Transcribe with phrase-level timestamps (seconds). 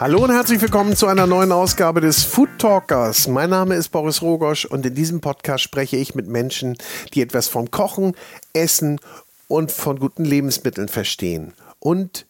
[0.00, 3.26] Hallo und herzlich willkommen zu einer neuen Ausgabe des Food Talkers.
[3.26, 6.76] Mein Name ist Boris Rogosch und in diesem Podcast spreche ich mit Menschen,
[7.14, 8.14] die etwas vom Kochen,
[8.52, 9.00] Essen
[9.48, 12.27] und von guten Lebensmitteln verstehen und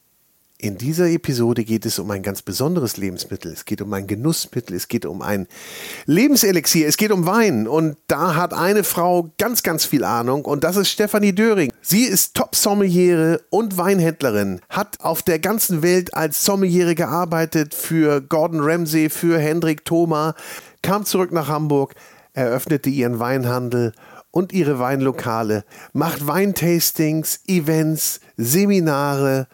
[0.60, 3.52] in dieser Episode geht es um ein ganz besonderes Lebensmittel.
[3.52, 5.46] Es geht um ein Genussmittel, es geht um ein
[6.06, 7.68] Lebenselixier, es geht um Wein.
[7.68, 11.72] Und da hat eine Frau ganz, ganz viel Ahnung und das ist Stefanie Döring.
[11.80, 18.60] Sie ist Top-Sommeliere und Weinhändlerin, hat auf der ganzen Welt als Sommeliere gearbeitet für Gordon
[18.60, 20.34] Ramsay, für Hendrik Thoma,
[20.82, 21.94] kam zurück nach Hamburg,
[22.32, 23.92] eröffnete ihren Weinhandel
[24.32, 29.46] und ihre Weinlokale, macht Weintastings, Events, Seminare,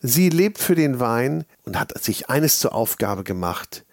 [0.00, 3.84] Sie lebt für den Wein und hat sich eines zur Aufgabe gemacht,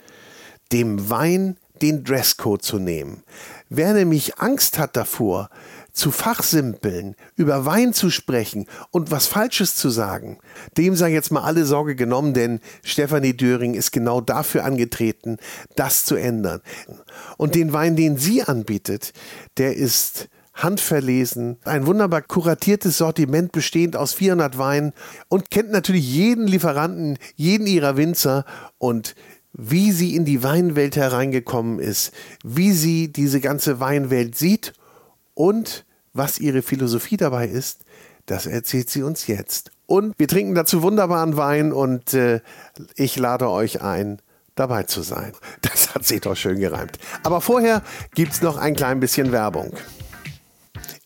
[0.72, 3.24] dem Wein den Dresscode zu nehmen.
[3.70, 5.50] Wer nämlich Angst hat davor,
[5.92, 10.40] zu fachsimpeln, über Wein zu sprechen und was Falsches zu sagen,
[10.78, 15.38] dem sei jetzt mal alle Sorge genommen, denn Stefanie Döring ist genau dafür angetreten,
[15.76, 16.62] das zu ändern.
[17.38, 19.14] Und den Wein, den sie anbietet,
[19.58, 24.94] der ist handverlesen, ein wunderbar kuratiertes Sortiment bestehend aus 400 Weinen
[25.28, 28.46] und kennt natürlich jeden Lieferanten, jeden ihrer Winzer
[28.78, 29.16] und
[29.54, 32.12] wie sie in die Weinwelt hereingekommen ist,
[32.44, 34.74] wie sie diese ganze Weinwelt sieht
[35.34, 37.82] und was ihre Philosophie dabei ist,
[38.26, 39.72] das erzählt sie uns jetzt.
[39.86, 42.42] Und wir trinken dazu wunderbaren Wein und äh,
[42.96, 44.20] ich lade euch ein,
[44.56, 45.34] dabei zu sein.
[45.62, 46.98] Das hat sich doch schön gereimt.
[47.24, 47.82] Aber vorher
[48.14, 49.74] gibt es noch ein klein bisschen Werbung.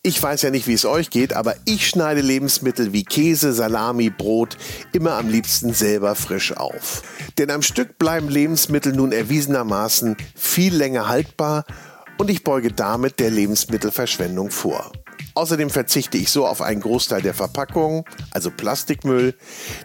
[0.02, 4.10] Ich weiß ja nicht, wie es euch geht, aber ich schneide Lebensmittel wie Käse, Salami,
[4.10, 4.56] Brot
[4.94, 7.04] immer am liebsten selber frisch auf.
[7.38, 11.66] Denn am Stück bleiben Lebensmittel nun erwiesenermaßen viel länger haltbar
[12.18, 14.94] und ich beuge damit der Lebensmittelverschwendung vor.
[15.36, 19.36] Außerdem verzichte ich so auf einen Großteil der Verpackung, also Plastikmüll,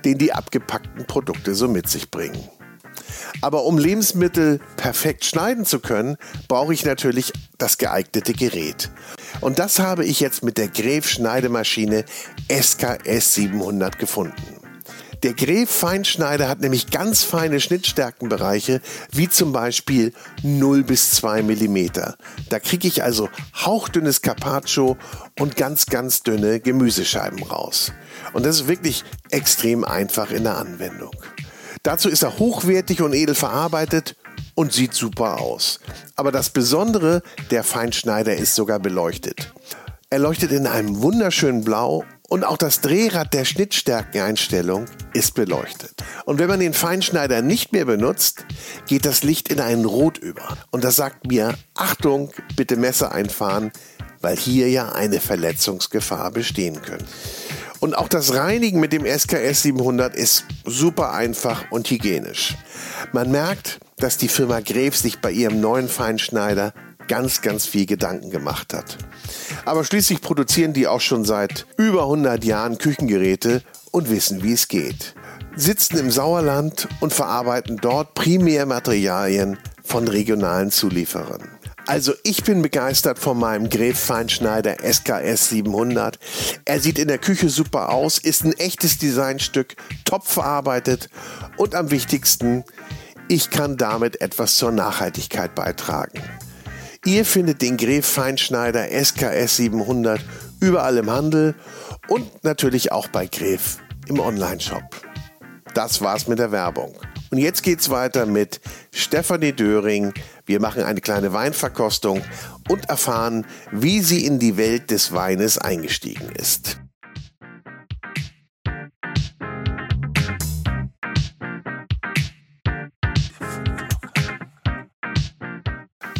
[0.04, 2.38] den die abgepackten Produkte so mit sich bringen.
[3.40, 6.16] Aber um Lebensmittel perfekt schneiden zu können,
[6.48, 8.90] brauche ich natürlich das geeignete Gerät.
[9.40, 12.04] Und das habe ich jetzt mit der Gref Schneidemaschine
[12.48, 14.64] SKS 700 gefunden.
[15.24, 20.12] Der Gref Feinschneider hat nämlich ganz feine Schnittstärkenbereiche, wie zum Beispiel
[20.42, 21.88] 0 bis 2 mm.
[22.50, 24.98] Da kriege ich also hauchdünnes Carpaccio
[25.40, 27.90] und ganz, ganz dünne Gemüsescheiben raus.
[28.34, 31.16] Und das ist wirklich extrem einfach in der Anwendung.
[31.84, 34.16] Dazu ist er hochwertig und edel verarbeitet
[34.54, 35.80] und sieht super aus.
[36.16, 39.52] Aber das Besondere, der Feinschneider ist sogar beleuchtet.
[40.08, 45.92] Er leuchtet in einem wunderschönen Blau und auch das Drehrad der Schnittstärkeneinstellung ist beleuchtet.
[46.24, 48.46] Und wenn man den Feinschneider nicht mehr benutzt,
[48.86, 50.56] geht das Licht in einen Rot über.
[50.70, 53.72] Und das sagt mir, Achtung, bitte Messer einfahren,
[54.22, 57.04] weil hier ja eine Verletzungsgefahr bestehen könnte.
[57.84, 62.56] Und auch das Reinigen mit dem SKS 700 ist super einfach und hygienisch.
[63.12, 66.72] Man merkt, dass die Firma Gref sich bei ihrem neuen Feinschneider
[67.08, 68.96] ganz, ganz viel Gedanken gemacht hat.
[69.66, 74.68] Aber schließlich produzieren die auch schon seit über 100 Jahren Küchengeräte und wissen, wie es
[74.68, 75.14] geht.
[75.54, 81.53] Sitzen im Sauerland und verarbeiten dort Primärmaterialien von regionalen Zulieferern.
[81.86, 86.18] Also ich bin begeistert von meinem Gref Feinschneider SKS 700.
[86.64, 91.10] Er sieht in der Küche super aus, ist ein echtes Designstück, top verarbeitet
[91.58, 92.64] und am wichtigsten,
[93.28, 96.22] ich kann damit etwas zur Nachhaltigkeit beitragen.
[97.04, 100.24] Ihr findet den Gref Feinschneider SKS 700
[100.60, 101.54] überall im Handel
[102.08, 103.76] und natürlich auch bei Gref
[104.08, 104.84] im Onlineshop.
[105.74, 106.94] Das war's mit der Werbung.
[107.30, 108.60] Und jetzt geht's weiter mit
[108.92, 110.12] Stefanie Döring,
[110.46, 112.22] wir machen eine kleine Weinverkostung
[112.68, 116.78] und erfahren, wie sie in die Welt des Weines eingestiegen ist.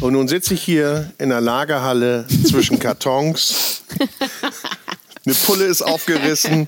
[0.05, 3.81] Und nun sitze ich hier in der Lagerhalle zwischen Kartons.
[5.25, 6.67] Eine Pulle ist aufgerissen,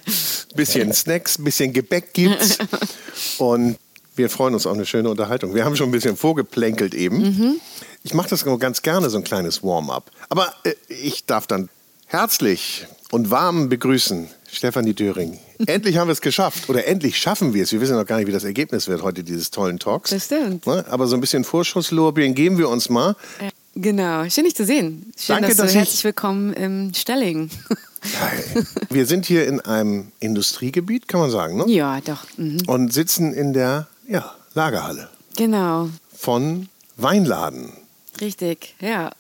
[0.55, 2.57] bisschen Snacks, bisschen Gebäck gibt's.
[3.37, 3.77] Und
[4.17, 5.53] wir freuen uns auf eine schöne Unterhaltung.
[5.55, 7.17] Wir haben schon ein bisschen vorgeplänkelt eben.
[7.17, 7.55] Mhm.
[8.03, 10.11] Ich mache das ganz gerne, so ein kleines Warm-up.
[10.29, 11.69] Aber äh, ich darf dann
[12.07, 15.39] herzlich und warm begrüßen Stefanie Döring.
[15.65, 16.69] Endlich haben wir es geschafft.
[16.69, 17.71] Oder endlich schaffen wir es.
[17.71, 20.11] Wir wissen noch gar nicht, wie das Ergebnis wird heute dieses tollen Talks.
[20.11, 20.65] Das stimmt.
[20.65, 20.85] Ne?
[20.89, 23.15] Aber so ein bisschen Vorschusslorbeeren geben wir uns mal.
[23.75, 24.27] Genau.
[24.29, 25.11] Schön, dich zu sehen.
[25.17, 27.49] Schön, Danke, dass, dass du herzlich willkommen im Stelling.
[28.89, 31.65] Wir sind hier in einem Industriegebiet, kann man sagen, ne?
[31.67, 32.25] Ja, doch.
[32.37, 32.61] Mhm.
[32.67, 35.09] Und sitzen in der ja, Lagerhalle.
[35.35, 35.89] Genau.
[36.15, 37.71] Von Weinladen.
[38.19, 39.11] Richtig, ja.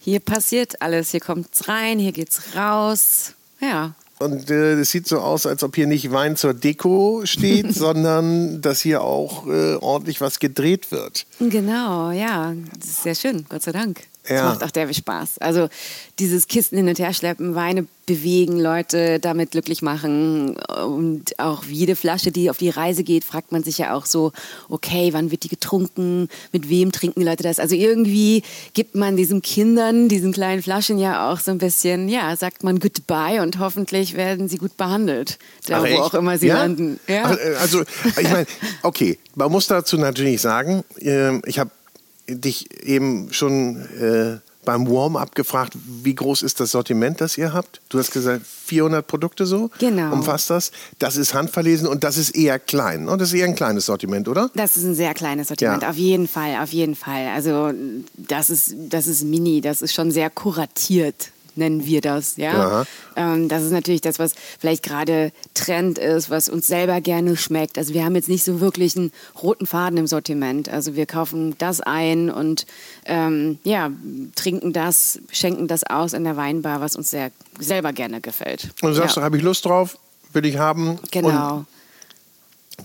[0.00, 1.10] Hier passiert alles.
[1.12, 3.32] Hier kommt's rein, hier geht's raus.
[3.60, 3.94] Ja.
[4.18, 8.60] und äh, es sieht so aus, als ob hier nicht Wein zur Deko steht, sondern
[8.60, 11.24] dass hier auch äh, ordentlich was gedreht wird.
[11.40, 12.52] Genau, ja.
[12.78, 14.02] Das ist sehr schön, Gott sei Dank.
[14.26, 14.44] Das Ja.
[14.46, 15.38] macht auch der Spaß.
[15.38, 15.68] Also
[16.18, 20.56] dieses Kisten hin und her schleppen, Weine bewegen, Leute damit glücklich machen.
[20.56, 24.32] Und auch jede Flasche, die auf die Reise geht, fragt man sich ja auch so,
[24.68, 26.28] okay, wann wird die getrunken?
[26.52, 27.58] Mit wem trinken die Leute das?
[27.58, 28.42] Also irgendwie
[28.72, 32.78] gibt man diesen Kindern, diesen kleinen Flaschen ja auch so ein bisschen, ja, sagt man
[32.78, 35.38] Goodbye und hoffentlich werden sie gut behandelt.
[35.66, 36.00] Da, Ach, wo echt?
[36.00, 36.58] auch immer sie ja?
[36.58, 36.98] landen.
[37.08, 37.22] Ja.
[37.26, 37.82] Ach, äh, Also,
[38.18, 38.46] ich meine,
[38.82, 41.70] okay, man muss dazu natürlich sagen, ähm, ich habe
[42.28, 47.82] dich eben schon äh, beim Warm-up gefragt, wie groß ist das Sortiment, das ihr habt?
[47.90, 50.10] Du hast gesagt, 400 Produkte so Genau.
[50.10, 50.70] umfasst das.
[50.98, 53.08] Das ist handverlesen und das ist eher klein.
[53.08, 54.50] Und das ist eher ein kleines Sortiment, oder?
[54.54, 55.90] Das ist ein sehr kleines Sortiment, Ja.
[55.90, 57.26] auf jeden Fall, auf jeden Fall.
[57.34, 57.72] Also
[58.16, 62.36] das ist, das ist mini, das ist schon sehr kuratiert, nennen wir das.
[62.36, 62.84] Ja?
[63.16, 67.78] Ähm, das ist natürlich das, was vielleicht gerade Trend ist, was uns selber gerne schmeckt.
[67.78, 69.12] Also wir haben jetzt nicht so wirklich einen
[69.42, 70.68] roten Faden im Sortiment.
[70.68, 72.66] Also wir kaufen das ein und
[73.04, 73.90] ähm, ja,
[74.34, 78.70] trinken das, schenken das aus in der Weinbar, was uns sehr, selber gerne gefällt.
[78.82, 79.20] Und du sagst, ja.
[79.20, 79.98] da habe ich Lust drauf,
[80.32, 80.98] will ich haben.
[81.10, 81.56] Genau.
[81.58, 81.66] Und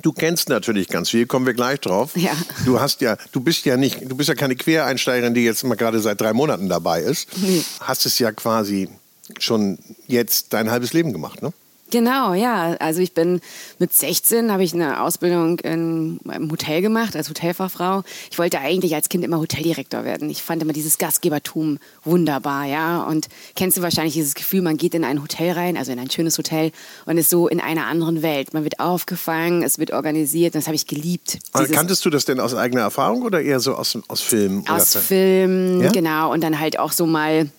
[0.02, 2.16] du kennst natürlich ganz viel, kommen wir gleich drauf.
[2.16, 2.32] Ja.
[2.66, 5.76] Du hast ja, du bist ja nicht, du bist ja keine Quereinsteigerin, die jetzt mal
[5.76, 7.28] gerade seit drei Monaten dabei ist.
[7.38, 7.64] Nee.
[7.80, 8.90] Hast es ja quasi
[9.38, 9.78] schon
[10.08, 11.54] jetzt dein halbes Leben gemacht, ne?
[11.92, 12.76] Genau, ja.
[12.80, 13.42] Also ich bin
[13.80, 18.04] mit 16 habe ich eine Ausbildung in einem Hotel gemacht als Hotelfachfrau.
[18.32, 20.30] Ich wollte eigentlich als Kind immer Hoteldirektor werden.
[20.30, 23.04] Ich fand immer dieses Gastgebertum wunderbar, ja.
[23.04, 26.10] Und kennst du wahrscheinlich dieses Gefühl, man geht in ein Hotel rein, also in ein
[26.10, 26.72] schönes Hotel
[27.06, 28.54] und ist so in einer anderen Welt.
[28.54, 31.40] Man wird aufgefangen, es wird organisiert und das habe ich geliebt.
[31.72, 34.62] Kanntest du das denn aus eigener Erfahrung oder eher so aus, aus Filmen?
[34.62, 35.04] oder aus Film?
[35.04, 35.92] Filmen, Ja?
[35.92, 36.32] genau.
[36.32, 37.50] Und dann halt auch so mal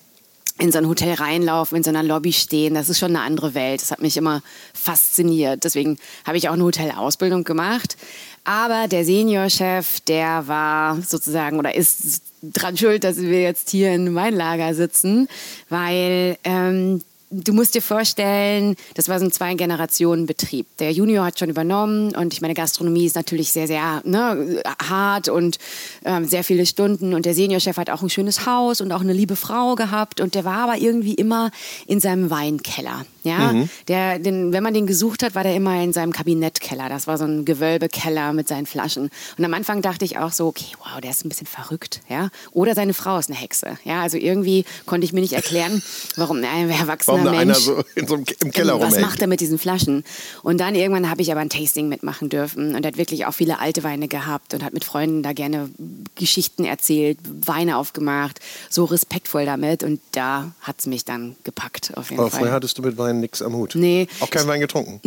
[0.61, 2.75] in so ein Hotel reinlaufen, in so einer Lobby stehen.
[2.75, 3.81] Das ist schon eine andere Welt.
[3.81, 4.43] Das hat mich immer
[4.75, 5.65] fasziniert.
[5.65, 7.97] Deswegen habe ich auch eine Hotelausbildung gemacht.
[8.45, 14.15] Aber der Seniorchef, der war sozusagen oder ist dran schuld, dass wir jetzt hier in
[14.15, 15.29] Weinlager sitzen,
[15.69, 20.67] weil ähm, du musst dir vorstellen, das war so ein Zwei-Generationen-Betrieb.
[20.79, 25.29] Der Junior hat schon übernommen und ich meine, Gastronomie ist natürlich sehr, sehr ne, hart
[25.29, 25.59] und
[26.05, 27.15] ähm, sehr viele Stunden.
[27.15, 30.35] Und der Seniorchef hat auch ein schönes Haus und auch eine liebe Frau gehabt und
[30.35, 31.51] der war aber irgendwie immer
[31.87, 33.05] in seinem Weinkeller.
[33.23, 33.55] Ja,
[33.87, 36.89] der, den, wenn man den gesucht hat, war der immer in seinem Kabinettkeller.
[36.89, 39.11] Das war so ein Gewölbekeller mit seinen Flaschen.
[39.37, 42.31] Und am Anfang dachte ich auch so, okay, wow, der ist ein bisschen verrückt, ja.
[42.53, 44.01] Oder seine Frau ist eine Hexe, ja.
[44.01, 45.83] Also irgendwie konnte ich mir nicht erklären,
[46.17, 49.07] warum ein erwachsener Warum da einer Mensch so so einem, im Keller was rumhängt?
[49.07, 50.05] macht er mit diesen Flaschen?
[50.43, 53.59] Und dann irgendwann habe ich aber ein Tasting mitmachen dürfen und hat wirklich auch viele
[53.59, 55.71] alte Weine gehabt und hat mit Freunden da gerne
[56.17, 62.11] Geschichten erzählt, Weine aufgemacht, so respektvoll damit und da hat es mich dann gepackt auf
[62.11, 62.41] jeden Aber Fall.
[62.41, 63.75] vorher hattest du mit Wein nichts am Hut.
[63.75, 64.09] Nee.
[64.21, 65.01] Auch keinen Wein getrunken.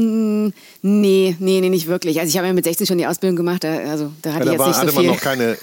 [0.81, 2.19] Nee, nee, nee, nicht wirklich.
[2.19, 4.57] Also ich habe ja mit 16 schon die Ausbildung gemacht, also da hatte Ja, ich
[4.57, 5.07] da jetzt war, nicht hatte so viel.
[5.07, 5.57] man noch keine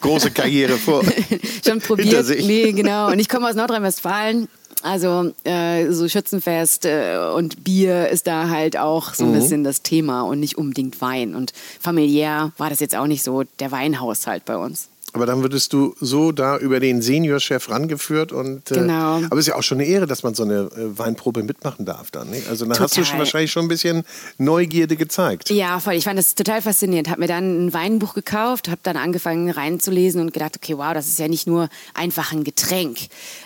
[0.00, 1.02] große Karriere vor.
[1.66, 2.26] schon probiert.
[2.28, 3.08] Nee, genau.
[3.10, 4.48] Und ich komme aus Nordrhein-Westfalen.
[4.82, 9.82] Also äh, so Schützenfest äh, und Bier ist da halt auch so ein bisschen das
[9.82, 11.34] Thema und nicht unbedingt Wein.
[11.34, 14.88] Und familiär war das jetzt auch nicht so der Weinhaushalt bei uns.
[15.12, 19.16] Aber dann würdest du so da über den Seniorchef rangeführt und äh, Genau.
[19.16, 21.84] aber es ist ja auch schon eine Ehre, dass man so eine äh, Weinprobe mitmachen
[21.84, 22.30] darf dann.
[22.30, 22.48] Nicht?
[22.48, 23.04] Also dann hast du Total.
[23.04, 24.04] schon wahrscheinlich schon ein bisschen
[24.38, 25.50] Neugierde gezeigt.
[25.50, 25.94] Ja, voll.
[25.94, 27.10] Ich fand das total faszinierend.
[27.10, 31.08] Hab mir dann ein Weinbuch gekauft, habe dann angefangen reinzulesen und gedacht, okay, wow, das
[31.08, 32.98] ist ja nicht nur einfach ein Getränk.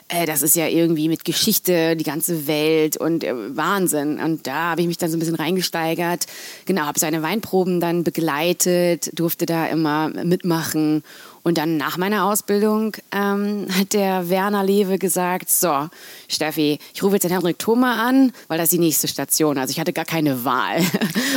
[0.08, 4.20] Äh, das ist ja irgendwie mit Geschichte, die ganze Welt und äh, Wahnsinn.
[4.20, 6.26] Und da habe ich mich dann so ein bisschen reingesteigert.
[6.66, 11.02] Genau, habe seine Weinproben dann begleitet, durfte da immer mitmachen.
[11.44, 15.88] Und dann nach meiner Ausbildung ähm, hat der Werner Lewe gesagt, so,
[16.26, 19.58] Steffi, ich rufe jetzt den Henrik Thoma an, weil das ist die nächste Station.
[19.58, 20.80] Also ich hatte gar keine Wahl.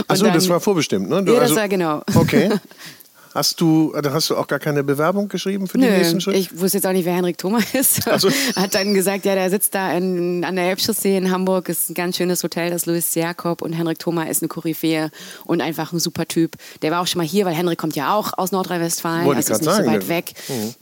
[0.08, 1.24] Achso, das war vorbestimmt, ne?
[1.24, 2.04] Du, Ja, das war genau.
[2.16, 2.50] Okay.
[3.38, 6.36] Hast du, dann hast du auch gar keine Bewerbung geschrieben für den Nö, nächsten Schritt?
[6.38, 8.08] ich wusste jetzt auch nicht, wer Henrik Thoma ist.
[8.08, 8.32] Ach so.
[8.56, 11.94] Hat dann gesagt, ja, der sitzt da in, an der Elbchaussee in Hamburg, ist ein
[11.94, 15.12] ganz schönes Hotel, das Louis Jakob und Henrik Thoma ist eine Koryphäe
[15.46, 16.56] und einfach ein super Typ.
[16.82, 19.50] Der war auch schon mal hier, weil Henrik kommt ja auch aus Nordrhein-Westfalen, also ist
[19.50, 20.10] nicht so sagen, weit ja.
[20.10, 20.34] weg.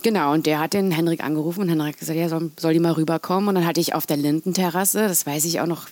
[0.01, 2.79] Genau, und der hat den Henrik angerufen und Henrik hat gesagt, ja, soll, soll die
[2.79, 5.87] mal rüberkommen und dann hatte ich auf der Lindenterrasse, das weiß ich auch noch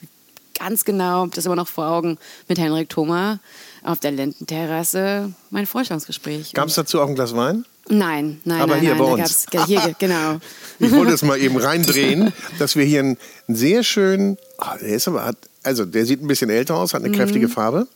[0.58, 2.17] ganz genau, das immer noch vor Augen,
[2.48, 3.39] mit Henrik Thoma
[3.84, 6.54] auf der Lindenterrasse mein Forschungsgespräch.
[6.54, 7.66] Gab es dazu auch ein Glas Wein?
[7.90, 9.46] Nein, nein, Aber nein, hier nein, bei uns.
[9.52, 10.40] gab's- hier, genau.
[10.80, 15.08] Ich wollte es mal eben reindrehen, dass wir hier einen sehr schönen, ah, der ist
[15.08, 17.88] aber, hat, also der sieht ein bisschen älter aus, hat eine kräftige Farbe.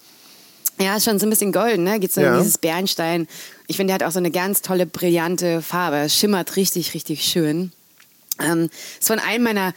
[0.79, 1.99] Ja, ist schon so ein bisschen golden, ne?
[1.99, 2.37] Geht so Ja.
[2.37, 3.27] dieses Bernstein.
[3.67, 6.07] Ich finde, der hat auch so eine ganz tolle, brillante Farbe.
[6.09, 7.71] Schimmert richtig, richtig schön.
[8.39, 9.73] Ähm, ist von einem meiner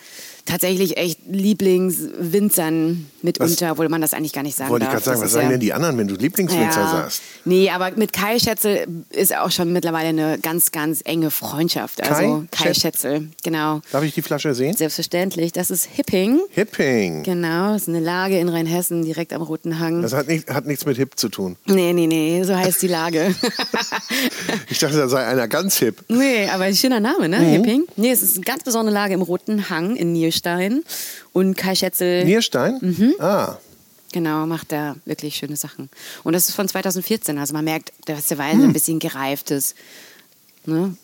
[0.50, 5.04] tatsächlich echt Lieblingswinzern mitunter, obwohl man das eigentlich gar nicht sagen Wollte ich darf.
[5.04, 6.90] gerade sagen, Das was sagen ja- denn die anderen, wenn du Lieblingswinzer ja.
[6.90, 7.22] sagst?
[7.44, 12.02] Nee, aber mit Kai Schätzel ist auch schon mittlerweile eine ganz, ganz enge Freundschaft.
[12.02, 13.80] Also Kai Kai Schätz- Schätzel, genau.
[13.92, 14.76] Darf ich die Flasche sehen?
[14.76, 15.52] Selbstverständlich.
[15.52, 16.40] Das ist Hipping.
[16.50, 17.22] Hipping.
[17.22, 20.02] Genau, das ist eine Lage in Rheinhessen, direkt am Roten Hang.
[20.02, 21.56] Das hat, nicht, hat nichts mit hip zu tun.
[21.66, 23.34] Nee, nee, nee, so heißt die Lage.
[24.68, 25.96] Ich dachte, da sei einer ganz hip.
[26.08, 27.38] nee, aber ein schöner Name, ne?
[27.38, 27.44] Mhm.
[27.50, 27.82] Hipping.
[27.96, 30.82] Nee, es ist eine ganz besondere Lage im Roten Hang in Nierstein.
[31.32, 32.78] Und Kai Schätzel, Nierstein?
[32.80, 33.14] Mhm.
[33.18, 33.58] Ah,
[34.12, 35.88] genau, macht da wirklich schöne Sachen.
[36.24, 37.38] Und das ist von 2014.
[37.38, 38.64] Also man merkt, dass der Wein Hm.
[38.68, 39.74] ein bisschen gereift ist.
[40.66, 40.96] Ne?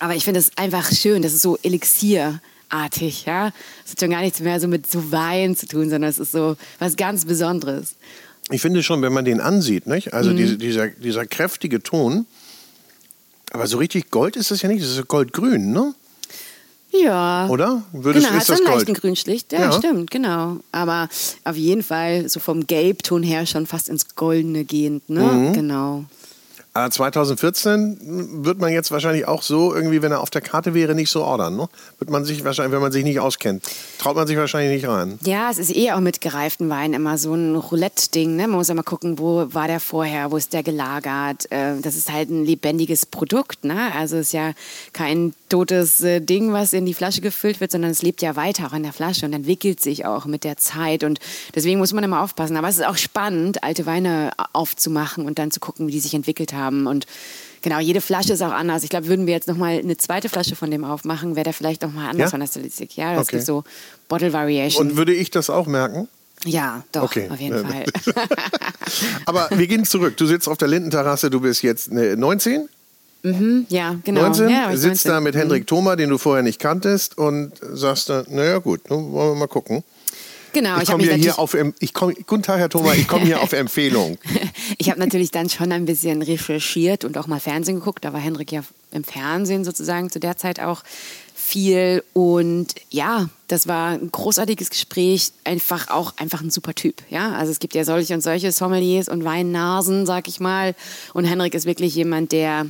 [0.00, 3.52] Aber ich finde es einfach schön, das ist so elixierartig, ja.
[3.84, 6.32] Es hat schon gar nichts mehr so mit so Wein zu tun, sondern es ist
[6.32, 7.94] so was ganz Besonderes.
[8.50, 10.14] ich finde schon, wenn man den ansieht, nicht?
[10.14, 10.36] also Mhm.
[10.36, 12.26] diese, dieser, dieser kräftige Ton,
[13.50, 15.94] aber so richtig Gold ist es ja nicht, das ist so goldgrün, ne?
[16.90, 17.46] Ja.
[17.48, 17.82] Oder?
[17.92, 18.68] Würdest, genau, hat einen Gold?
[18.74, 19.52] leichten Grünschlicht.
[19.52, 19.72] Ja, Ja.
[19.72, 20.56] stimmt, genau.
[20.72, 21.08] Aber
[21.44, 25.20] auf jeden Fall so vom Gelbton her schon fast ins Goldene gehend, ne?
[25.22, 25.52] Mhm.
[25.52, 26.04] Genau.
[26.78, 30.94] Aber 2014 wird man jetzt wahrscheinlich auch so, irgendwie, wenn er auf der Karte wäre,
[30.94, 31.56] nicht so ordern.
[31.56, 31.68] Ne?
[31.98, 33.64] Wird man sich wahrscheinlich, wenn man sich nicht auskennt,
[33.98, 35.18] traut man sich wahrscheinlich nicht rein.
[35.24, 38.36] Ja, es ist eh auch mit gereiften Wein immer so ein Roulette-Ding.
[38.36, 38.42] Ne?
[38.46, 41.50] Man muss mal gucken, wo war der vorher, wo ist der gelagert.
[41.50, 43.64] Äh, Das ist halt ein lebendiges Produkt.
[43.64, 43.90] Ne?
[43.96, 44.52] Also es ist ja
[44.92, 48.68] kein totes äh, Ding, was in die Flasche gefüllt wird, sondern es lebt ja weiter
[48.68, 51.02] auch in der Flasche und entwickelt sich auch mit der Zeit.
[51.02, 51.18] Und
[51.56, 52.56] deswegen muss man immer aufpassen.
[52.56, 56.14] Aber es ist auch spannend, alte Weine aufzumachen und dann zu gucken, wie die sich
[56.14, 56.67] entwickelt haben.
[56.86, 57.06] Und
[57.60, 58.84] Genau, jede Flasche ist auch anders.
[58.84, 61.52] Ich glaube, würden wir jetzt noch mal eine zweite Flasche von dem aufmachen, wäre der
[61.52, 62.30] vielleicht noch mal anders Ja?
[62.30, 62.96] von der Stilistik.
[62.96, 63.36] Ja, das Okay.
[63.38, 63.64] gibt so
[64.08, 64.90] Bottle Variation.
[64.90, 66.06] Und würde ich das auch merken?
[66.44, 67.28] Ja, doch, Okay.
[67.28, 67.64] auf jeden Ja.
[67.68, 67.84] Fall.
[69.26, 70.16] Aber wir gehen zurück.
[70.16, 72.68] Du sitzt auf der Lindenterrasse, du bist jetzt ne, 19?
[73.68, 74.20] ja, genau.
[74.22, 74.48] 19?
[74.48, 75.10] Ja, sitzt 19.
[75.10, 79.10] da mit Hendrik Thoma, den du vorher nicht kanntest und sagst dann, naja gut, nun
[79.12, 79.82] wollen wir mal gucken.
[80.52, 83.40] Genau, Ich komme hier natürlich, auf, ich komm, guten Tag, Herr Thoma, ich komme hier
[83.42, 84.18] auf Empfehlung.
[84.78, 88.04] ich habe natürlich dann schon ein bisschen recherchiert und auch mal Fernsehen geguckt.
[88.04, 90.82] Da war Henrik ja im Fernsehen sozusagen zu der Zeit auch
[91.34, 97.32] viel und ja, das war ein großartiges Gespräch, einfach auch einfach ein super Typ, ja.
[97.32, 100.74] Also es gibt ja solche und solche Sommeliers und Weinnasen, sag ich mal,
[101.14, 102.66] und Henrik ist wirklich jemand, der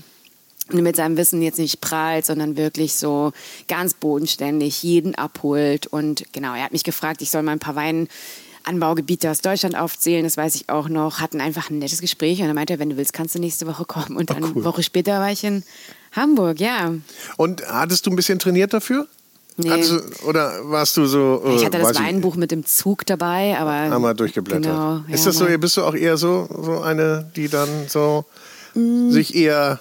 [0.72, 3.32] mit seinem Wissen jetzt nicht prahlt, sondern wirklich so
[3.68, 5.87] ganz bodenständig jeden abholt.
[5.87, 10.25] Und genau, er hat mich gefragt, ich soll mal ein paar Weinanbaugebiete aus Deutschland aufzählen,
[10.25, 11.20] das weiß ich auch noch.
[11.20, 13.84] Hatten einfach ein nettes Gespräch und er meinte, wenn du willst, kannst du nächste Woche
[13.84, 14.16] kommen.
[14.16, 14.52] Und dann cool.
[14.56, 15.62] eine Woche später war ich in
[16.12, 16.94] Hamburg, ja.
[17.37, 19.06] Und hattest du ein bisschen trainiert dafür?
[19.60, 19.70] Nee.
[19.70, 21.42] Du, oder warst du so.
[21.44, 23.72] äh, Ich hatte das Weinbuch mit dem Zug dabei, aber.
[23.72, 24.62] Einmal durchgeblättert.
[24.62, 28.25] Genau, ist ja, das so, bist du auch eher so, so eine, die dann so
[28.75, 29.80] sich eher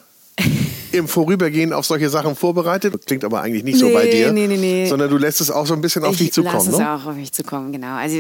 [0.92, 3.06] im Vorübergehen auf solche Sachen vorbereitet?
[3.06, 4.32] Klingt aber eigentlich nicht so Nee, bei dir.
[4.32, 4.88] nee, nee, nee.
[4.88, 6.56] Sondern du lässt es auch so ein bisschen auf dich ich zukommen.
[6.56, 6.92] lasse es Ne?
[6.92, 7.96] auch auf mich zukommen, genau.
[7.96, 8.18] Also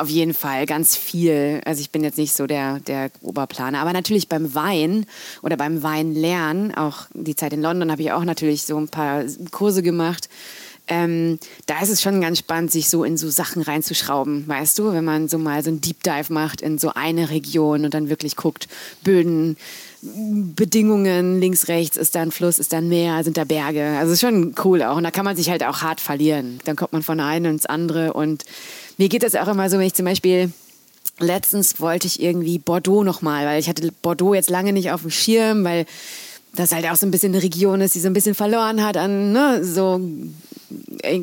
[0.00, 1.60] auf jeden Fall ganz viel.
[1.64, 3.80] Also ich bin jetzt nicht so der, der Oberplaner.
[3.80, 5.06] Aber natürlich beim Wein
[5.42, 9.24] oder beim Weinlernen, auch die Zeit in London habe ich auch natürlich so ein paar
[9.50, 10.28] Kurse gemacht.
[10.88, 14.92] Ähm, da ist es schon ganz spannend, sich so in so Sachen reinzuschrauben, weißt du,
[14.92, 18.08] wenn man so mal so ein Deep Dive macht in so eine Region und dann
[18.08, 18.66] wirklich guckt,
[19.04, 19.56] Böden,
[20.02, 23.96] Bedingungen, links, rechts, ist da ein Fluss, ist da ein Meer, sind da Berge.
[23.98, 24.96] Also ist schon cool auch.
[24.96, 26.58] Und da kann man sich halt auch hart verlieren.
[26.64, 28.12] Dann kommt man von einem ins andere.
[28.12, 28.44] Und
[28.98, 30.50] mir geht das auch immer so, wenn ich zum Beispiel
[31.20, 35.10] letztens wollte ich irgendwie Bordeaux nochmal, weil ich hatte Bordeaux jetzt lange nicht auf dem
[35.10, 35.86] Schirm, weil
[36.54, 38.96] das halt auch so ein bisschen eine Region ist, die so ein bisschen verloren hat
[38.96, 40.00] an, ne, so,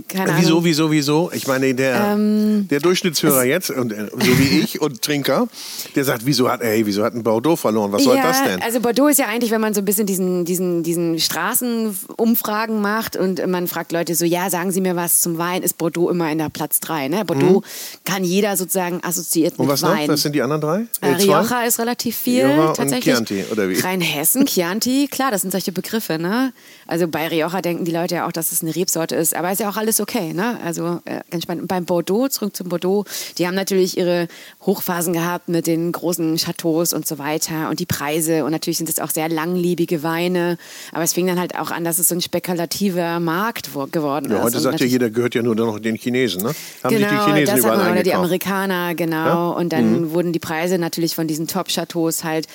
[0.08, 0.42] keine Ahnung.
[0.42, 1.32] Wieso, wieso, wieso?
[1.34, 5.48] Ich meine, der, der Durchschnittshörer jetzt, und, äh, so wie ich und Trinker,
[5.96, 7.92] der sagt, wieso hat, ey, wieso hat ein Bordeaux verloren?
[7.92, 8.62] Was soll ja, das denn?
[8.62, 13.16] Also Bordeaux ist ja eigentlich, wenn man so ein bisschen diesen, diesen, diesen Straßenumfragen macht
[13.16, 16.32] und man fragt Leute so, ja, sagen Sie mir was zum Wein, ist Bordeaux immer
[16.32, 17.08] in der Platz 3.
[17.08, 17.26] Ne?
[17.26, 17.64] Bordeaux
[18.06, 19.62] kann jeder sozusagen assoziiert Mhm.
[19.62, 19.90] und mit was noch?
[19.96, 20.08] Wein.
[20.10, 20.86] Was sind die anderen drei?
[21.02, 21.16] Äh, Äh?
[21.16, 23.14] Rioja ist relativ viel, Rioja und tatsächlich.
[23.16, 23.80] Chianti, oder wie?
[23.80, 26.54] Rheinhessen, Chianti, klar, das sind solche Begriffe, ne?
[26.88, 29.60] Also bei Rioja denken die Leute ja auch, dass es eine Rebsorte ist, aber ist
[29.60, 30.60] ja auch alles okay, ne?
[30.64, 31.64] Also äh, ganz spannend.
[31.64, 33.06] Und beim Bordeaux, zurück zum Bordeaux,
[33.38, 34.28] die haben natürlich ihre
[34.66, 38.90] Hochphasen gehabt mit den großen Chateaus und so weiter und die Preise und natürlich sind
[38.90, 40.58] es auch sehr langlebige Weine,
[40.92, 44.30] aber es fing dann halt auch an, dass es so ein spekulativer Markt wo- geworden
[44.30, 44.44] Ja, ist.
[44.44, 46.50] heute Und sagt ja jeder, gehört ja nur noch den Chinesen, ne?
[46.84, 48.14] Haben sich die Genau, Chinesen das überall man, oder die.
[48.14, 49.26] Amerikaner, genau.
[49.26, 49.50] Ja?
[49.52, 52.48] Und dann wurden die Preise natürlich von diesen Top-Chateaus halt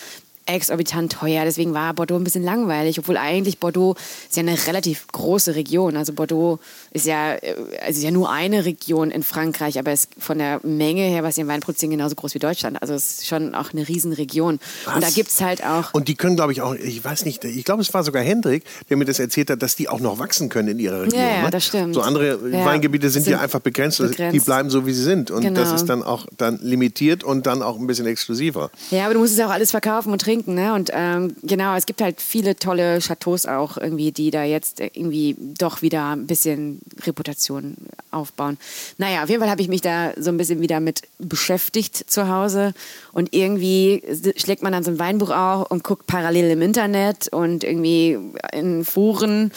[0.47, 1.45] exorbitant teuer.
[1.45, 3.95] Deswegen war Bordeaux ein bisschen langweilig, obwohl eigentlich Bordeaux
[4.29, 5.97] ist ja eine relativ große Region.
[5.97, 6.59] Also Bordeaux
[6.95, 10.61] ist ja, äh, also ist ja nur eine Region in Frankreich, aber ist von der
[10.63, 12.81] Menge her, was sie im Wein produzieren, genauso groß wie Deutschland.
[12.81, 14.61] Also es ist schon auch eine Riesenregion.
[14.87, 14.95] Was?
[14.95, 15.93] Und da gibt es halt auch.
[15.93, 18.63] Und die können, glaube ich, auch, ich weiß nicht, ich glaube, es war sogar Hendrik,
[18.89, 21.21] der mir das erzählt hat, dass die auch noch wachsen können in ihrer Region.
[21.21, 21.51] Ja, ja, ne?
[21.51, 21.95] das stimmt.
[21.95, 22.65] So andere Ja.
[22.65, 24.35] Weingebiete sind, Sind ja einfach begrenzt, also begrenzt.
[24.35, 25.31] die bleiben so, wie sie sind.
[25.33, 25.75] Und das Genau.
[25.75, 28.71] ist dann auch dann limitiert und dann auch ein bisschen exklusiver.
[28.93, 30.75] Ja, aber du musst es auch alles verkaufen und trinken, ne?
[30.75, 35.35] Und ähm, genau, es gibt halt viele tolle Chateaus auch irgendwie, die da jetzt irgendwie
[35.59, 37.77] doch wieder ein bisschen Reputation
[38.11, 38.59] aufbauen.
[38.99, 42.29] Naja, auf jeden Fall habe ich mich da so ein bisschen wieder mit beschäftigt zu
[42.29, 42.75] Hause
[43.13, 44.03] und irgendwie
[44.37, 48.19] schlägt man dann so ein Weinbuch auch und guckt parallel im Internet und irgendwie
[48.53, 49.53] in Foren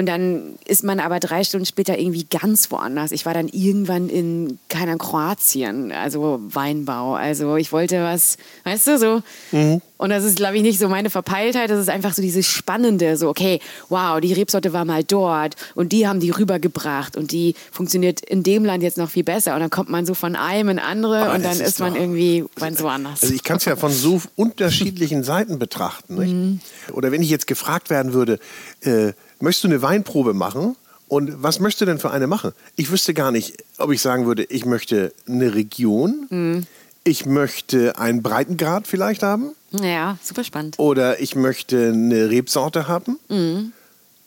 [0.00, 3.12] und dann ist man aber drei Stunden später irgendwie ganz woanders.
[3.12, 7.16] Ich war dann irgendwann in, keiner Kroatien, also Weinbau.
[7.16, 9.22] Also ich wollte was, weißt du, so.
[9.98, 11.68] Und das ist, glaube ich, nicht so meine Verpeiltheit.
[11.68, 15.92] Das ist einfach so dieses Spannende, so, okay, wow, die Rebsorte war mal dort und
[15.92, 19.52] die haben die rübergebracht und die funktioniert in dem Land jetzt noch viel besser.
[19.52, 21.94] Und dann kommt man so von einem in andere Aber und dann ist ist man
[21.94, 23.22] irgendwie ganz woanders.
[23.22, 26.14] Also ich kann es ja von so unterschiedlichen Seiten betrachten.
[26.14, 26.60] Mhm.
[26.94, 28.38] Oder wenn ich jetzt gefragt werden würde,
[28.80, 30.76] äh, möchtest du eine Weinprobe machen?
[31.08, 32.52] Und was möchtest du denn für eine machen?
[32.76, 36.66] Ich wüsste gar nicht, ob ich sagen würde, ich möchte eine Region, Mhm.
[37.02, 40.78] ich möchte einen Breitengrad vielleicht haben ja, super spannend.
[40.78, 43.18] oder ich möchte eine Rebsorte haben.
[43.28, 43.72] Mhm.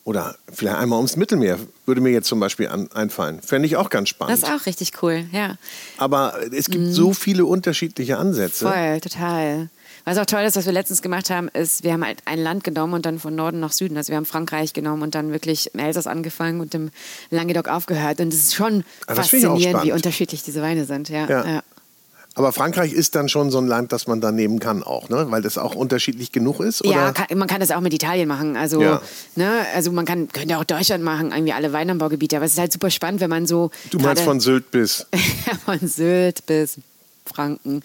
[0.06, 3.42] Oder vielleicht einmal ums Mittelmeer würde mir jetzt zum Beispiel an, einfallen.
[3.42, 4.34] Fände ich auch ganz spannend.
[4.44, 5.56] Das ist auch richtig cool, ja.
[5.98, 8.66] Aber es gibt so viele unterschiedliche Ansätze.
[8.66, 8.70] Mhm.
[8.72, 9.70] Voll, total.
[10.06, 12.64] Was auch toll ist, was wir letztens gemacht haben, ist, wir haben halt ein Land
[12.64, 13.96] genommen und dann von Norden nach Süden.
[13.96, 16.92] Also wir haben Frankreich genommen und dann wirklich im Elsass angefangen und im
[17.30, 18.20] Languedoc aufgehört.
[18.20, 21.10] Und es ist schon auch faszinierend, wie unterschiedlich diese Weine sind.
[21.10, 21.46] Ja, Ja.
[21.46, 21.64] ja.
[22.36, 25.28] Aber Frankreich ist dann schon so ein Land, das man da nehmen kann auch, ne?
[25.30, 26.84] Weil das auch unterschiedlich genug ist?
[26.84, 27.14] Ja, Oder?
[27.14, 28.58] kann, man kann das auch mit Italien machen.
[28.58, 29.02] Also, Ja.
[29.36, 32.36] ne, also man kann, könnte auch Deutschland machen, irgendwie alle Weinanbaugebiete.
[32.38, 33.70] Aber es ist halt super spannend, wenn man so.
[33.92, 35.06] du meinst von Sylt bis.
[35.66, 36.80] von Sylt bis
[37.34, 37.82] Franken.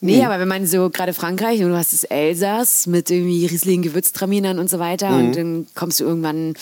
[0.00, 3.82] Nee, aber wenn man so gerade Frankreich und du hast das Elsass mit irgendwie riesigen
[3.82, 6.54] Gewürztraminern und so weiter und dann kommst du irgendwann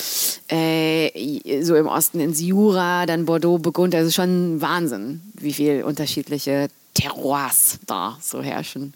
[0.50, 6.68] äh, so im Osten ins Jura, dann Bordeaux, Burgund, also schon Wahnsinn, wie viel unterschiedliche
[6.94, 8.94] Terroirs da so herrschen.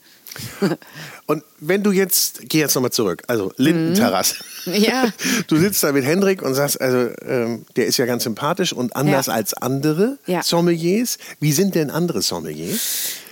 [1.26, 4.36] Und wenn du jetzt, geh jetzt nochmal zurück, also Lindenterrasse.
[4.64, 4.74] Mhm.
[4.74, 5.04] Ja.
[5.46, 8.96] Du sitzt da mit Hendrik und sagst, also ähm, der ist ja ganz sympathisch und
[8.96, 9.34] anders Ja.
[9.34, 10.42] als andere Ja.
[10.42, 11.18] Sommeliers.
[11.40, 12.80] Wie sind denn andere Sommeliers?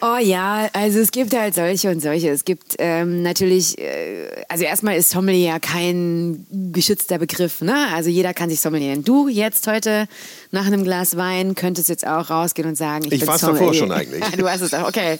[0.03, 2.31] Oh ja, also es gibt halt solche und solche.
[2.31, 7.61] Es gibt ähm, natürlich, äh, also erstmal ist Sommelier ja kein geschützter Begriff.
[7.61, 7.75] Ne?
[7.95, 9.05] Also jeder kann sich sommelieren.
[9.05, 10.07] Du jetzt heute
[10.53, 13.61] nach einem Glas Wein könntest jetzt auch rausgehen und sagen, ich, Ich bin war's Sommelier.
[13.61, 14.25] davor schon eigentlich.
[14.37, 15.19] du hast es auch, okay.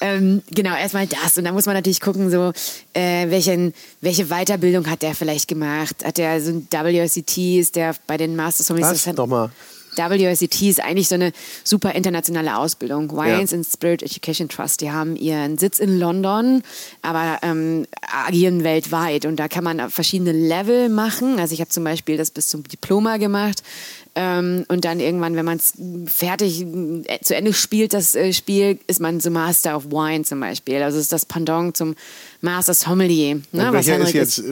[0.00, 1.38] ähm, genau, erstmal das.
[1.38, 2.52] Und dann muss man natürlich gucken, so
[2.94, 6.04] äh, welchen, welche Weiterbildung hat der vielleicht gemacht?
[6.04, 9.06] Hat der so ein WSET, ist der bei den Master Sommeliers?
[9.06, 9.16] Was?
[9.16, 9.50] Nochmal.
[9.98, 11.32] WSET ist eigentlich so eine
[11.64, 13.10] super internationale Ausbildung.
[13.12, 13.56] Wines Ja.
[13.58, 16.62] and Spirit Education Trust, die haben ihren Sitz in London,
[17.02, 17.86] aber ähm,
[18.26, 19.24] agieren weltweit.
[19.26, 21.38] Und da kann man verschiedene Level machen.
[21.38, 23.62] Also ich habe zum Beispiel das bis zum Diploma gemacht.
[24.18, 25.74] Ähm, und dann irgendwann, wenn man es
[26.06, 30.40] fertig äh, zu Ende spielt, das äh, Spiel, ist man so Master of Wine zum
[30.40, 30.82] Beispiel.
[30.82, 31.94] Also ist das Pendant zum
[32.40, 33.42] Master Sommelier.
[33.52, 34.42] Ne, Und welcher ist jetzt äh,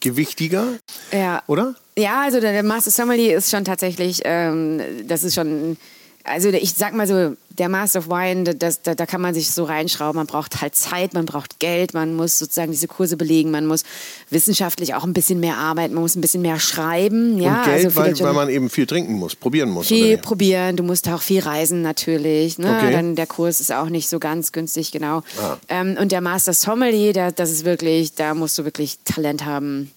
[0.00, 0.78] gewichtiger?
[1.12, 1.42] ja.
[1.46, 1.74] Oder?
[1.96, 5.76] Ja, also der der Master Sommelier ist schon tatsächlich, ähm, das ist schon,
[6.24, 9.50] also ich sag mal so, der Master of Wine, das, da, da kann man sich
[9.50, 10.16] so reinschrauben.
[10.16, 13.84] Man braucht halt Zeit, man braucht Geld, man muss sozusagen diese Kurse belegen, man muss
[14.30, 17.38] wissenschaftlich auch ein bisschen mehr arbeiten, man muss ein bisschen mehr schreiben.
[17.38, 19.88] Ja, und Geld, also weil, weil man eben viel trinken muss, probieren muss.
[19.88, 22.58] viel probieren, du musst auch viel reisen natürlich.
[22.58, 22.74] Ne?
[22.78, 22.92] Okay.
[22.92, 25.22] Dann der Kurs ist auch nicht so ganz günstig, genau.
[25.40, 25.56] Ah.
[25.68, 29.90] Ähm, und der Master Sommelier, der, das ist wirklich, da musst du wirklich Talent haben.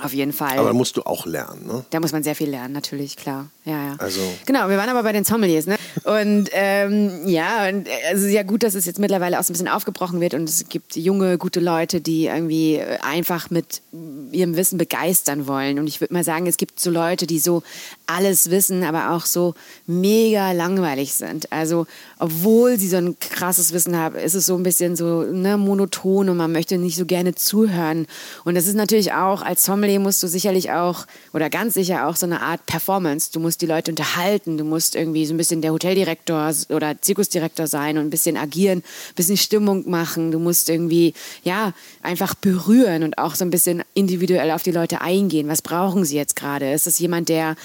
[0.00, 0.56] Auf jeden Fall.
[0.56, 1.84] Aber musst du auch lernen, ne?
[1.90, 3.48] Da muss man sehr viel lernen, natürlich, klar.
[3.64, 3.94] Ja, ja.
[3.98, 5.76] Also- Genau, wir waren aber bei den Sommeliers, ne?
[6.04, 9.54] Und ähm, ja, und, äh, also ja gut, dass es jetzt mittlerweile auch so ein
[9.54, 13.82] bisschen aufgebrochen wird und es gibt junge, gute Leute, die irgendwie äh, einfach mit
[14.30, 15.80] ihrem Wissen begeistern wollen.
[15.80, 17.64] Und ich würde mal sagen, es gibt so Leute, die so
[18.06, 19.54] alles wissen, aber auch so
[19.88, 21.50] mega langweilig sind.
[21.52, 21.86] Also,
[22.20, 26.28] obwohl sie so ein krasses Wissen haben, ist es so ein bisschen so ne, monoton
[26.28, 28.06] und man möchte nicht so gerne zuhören.
[28.44, 32.16] Und das ist natürlich auch als Sommelier musst du sicherlich auch oder ganz sicher auch
[32.16, 33.30] so eine Art Performance.
[33.32, 37.66] Du musst die Leute unterhalten, du musst irgendwie so ein bisschen der Hoteldirektor oder Zirkusdirektor
[37.66, 40.30] sein und ein bisschen agieren, ein bisschen Stimmung machen.
[40.30, 45.00] Du musst irgendwie, ja, einfach berühren und auch so ein bisschen individuell auf die Leute
[45.00, 45.48] eingehen.
[45.48, 46.70] Was brauchen sie jetzt gerade?
[46.70, 47.56] Ist es jemand, der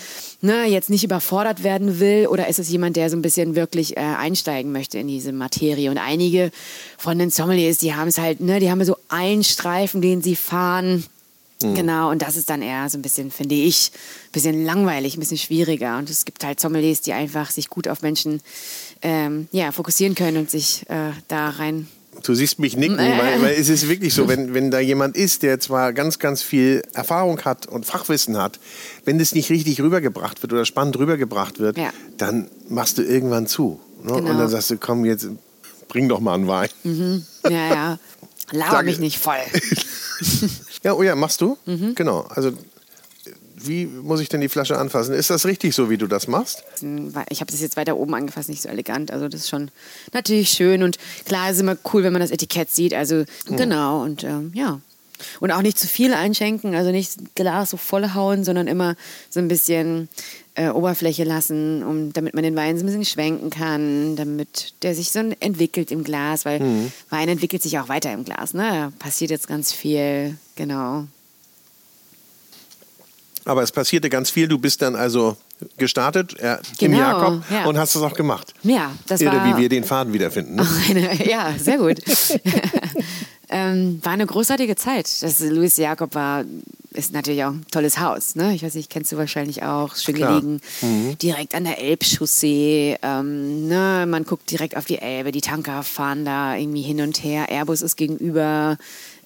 [0.45, 3.97] ne, jetzt nicht überfordert werden will oder ist es jemand, der so ein bisschen wirklich
[3.97, 5.91] äh, einsteigen möchte in diese Materie?
[5.91, 6.51] Und einige
[6.97, 10.35] von den Sommeliers, die haben es halt, ne, die haben so einen Streifen, den sie
[10.35, 11.05] fahren.
[11.61, 11.75] Mhm.
[11.75, 15.19] Genau, und das ist dann eher so ein bisschen, finde ich, ein bisschen langweilig, ein
[15.19, 15.97] bisschen schwieriger.
[15.97, 18.41] Und es gibt halt Sommeliers, die einfach sich gut auf Menschen
[19.01, 21.87] ähm, ja, fokussieren können und sich äh, da rein
[22.23, 25.43] Du siehst mich nicken, weil, weil, es ist wirklich so, wenn, wenn da jemand ist,
[25.43, 28.59] der zwar ganz, ganz viel Erfahrung hat und Fachwissen hat,
[29.03, 31.91] wenn das nicht richtig rübergebracht wird oder spannend rübergebracht wird, ja.
[32.17, 33.79] dann machst du irgendwann zu.
[34.01, 34.13] Ne?
[34.13, 34.31] Genau.
[34.31, 35.27] Und dann sagst du, komm, jetzt
[35.87, 36.69] bring doch mal einen Wein.
[36.83, 37.25] Mhm.
[37.43, 37.99] Ja, ja.
[38.51, 39.37] Laber mich nicht voll.
[40.83, 41.57] ja, oh ja, machst du?
[41.65, 41.95] Mhm.
[41.95, 42.21] Genau.
[42.29, 42.53] Also
[43.67, 45.13] wie muss ich denn die Flasche anfassen?
[45.13, 46.63] Ist das richtig so, wie du das machst?
[47.29, 49.11] Ich habe das jetzt weiter oben angefasst, nicht so elegant.
[49.11, 49.71] Also das ist schon
[50.13, 52.93] natürlich schön und klar ist immer cool, wenn man das Etikett sieht.
[52.93, 53.57] Also hm.
[53.57, 54.79] genau und ähm, ja.
[55.39, 58.95] Und auch nicht zu viel einschenken, also nicht das Glas so vollhauen, sondern immer
[59.29, 60.09] so ein bisschen
[60.55, 64.93] äh, Oberfläche lassen, um, damit man den Wein so ein bisschen schwenken kann, damit der
[64.93, 66.91] sich so entwickelt im Glas, weil mhm.
[67.09, 68.53] Wein entwickelt sich auch weiter im Glas.
[68.53, 68.63] Ne?
[68.63, 71.07] Da passiert jetzt ganz viel, genau.
[73.45, 74.47] Aber es passierte ganz viel.
[74.47, 75.37] Du bist dann also
[75.77, 77.65] gestartet äh, genau, im Jakob ja.
[77.65, 78.53] und hast es auch gemacht.
[78.63, 79.55] Ja, das Irre, war...
[79.55, 80.55] wie wir den Faden wiederfinden.
[80.55, 80.67] Ne?
[80.89, 82.01] Eine, ja, sehr gut.
[83.49, 85.21] ähm, war eine großartige Zeit.
[85.21, 86.43] Das Louis Jakob war
[86.95, 88.35] ist natürlich auch ein tolles Haus.
[88.35, 88.55] Ne?
[88.55, 89.95] Ich weiß nicht, kennst du wahrscheinlich auch.
[89.95, 90.39] Schön Klar.
[90.39, 91.17] gelegen, mhm.
[91.17, 92.97] direkt an der Elbchaussee.
[93.01, 94.05] Ähm, ne?
[94.07, 97.49] Man guckt direkt auf die Elbe, die Tanker fahren da irgendwie hin und her.
[97.49, 98.77] Airbus ist gegenüber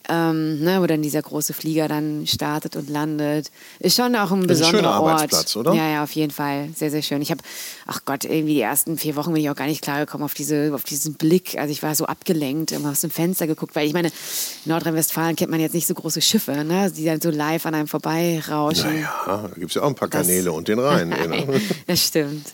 [0.10, 3.52] ähm, ne, wo dann dieser große Flieger dann startet und landet.
[3.80, 5.14] Ist schon auch ein besonderer ein schöner Ort.
[5.14, 5.74] Arbeitsplatz, oder?
[5.74, 6.70] Ja, ja, auf jeden Fall.
[6.76, 7.22] Sehr, sehr schön.
[7.22, 7.42] Ich habe,
[7.86, 10.72] ach Gott, irgendwie die ersten vier Wochen bin ich auch gar nicht klargekommen auf, diese,
[10.74, 11.58] auf diesen Blick.
[11.58, 15.36] Also ich war so abgelenkt, immer aus dem Fenster geguckt, weil ich meine, in Nordrhein-Westfalen
[15.36, 18.94] kennt man jetzt nicht so große Schiffe, ne, die dann so live an einem vorbeirauschen.
[18.94, 21.10] Naja, da gibt es ja auch ein paar Kanäle das, und den Rhein.
[21.10, 21.62] ne?
[21.88, 22.48] das stimmt.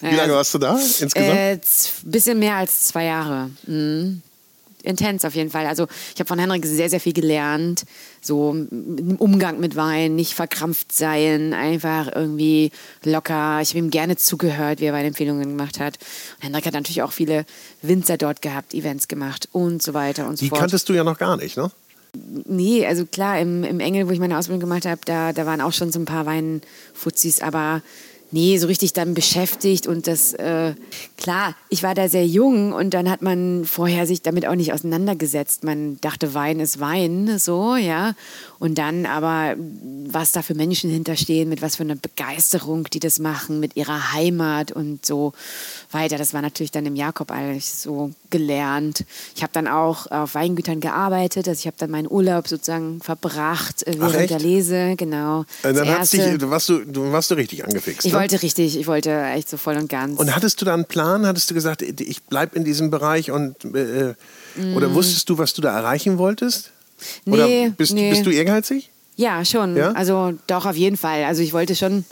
[0.00, 1.16] Wie lange warst du da insgesamt?
[1.16, 1.60] Ein äh,
[2.04, 3.50] bisschen mehr als zwei Jahre.
[3.66, 4.22] Mhm
[4.82, 5.66] intens auf jeden Fall.
[5.66, 7.84] Also ich habe von Henrik sehr, sehr viel gelernt.
[8.20, 12.70] So im Umgang mit Wein, nicht verkrampft sein, einfach irgendwie
[13.04, 13.60] locker.
[13.62, 15.98] Ich habe ihm gerne zugehört, wie er Weinempfehlungen gemacht hat.
[16.36, 17.46] Und Henrik hat natürlich auch viele
[17.82, 20.58] Winzer dort gehabt, Events gemacht und so weiter und so Die fort.
[20.58, 21.70] Die kanntest du ja noch gar nicht, ne?
[22.46, 25.60] Nee, also klar, im, im Engel, wo ich meine Ausbildung gemacht habe, da, da waren
[25.60, 27.82] auch schon so ein paar Weinfuzis, aber
[28.32, 30.74] nee, so richtig dann beschäftigt und das, äh,
[31.16, 34.72] klar, ich war da sehr jung und dann hat man vorher sich damit auch nicht
[34.72, 35.64] auseinandergesetzt.
[35.64, 38.14] Man dachte, Wein ist Wein, so, ja.
[38.60, 39.56] Und dann aber,
[40.06, 44.12] was da für Menschen hinterstehen, mit was für einer Begeisterung die das machen, mit ihrer
[44.12, 45.32] Heimat und so
[45.90, 46.18] weiter.
[46.18, 49.06] Das war natürlich dann im Jakob alles so gelernt.
[49.34, 53.86] Ich habe dann auch auf Weingütern gearbeitet, also ich habe dann meinen Urlaub sozusagen verbracht
[53.86, 55.46] äh, während Ach, der Lese, genau.
[55.62, 58.04] Und dann hast dich, warst du, du warst du richtig angefixt.
[58.04, 58.18] Ich ne?
[58.18, 60.20] wollte richtig, ich wollte echt so voll und ganz.
[60.20, 61.24] Und hattest du da einen Plan?
[61.24, 64.14] Hattest du gesagt, ich bleibe in diesem Bereich und äh,
[64.56, 64.76] mm.
[64.76, 66.72] oder wusstest du, was du da erreichen wolltest?
[67.24, 68.10] Nee, Oder bist, nee.
[68.10, 68.90] bist du ehrgeizig?
[69.20, 69.76] Ja, schon.
[69.76, 69.92] Ja?
[69.92, 71.24] Also doch, auf jeden Fall.
[71.24, 72.06] Also ich wollte schon,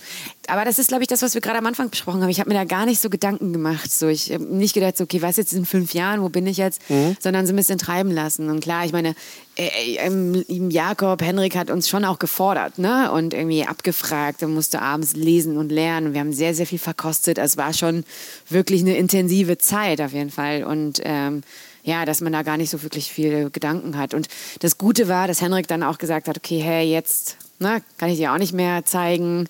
[0.47, 2.29] aber das ist, glaube ich, das, was wir gerade am Anfang besprochen haben.
[2.29, 3.91] Ich habe mir da gar nicht so Gedanken gemacht.
[3.91, 6.59] So, ich habe nicht gedacht, so, okay, was jetzt in fünf Jahren, wo bin ich
[6.59, 6.83] jetzt?
[6.91, 7.17] Mhm.
[7.19, 8.51] Sondern so ein bisschen treiben lassen.
[8.51, 9.15] Und klar, ich meine,
[9.57, 13.11] äh, äh, Jakob, Henrik hat uns schon auch gefordert, ne?
[13.11, 16.13] Und irgendwie abgefragt und musste abends lesen und lernen.
[16.13, 17.39] Wir haben sehr, sehr viel verkostet.
[17.39, 18.05] Also es war schon
[18.51, 20.63] wirklich eine intensive Zeit auf jeden Fall.
[20.63, 21.43] Und ähm,
[21.89, 24.15] ja, dass man da gar nicht so wirklich viel Gedanken hat.
[24.15, 24.29] Und
[24.61, 28.19] das Gute war, dass Henrik dann auch gesagt hat, okay, hey, jetzt ne, kann ich
[28.19, 29.49] dir auch nicht mehr zeigen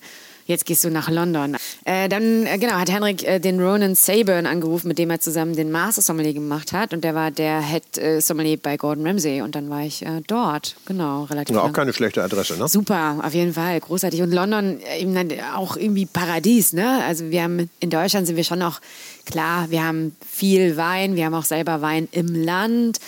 [0.49, 1.55] jetzt gehst du nach London.
[1.85, 5.55] Äh, dann, äh, genau, hat Henrik äh, den Ronan Saburn angerufen, mit dem er zusammen
[5.55, 6.93] den Master Sommelier gemacht hat.
[6.93, 9.41] Und der war der Head äh, Sommelier bei Gordon Ramsay.
[9.41, 11.55] Und dann war ich äh, dort, genau, relativ.
[11.55, 12.67] Ja, auch keine schlechte Adresse, ne?
[12.67, 14.21] Super, auf jeden Fall, großartig.
[14.21, 17.03] Und London äh, auch irgendwie Paradies, ne?
[17.05, 18.81] Also wir haben, in Deutschland sind wir schon noch,
[19.25, 22.99] klar, wir haben viel Wein, wir haben auch selber Wein im Land.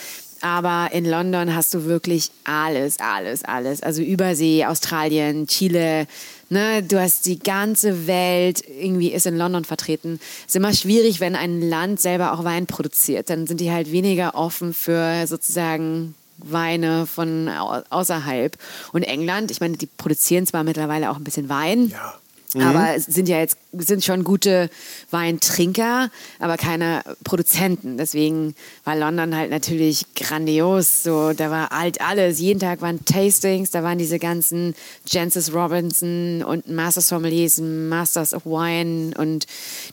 [0.42, 3.80] Aber in London hast du wirklich alles, alles, alles.
[3.80, 6.08] Also Übersee, Australien, Chile,
[6.52, 10.20] Ne, du hast die ganze Welt irgendwie ist in London vertreten.
[10.46, 13.30] Ist immer schwierig, wenn ein Land selber auch Wein produziert.
[13.30, 18.58] Dann sind die halt weniger offen für sozusagen Weine von außerhalb.
[18.92, 21.88] Und England, ich meine, die produzieren zwar mittlerweile auch ein bisschen Wein.
[21.88, 22.18] Ja.
[22.54, 24.68] Aber es sind ja jetzt sind schon gute
[25.10, 27.96] Weintrinker, aber keine Produzenten.
[27.96, 31.02] Deswegen war London halt natürlich grandios.
[31.02, 32.38] So, da war halt alles.
[32.38, 34.74] Jeden Tag waren Tastings, da waren diese ganzen
[35.06, 39.46] Jancis Robinson und Master Sommeliers, Masters of Wine und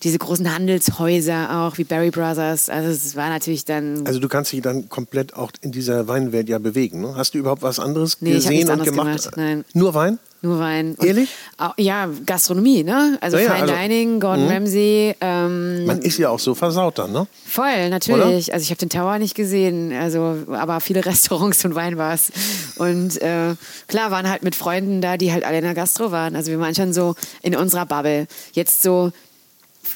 [0.04, 2.70] diese großen Handelshäuser auch wie Barry Brothers.
[2.70, 4.06] Also es war natürlich dann.
[4.06, 7.02] Also du kannst dich dann komplett auch in dieser Weinwelt ja bewegen.
[7.02, 7.14] Ne?
[7.16, 9.24] Hast du überhaupt was anderes Nee, gesehen und gemacht?
[9.24, 9.66] gemacht, nein.
[9.74, 10.20] Nur Wein?
[10.42, 10.96] Nur Wein.
[10.98, 11.30] Und Ehrlich?
[11.58, 13.18] Auch, ja, Gastronomie, ne?
[13.20, 15.16] Also Ja, ja, Fine also- Dining, Gordon Ramsay.
[15.20, 17.28] Ähm, Man ist ja auch so versaut dann, ne?
[17.46, 18.54] voll, natürlich.
[18.54, 22.32] Also ich habe den Tower nicht gesehen, also aber viele Restaurants und Weinbars.
[22.78, 23.56] Und äh,
[23.88, 26.36] klar waren halt mit Freunden da, die halt alle in der Gastro waren.
[26.38, 28.28] Also wir waren schon so in unserer Bubble.
[28.54, 29.12] Jetzt so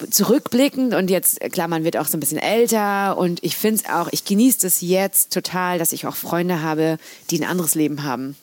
[0.10, 3.89] zurückblickend und jetzt, klar, man wird auch so ein bisschen älter und ich finde es
[3.89, 6.97] auch, ich genieße das jetzt total, dass ich auch Freunde habe,
[7.29, 8.36] die ein anderes Leben haben.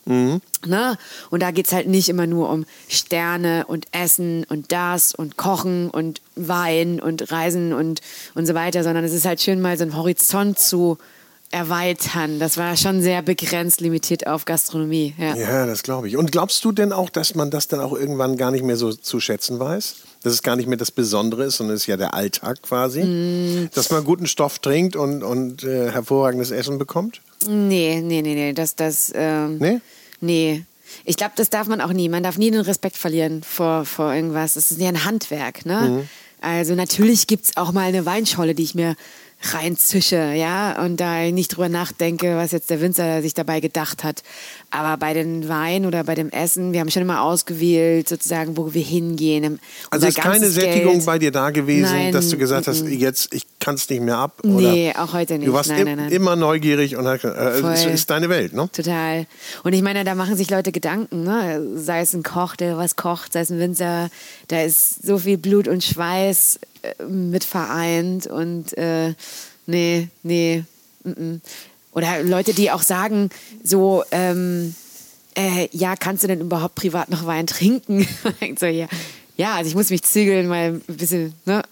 [0.66, 0.98] Ne?
[1.30, 5.36] Und da geht es halt nicht immer nur um Sterne und Essen und das und
[5.36, 8.00] Kochen und Wein und Reisen und,
[8.34, 10.98] und so weiter, sondern es ist halt schön, mal so einen Horizont zu
[11.50, 12.38] erweitern.
[12.38, 15.14] Das war schon sehr begrenzt, limitiert auf Gastronomie.
[15.18, 15.34] Ja.
[15.34, 16.16] Ja, das glaube ich.
[16.16, 18.92] Und glaubst du denn auch, dass man das dann auch irgendwann gar nicht mehr so
[18.92, 19.96] zu schätzen weiß?
[20.22, 23.02] Dass es gar nicht mehr das Besondere ist, sondern es ist ja der Alltag quasi?
[23.02, 23.70] Mm.
[23.74, 27.20] Dass man guten Stoff trinkt und, und äh, hervorragendes Essen bekommt?
[27.46, 28.52] Nee, nee, nee, nee.
[28.52, 29.80] Das, das, ähm, Nee?
[30.20, 30.64] Nee.
[31.04, 32.08] Ich glaube, das darf man auch nie.
[32.08, 34.54] Man darf nie den Respekt verlieren vor, vor irgendwas.
[34.54, 36.06] Das ist ja ein Handwerk, ne?
[36.40, 38.96] Also natürlich gibt es auch mal eine Weinscholle, die ich mir
[39.42, 44.22] reinzische, ja, und da nicht drüber nachdenke, was jetzt der Winzer sich dabei gedacht hat.
[44.72, 48.72] Aber bei den Wein oder bei dem Essen, wir haben schon immer ausgewählt, sozusagen, wo
[48.72, 49.58] wir hingehen.
[49.90, 51.06] Also ist keine Sättigung Geld.
[51.06, 54.16] bei dir da gewesen, Nein, dass du gesagt hast, jetzt, ich kann es nicht mehr
[54.16, 54.38] ab?
[54.44, 55.48] Nee, oder auch heute nicht.
[55.48, 58.68] Du warst Nein, im, nein, immer neugierig und äh, es ist deine Welt, ne?
[58.72, 59.26] Total.
[59.64, 61.60] Und ich meine, da machen sich Leute Gedanken, ne?
[61.74, 64.08] Sei es ein Koch, der was kocht, sei es ein Winzer,
[64.48, 69.14] da ist so viel Blut und Schweiß äh, mit vereint und äh,
[69.66, 70.62] nee, nee.
[71.02, 71.40] mm, mm.
[71.92, 73.30] Oder Leute, die auch sagen,
[73.64, 74.74] so, ähm,
[75.34, 78.06] äh, ja, kannst du denn überhaupt privat noch Wein trinken?
[78.58, 78.86] so, ja.
[79.36, 81.62] ja, also ich muss mich zügeln, mal ein bisschen ne,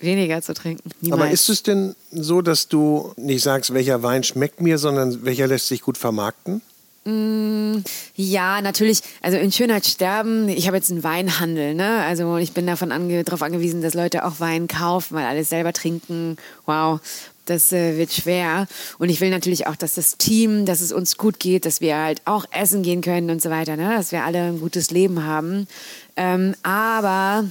[0.00, 0.90] weniger zu trinken.
[1.00, 1.22] Niemals.
[1.22, 5.46] Aber ist es denn so, dass du nicht sagst, welcher Wein schmeckt mir, sondern welcher
[5.46, 6.60] lässt sich gut vermarkten?
[8.16, 9.00] Ja, natürlich.
[9.22, 10.48] Also in Schönheit sterben.
[10.48, 12.02] Ich habe jetzt einen Weinhandel, ne?
[12.02, 15.72] Also ich bin davon ange darauf angewiesen, dass Leute auch Wein kaufen, weil alles selber
[15.72, 16.36] trinken.
[16.64, 16.98] Wow,
[17.46, 18.66] das äh, wird schwer.
[18.98, 21.96] Und ich will natürlich auch, dass das Team, dass es uns gut geht, dass wir
[21.96, 23.94] halt auch essen gehen können und so weiter, ne?
[23.96, 25.66] Dass wir alle ein gutes Leben haben.
[26.16, 27.44] Ähm, aber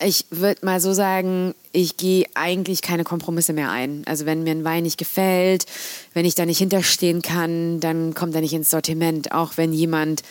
[0.00, 4.02] ich würde mal so sagen, ich gehe eigentlich keine Kompromisse mehr ein.
[4.06, 5.66] Also wenn mir ein Wein nicht gefällt,
[6.14, 9.32] wenn ich da nicht hinterstehen kann, dann kommt er nicht ins Sortiment.
[9.32, 10.22] Auch wenn jemand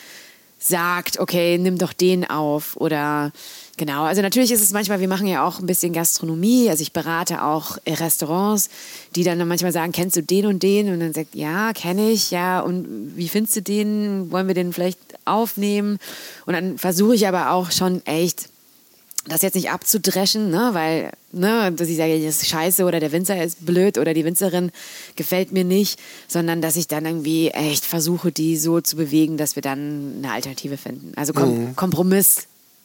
[0.58, 3.32] sagt, okay, nimm doch den auf oder
[3.76, 4.04] genau.
[4.04, 6.68] Also natürlich ist es manchmal, wir machen ja auch ein bisschen Gastronomie.
[6.70, 8.68] Also ich berate auch Restaurants,
[9.14, 10.92] die dann manchmal sagen, kennst du den und den?
[10.92, 12.60] Und dann sagt, ja, kenne ich, ja.
[12.60, 14.30] Und wie findest du den?
[14.30, 15.98] Wollen wir den vielleicht aufnehmen?
[16.46, 18.48] Und dann versuche ich aber auch schon echt
[19.26, 23.12] das jetzt nicht abzudreschen, ne, weil, ne, dass ich sage, das ist scheiße oder der
[23.12, 24.72] Winzer ist blöd oder die Winzerin
[25.14, 29.54] gefällt mir nicht, sondern dass ich dann irgendwie echt versuche, die so zu bewegen, dass
[29.54, 31.12] wir dann eine Alternative finden.
[31.14, 31.92] Also kom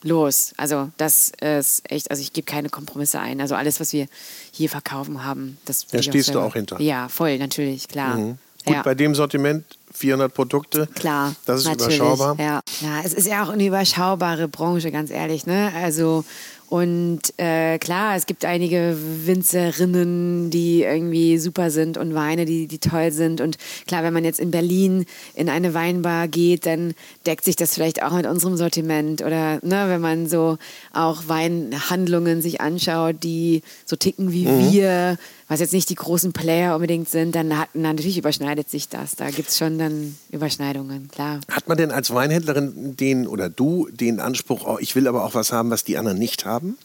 [0.01, 0.53] kompromisslos.
[0.57, 3.41] Also das ist echt, also ich gebe keine Kompromisse ein.
[3.41, 4.07] Also alles, was wir
[4.51, 6.79] hier verkaufen haben, das Da stehst du selber- auch hinter.
[6.81, 8.15] Ja, voll, natürlich, klar.
[8.17, 8.38] Gut,
[8.75, 8.81] Ja.
[8.83, 10.88] bei dem Sortiment 400 Produkte.
[10.95, 11.97] Klar, Das ist natürlich.
[11.97, 12.36] überschaubar.
[12.39, 12.62] Ja.
[12.81, 15.45] ja, es ist ja auch eine überschaubare Branche, ganz ehrlich.
[15.45, 15.71] Ne?
[15.75, 16.23] Also
[16.69, 22.80] und äh, klar, es gibt einige Winzerinnen, die irgendwie super sind und Weine, die, die
[22.80, 23.39] toll sind.
[23.39, 26.93] Und klar, wenn man jetzt in Berlin in eine Weinbar geht, dann
[27.25, 29.21] deckt sich das vielleicht auch mit unserem Sortiment.
[29.21, 30.58] Oder ne, wenn man so
[30.93, 34.71] auch Weinhandlungen sich anschaut, die so ticken wie Mhm.
[34.71, 38.89] wir, was jetzt nicht die großen Player unbedingt sind, dann hat, na, natürlich überschneidet sich
[38.89, 39.15] das.
[39.15, 41.39] Da gibt es schon dann Überschneidungen, klar.
[41.49, 45.36] Hat man denn als Weinhändlerin den oder du den Anspruch, oh, ich will aber auch
[45.36, 46.77] was haben, was die anderen nicht haben?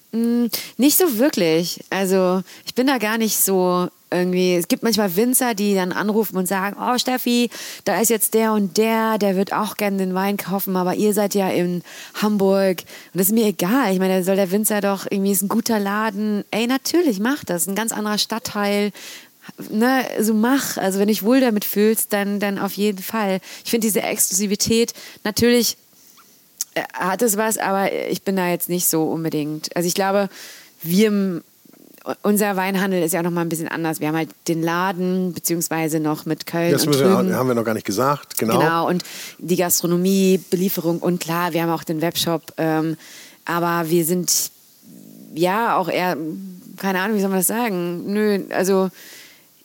[0.76, 1.84] Nicht so wirklich.
[1.90, 4.54] Also ich bin da gar nicht so irgendwie.
[4.54, 7.50] Es gibt manchmal Winzer, die dann anrufen und sagen, oh Steffi,
[7.84, 11.14] da ist jetzt der und der, der wird auch gerne den Wein kaufen, aber ihr
[11.14, 11.82] seid ja in
[12.14, 13.92] Hamburg und das ist mir egal.
[13.92, 16.44] Ich meine, soll der Winzer doch irgendwie ist ein guter Laden.
[16.50, 17.66] Ey, natürlich mach das.
[17.66, 18.92] Ein ganz anderer Stadtteil.
[19.70, 20.76] Ne, so mach.
[20.76, 23.40] Also wenn du dich wohl damit fühlst, dann, dann auf jeden Fall.
[23.64, 24.92] Ich finde diese Exklusivität
[25.24, 25.76] natürlich
[26.74, 29.74] äh, hat es was, aber ich bin da jetzt nicht so unbedingt.
[29.76, 30.28] Also ich glaube,
[30.82, 31.42] wir,
[32.22, 34.00] unser Weinhandel ist ja auch noch mal ein bisschen anders.
[34.00, 37.64] Wir haben halt den Laden, beziehungsweise noch mit Köln Das und wir, haben wir noch
[37.64, 38.38] gar nicht gesagt.
[38.38, 38.58] Genau.
[38.58, 39.02] Genau, und
[39.38, 42.42] die Gastronomie, Belieferung und klar, wir haben auch den Webshop.
[42.58, 42.96] Ähm,
[43.44, 44.50] Aber wir sind
[45.34, 46.16] ja auch eher,
[46.76, 48.12] keine Ahnung, wie soll man das sagen?
[48.12, 48.90] Nö, also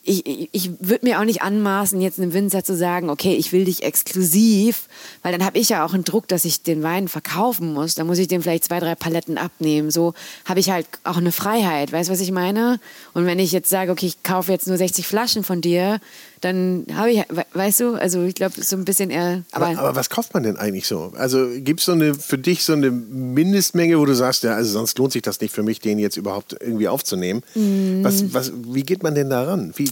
[0.08, 3.52] ich, ich, ich würde mir auch nicht anmaßen, jetzt einem Winzer zu sagen, okay, ich
[3.52, 4.88] will dich exklusiv,
[5.22, 7.94] weil dann habe ich ja auch einen Druck, dass ich den Wein verkaufen muss.
[7.94, 9.90] Dann muss ich dem vielleicht zwei, drei Paletten abnehmen.
[9.90, 10.14] So
[10.46, 11.92] habe ich halt auch eine Freiheit.
[11.92, 12.80] Weißt du, was ich meine?
[13.12, 16.00] Und wenn ich jetzt sage, okay, ich kaufe jetzt nur 60 Flaschen von dir,
[16.40, 17.22] dann habe ich,
[17.52, 19.42] weißt du, also ich glaube, so ein bisschen eher.
[19.52, 21.12] Aber, aber, was kauft man denn eigentlich so?
[21.16, 24.70] Also gibt es so eine, für dich so eine Mindestmenge, wo du sagst, ja, also
[24.70, 27.42] sonst lohnt sich das nicht für mich, den jetzt überhaupt irgendwie aufzunehmen.
[27.54, 28.04] Mm.
[28.04, 29.72] Was, was, wie geht man denn daran?
[29.76, 29.90] Wie,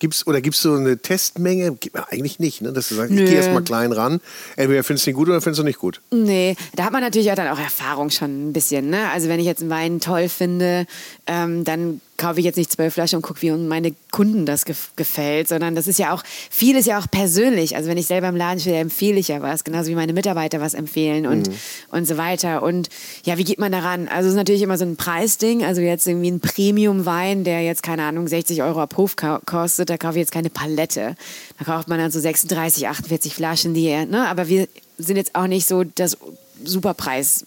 [0.00, 1.76] Gibt's, oder gibt es so eine Testmenge?
[2.08, 2.72] Eigentlich nicht, ne?
[2.72, 4.20] dass du sagst, ich gehe erstmal klein ran.
[4.56, 6.00] Entweder findest du ihn gut oder findest du nicht gut.
[6.10, 8.88] Nee, da hat man natürlich auch dann auch Erfahrung schon ein bisschen.
[8.88, 9.10] Ne?
[9.10, 10.86] Also wenn ich jetzt einen Wein toll finde,
[11.26, 14.90] ähm, dann kaufe ich jetzt nicht zwölf Flaschen und gucke, wie meine Kunden das gef
[14.94, 17.76] gefällt, sondern das ist ja auch, vieles ja auch persönlich.
[17.76, 20.60] Also wenn ich selber im Laden stehe, empfehle ich ja was, genauso wie meine Mitarbeiter
[20.60, 21.54] was empfehlen und, mhm.
[21.90, 22.62] und so weiter.
[22.62, 22.90] Und
[23.24, 24.06] ja, wie geht man daran?
[24.06, 25.64] Also es ist natürlich immer so ein Preisding.
[25.64, 29.96] Also jetzt irgendwie ein Premium-Wein, der jetzt, keine Ahnung, 60 Euro ab Hof kostet, da
[29.96, 31.14] kaufe ich jetzt keine Palette.
[31.58, 34.28] Da kauft man dann so 36, 48 Flaschen, die, ne?
[34.28, 36.18] aber wir sind jetzt auch nicht so das
[36.62, 37.46] Superpreis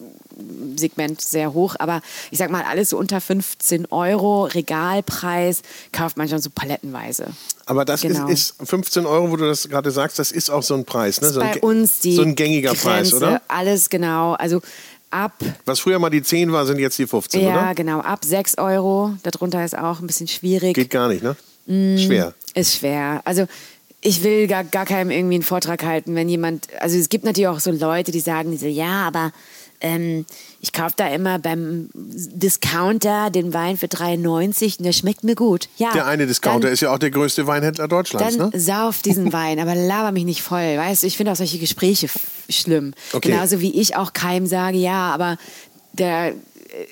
[0.75, 6.27] Segment sehr hoch, aber ich sag mal, alles so unter 15 Euro, Regalpreis, kauft man
[6.27, 7.27] schon so palettenweise.
[7.65, 8.27] Aber das genau.
[8.27, 11.21] ist, ist, 15 Euro, wo du das gerade sagst, das ist auch so ein Preis,
[11.21, 11.29] ne?
[11.29, 13.41] So bei uns die so ein gängiger Grenze, Preis, oder?
[13.47, 14.33] Alles genau.
[14.33, 14.61] Also
[15.11, 15.33] ab.
[15.65, 17.61] Was früher mal die 10 war, sind jetzt die 15, ja, oder?
[17.61, 17.99] Ja, genau.
[17.99, 19.13] Ab 6 Euro.
[19.23, 20.75] Darunter ist auch ein bisschen schwierig.
[20.75, 21.35] Geht gar nicht, ne?
[21.67, 22.33] Mm, schwer.
[22.53, 23.21] Ist schwer.
[23.23, 23.47] Also
[24.01, 27.47] ich will gar, gar keinem irgendwie einen Vortrag halten, wenn jemand, also es gibt natürlich
[27.47, 29.31] auch so Leute, die sagen, die so, ja, aber
[29.83, 30.25] ähm,
[30.61, 35.67] ich kaufe da immer beim Discounter den Wein für 3,90 und der schmeckt mir gut.
[35.77, 38.37] Ja, der eine Discounter dann, ist ja auch der größte Weinhändler Deutschlands.
[38.37, 38.59] Dann ne?
[38.59, 40.77] sauf diesen Wein, aber laber mich nicht voll.
[40.77, 42.07] Weißt du, ich finde auch solche Gespräche
[42.49, 42.93] schlimm.
[43.11, 43.31] Okay.
[43.31, 45.37] Genauso wie ich auch keinem sage, ja, aber
[45.91, 46.33] der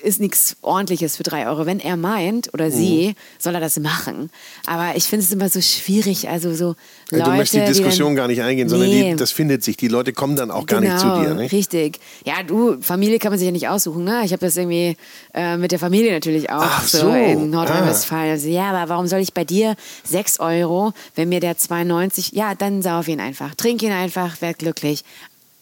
[0.02, 1.66] ist nichts Ordentliches für drei Euro.
[1.66, 3.14] Wenn er meint oder sie, mhm.
[3.38, 4.30] soll er das machen.
[4.66, 6.28] Aber ich finde es immer so schwierig.
[6.28, 6.76] Also so
[7.10, 9.10] Leute, du möchtest die Diskussion die dann, gar nicht eingehen, sondern nee.
[9.10, 9.76] die, das findet sich.
[9.76, 11.34] Die Leute kommen dann auch gar genau, nicht zu dir.
[11.34, 11.52] Nicht?
[11.52, 11.98] Richtig.
[12.24, 14.04] Ja, du, Familie kann man sich ja nicht aussuchen.
[14.04, 14.22] Ne?
[14.24, 14.96] Ich habe das irgendwie
[15.34, 18.28] äh, mit der Familie natürlich auch Ach so, so in Nordrhein-Westfalen.
[18.28, 18.32] Ah.
[18.32, 22.54] Also, ja, aber warum soll ich bei dir 6 Euro, wenn mir der 2,90, ja,
[22.54, 23.54] dann sauf ihn einfach.
[23.56, 25.04] Trink ihn einfach, werd glücklich.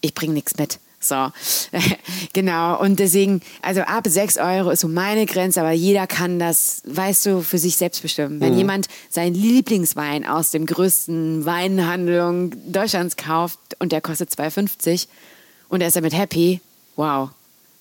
[0.02, 0.78] Ich bringe nichts mit.
[1.02, 1.32] So,
[2.34, 2.78] genau.
[2.78, 7.26] Und deswegen, also ab 6 Euro ist so meine Grenze, aber jeder kann das, weißt
[7.26, 8.40] du, für sich selbst bestimmen.
[8.40, 8.58] Wenn mhm.
[8.58, 15.06] jemand seinen Lieblingswein aus dem größten Weinhandlung Deutschlands kauft und der kostet 2,50
[15.70, 16.60] und er ist damit happy,
[16.96, 17.30] wow,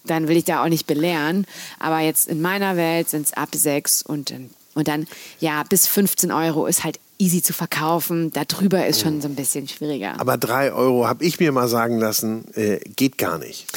[0.06, 1.46] dann will ich da auch nicht belehren.
[1.78, 4.34] Aber jetzt in meiner Welt sind es ab 6 und,
[4.76, 5.08] und dann,
[5.42, 8.32] ja, bis 15 Euro ist halt easy zu verkaufen.
[8.34, 10.20] Darüber ist schon so ein bisschen schwieriger.
[10.20, 13.68] Aber drei Euro, habe ich mir mal sagen lassen, äh, geht gar nicht.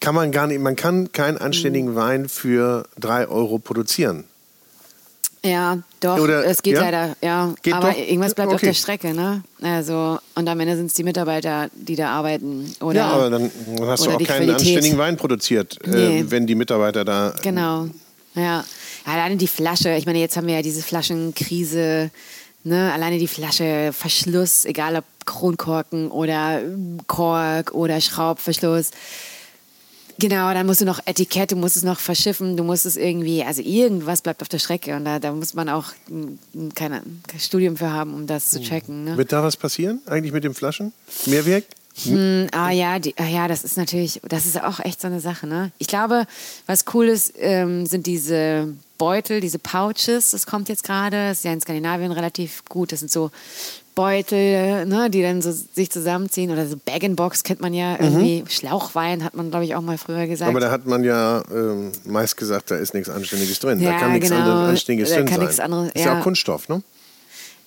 [0.00, 1.96] Kann man gar nicht, man kann keinen anständigen mhm.
[1.96, 4.24] Wein für drei Euro produzieren.
[5.44, 6.80] Ja, doch, Oder, es geht ja?
[6.80, 7.54] leider, ja.
[7.62, 7.98] Geht aber doch?
[7.98, 8.54] irgendwas bleibt okay.
[8.54, 9.42] auf der Strecke, ne?
[9.60, 12.74] Also, und am Ende sind es die Mitarbeiter, die da arbeiten.
[12.80, 13.50] Oder, ja, aber dann
[13.82, 14.54] hast du auch keinen Qualität.
[14.54, 16.20] anständigen Wein produziert, äh, nee.
[16.20, 17.34] äh, wenn die Mitarbeiter da.
[17.42, 17.88] Genau,
[18.34, 18.64] ja.
[19.04, 22.10] Alleine die Flasche, ich meine, jetzt haben wir ja diese Flaschenkrise
[22.66, 26.62] Ne, alleine die Flasche, Verschluss, egal ob Kronkorken oder
[27.06, 28.90] Kork oder Schraubverschluss.
[30.18, 33.42] Genau, dann musst du noch Etikett, du musst es noch verschiffen, du musst es irgendwie,
[33.42, 35.86] also irgendwas bleibt auf der Strecke und da, da muss man auch
[36.74, 38.64] keine, kein Studium für haben, um das zu hm.
[38.64, 39.04] checken.
[39.04, 39.16] Ne?
[39.16, 40.92] Wird da was passieren eigentlich mit den Flaschen?
[41.26, 41.66] Mehrweg?
[42.04, 45.20] Hm, ah ja, die, ah ja, das ist natürlich, das ist auch echt so eine
[45.20, 45.46] Sache.
[45.46, 45.70] Ne?
[45.78, 46.26] Ich glaube,
[46.66, 51.52] was cool ist, ähm, sind diese Beutel, diese Pouches, das kommt jetzt gerade, ist ja
[51.52, 52.92] in Skandinavien relativ gut.
[52.92, 53.30] Das sind so
[53.94, 58.42] Beutel, ne, die dann so sich zusammenziehen oder so Bag-in-Box kennt man ja irgendwie.
[58.42, 58.48] Mhm.
[58.48, 60.48] Schlauchwein hat man, glaube ich, auch mal früher gesagt.
[60.50, 63.80] Aber da hat man ja ähm, meist gesagt, da ist nichts Anständiges drin.
[63.80, 64.64] Ja, da kann nichts genau.
[64.64, 65.64] Anständiges da drin kann sein.
[65.64, 66.00] Anderes, ja.
[66.00, 66.82] Ist ja auch Kunststoff, ne?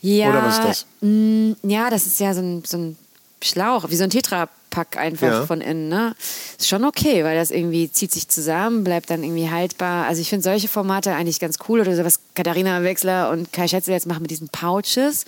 [0.02, 0.30] Ja.
[0.30, 0.86] Oder was ist das?
[1.02, 2.98] Mh, ja, das ist ja so ein, so ein
[3.42, 5.46] Schlauch, wie so ein Tetra Pack einfach ja.
[5.48, 5.90] von innen.
[5.90, 6.16] Ne?
[6.60, 10.06] Ist schon okay, weil das irgendwie zieht sich zusammen, bleibt dann irgendwie haltbar.
[10.06, 11.80] Also ich finde solche Formate eigentlich ganz cool.
[11.80, 15.26] Oder so was Katharina Wechsler und Kai Schätze jetzt machen mit diesen Pouches.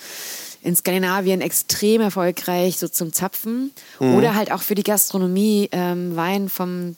[0.61, 3.71] In Skandinavien extrem erfolgreich, so zum Zapfen.
[3.99, 4.13] Mhm.
[4.13, 6.95] Oder halt auch für die Gastronomie ähm, Wein vom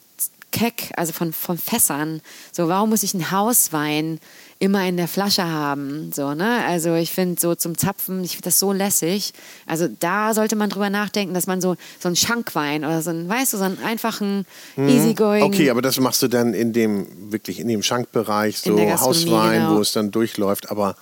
[0.50, 2.20] Keck, also von, von Fässern.
[2.52, 4.20] So, warum muss ich einen Hauswein
[4.62, 6.12] immer in der Flasche haben.
[6.14, 6.64] So, ne?
[6.64, 9.32] Also ich finde so zum Zapfen, ich finde das so lässig.
[9.66, 13.28] Also da sollte man drüber nachdenken, dass man so, so einen Schankwein oder so einen,
[13.28, 14.46] weißt du, so einen einfachen
[14.76, 14.88] mhm.
[14.88, 15.42] Easygoing.
[15.42, 19.76] Okay, aber das machst du dann in dem, wirklich in dem Schankbereich, so Hauswein, genau.
[19.76, 20.94] wo es dann durchläuft, aber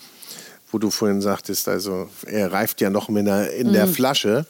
[0.71, 3.73] wo du vorhin sagtest, also er reift ja noch in der, in mhm.
[3.75, 4.47] der Flasche.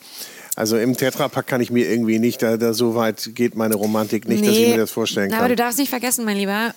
[0.60, 4.28] Also im Tetrapack kann ich mir irgendwie nicht, da, da so weit geht meine Romantik
[4.28, 5.38] nicht, nee, dass ich mir das vorstellen kann.
[5.38, 6.74] Aber du darfst nicht vergessen, mein Lieber,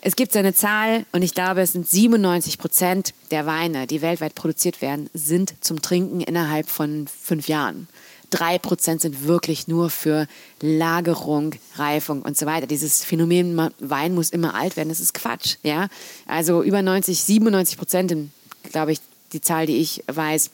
[0.00, 4.36] es gibt eine Zahl und ich glaube, es sind 97 Prozent der Weine, die weltweit
[4.36, 7.88] produziert werden, sind zum Trinken innerhalb von fünf Jahren.
[8.30, 10.28] Drei Prozent sind wirklich nur für
[10.60, 12.68] Lagerung, Reifung und so weiter.
[12.68, 15.56] Dieses Phänomen, Wein muss immer alt werden, das ist Quatsch.
[15.64, 15.88] Ja?
[16.28, 18.14] Also über 90, 97 Prozent,
[18.70, 19.00] glaube ich,
[19.32, 20.50] die Zahl, die ich weiß,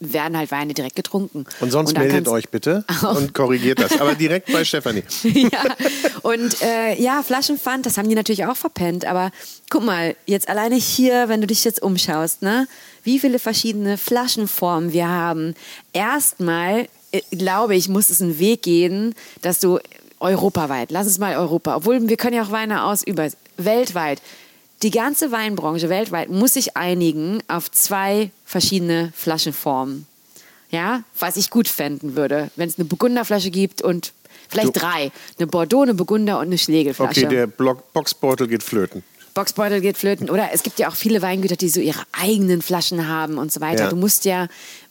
[0.00, 1.44] werden halt Weine direkt getrunken.
[1.60, 2.84] Und sonst und meldet euch bitte
[3.14, 4.00] und korrigiert das.
[4.00, 5.04] Aber direkt bei Stefanie.
[5.22, 5.64] ja,
[6.22, 9.04] und äh, ja, Flaschenpfand, das haben die natürlich auch verpennt.
[9.04, 9.30] Aber
[9.68, 12.66] guck mal, jetzt alleine hier, wenn du dich jetzt umschaust, ne,
[13.04, 15.54] wie viele verschiedene Flaschenformen wir haben.
[15.92, 19.78] Erstmal, äh, glaube ich, muss es einen Weg gehen, dass du
[20.18, 24.20] europaweit, lass es mal Europa, obwohl wir können ja auch Weine aus über weltweit
[24.82, 30.06] die ganze Weinbranche weltweit muss sich einigen auf zwei verschiedene Flaschenformen.
[30.70, 34.12] Ja, was ich gut fänden würde, wenn es eine Burgunderflasche gibt und
[34.48, 34.80] vielleicht du.
[34.80, 35.10] drei.
[35.36, 37.26] Eine Bordeaux, eine Burgunder und eine Schlegelflasche.
[37.26, 39.02] Okay, der Block Boxbeutel geht flöten.
[39.34, 40.30] Boxbeutel geht flöten.
[40.30, 43.60] Oder es gibt ja auch viele Weingüter, die so ihre eigenen Flaschen haben und so
[43.60, 43.84] weiter.
[43.84, 43.90] Ja.
[43.90, 44.48] Du musst ja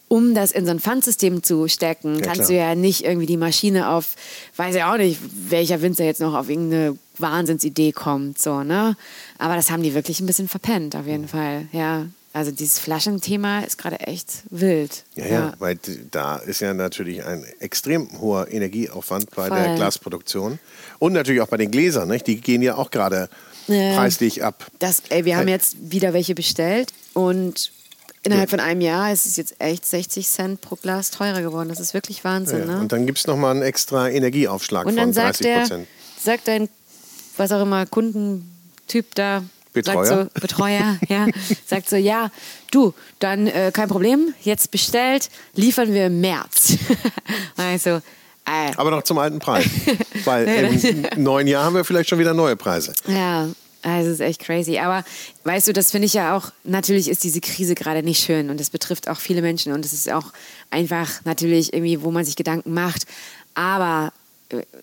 [0.10, 2.48] um das in so ein Pfandsystem zu stecken, ja, kannst klar.
[2.48, 4.16] du ja nicht irgendwie die Maschine auf,
[4.58, 5.20] weiß ja auch nicht,
[5.50, 8.96] welcher Winzer jetzt noch auf irgendeine Wahnsinnsidee kommt, so, ne?
[9.38, 12.08] Aber das haben die wirklich ein bisschen verpennt, auf jeden Fall, ja.
[12.32, 15.04] Also dieses Flaschenthema ist gerade echt wild.
[15.16, 15.80] Ja, ja, ja, weil
[16.12, 19.58] da ist ja natürlich ein extrem hoher Energieaufwand bei Voll.
[19.58, 20.60] der Glasproduktion.
[21.00, 22.28] Und natürlich auch bei den Gläsern, nicht?
[22.28, 23.30] die gehen ja auch gerade
[23.68, 23.96] ja.
[23.96, 24.68] preislich ab.
[24.78, 27.72] Das, ey, wir haben jetzt wieder welche bestellt und
[28.22, 31.70] Innerhalb von einem Jahr ist es jetzt echt 60 Cent pro Glas teurer geworden.
[31.70, 32.60] Das ist wirklich Wahnsinn.
[32.60, 32.80] Ja, ne?
[32.82, 35.88] Und dann gibt es nochmal einen extra Energieaufschlag und von 30 Prozent.
[36.22, 36.68] Sagt dein,
[37.40, 40.06] was auch immer, Kundentyp da, Betreuer.
[40.06, 41.28] Sagt so, Betreuer, ja.
[41.66, 42.32] Sagt so, ja,
[42.72, 46.78] du, dann äh, kein Problem, jetzt bestellt, liefern wir im März.
[47.56, 48.02] also,
[48.46, 48.72] äh.
[48.78, 49.66] Aber noch zum alten Preis.
[50.26, 50.48] Weil
[51.16, 52.94] im neuen Jahr haben wir vielleicht schon wieder neue Preise.
[53.08, 53.48] Ja,
[53.82, 54.80] also, es ist echt crazy.
[54.80, 55.06] Aber
[55.44, 58.60] weißt du, das finde ich ja auch, natürlich ist diese Krise gerade nicht schön und
[58.60, 60.34] das betrifft auch viele Menschen und es ist auch
[60.72, 63.06] einfach natürlich irgendwie, wo man sich Gedanken macht.
[63.54, 64.12] Aber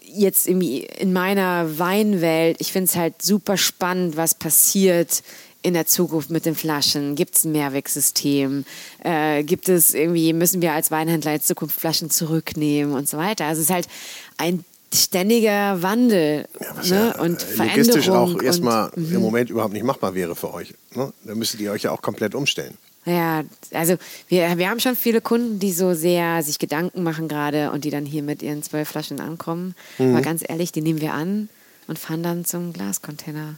[0.03, 5.23] jetzt irgendwie in meiner Weinwelt, ich finde es halt super spannend, was passiert
[5.63, 7.17] in der Zukunft mit den Flaschen?
[7.17, 8.65] Gibt es ein Mehrwegsystem?
[9.03, 13.47] Äh, gibt es irgendwie, müssen wir als Weinhändler in Zukunft Flaschen zurücknehmen und so weiter?
[13.47, 13.89] Also es ist halt
[14.37, 14.65] ein
[14.95, 17.13] ständiger Wandel ja, was ne?
[17.17, 17.77] ja und Veränderung.
[17.77, 19.21] Logistisch auch erstmal im mhm.
[19.21, 20.73] Moment überhaupt nicht machbar wäre für euch.
[20.95, 21.13] Ne?
[21.25, 22.79] Da müsstet ihr euch ja auch komplett umstellen.
[23.07, 23.97] Ja, also
[24.29, 27.91] wir, wir haben schon viele Kunden, die so sehr sich Gedanken machen gerade und die
[27.91, 29.75] dann hier mit ihren zwölf Flaschen ankommen.
[29.99, 30.13] Mhm.
[30.13, 31.49] Aber ganz ehrlich, die nehmen wir an
[31.87, 33.55] und fahren dann zum Glascontainer.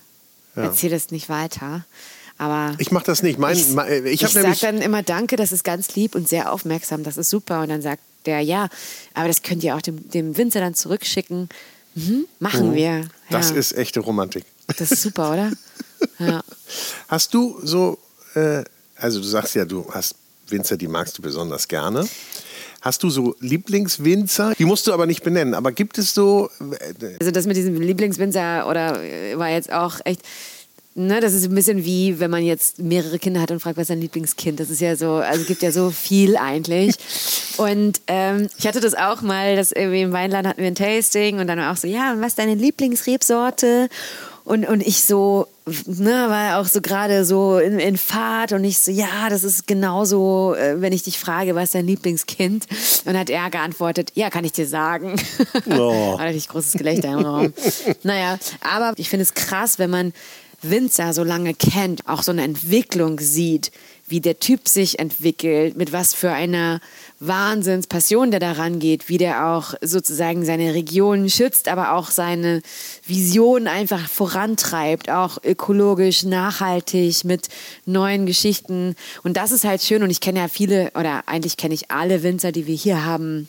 [0.55, 0.65] Ja.
[0.65, 1.85] Erzähl das nicht weiter.
[2.37, 3.39] Aber ich mache das nicht.
[3.39, 3.75] Mein, ich
[4.05, 7.31] ich, ich sage dann immer Danke, das ist ganz lieb und sehr aufmerksam, das ist
[7.31, 7.63] super.
[7.63, 8.69] Und dann sagt der, ja,
[9.15, 11.49] aber das könnt ihr auch dem, dem Winzer dann zurückschicken.
[11.95, 12.75] Mhm, machen mhm.
[12.75, 12.85] wir.
[12.85, 13.09] Ja.
[13.31, 14.45] Das ist echte Romantik.
[14.77, 15.53] Das ist super, oder?
[16.21, 16.43] Ja.
[17.09, 17.99] Hast du so,
[18.35, 18.63] äh,
[18.99, 20.15] also du sagst ja, du hast
[20.49, 22.09] Winzer, die magst du besonders gerne.
[22.81, 24.55] Hast du so Lieblingswinzer?
[24.59, 26.49] Die musst du aber nicht benennen, aber gibt es so.
[26.61, 30.23] Äh, also das mit diesem Lieblingswinzer oder äh, war jetzt auch echt
[31.01, 33.83] Ne, das ist ein bisschen wie, wenn man jetzt mehrere Kinder hat und fragt, was
[33.83, 34.59] ist dein Lieblingskind?
[34.59, 36.97] Das ist ja so, also es gibt ja so viel eigentlich.
[37.57, 41.39] Und ähm, ich hatte das auch mal, dass irgendwie im Weinland hatten wir ein Tasting
[41.39, 43.89] und dann auch so, ja, und was ist deine Lieblingsrebsorte?
[44.49, 45.47] Und, und ich so,
[45.85, 49.67] ne, war auch so gerade so in, in Fahrt und ich so, ja, das ist
[49.67, 52.67] genauso, äh, wenn ich dich frage, was ist dein Lieblingskind?
[53.05, 55.21] Und hat er geantwortet, ja, kann ich dir sagen.
[55.67, 56.15] Oh.
[56.17, 57.53] da hatte ich großes Gelächter im Raum.
[58.05, 60.15] Naja, aber ich finde es krass, wenn man
[60.63, 63.71] Winzer so lange kennt, auch so eine Entwicklung sieht,
[64.09, 66.81] wie der Typ sich entwickelt, mit was für einer
[67.21, 72.63] Wahnsinnspassion der daran geht, wie der auch sozusagen seine Region schützt, aber auch seine
[73.07, 77.49] Vision einfach vorantreibt, auch ökologisch, nachhaltig, mit
[77.87, 78.95] neuen Geschichten.
[79.23, 82.23] Und das ist halt schön und ich kenne ja viele, oder eigentlich kenne ich alle
[82.23, 83.49] Winzer, die wir hier haben.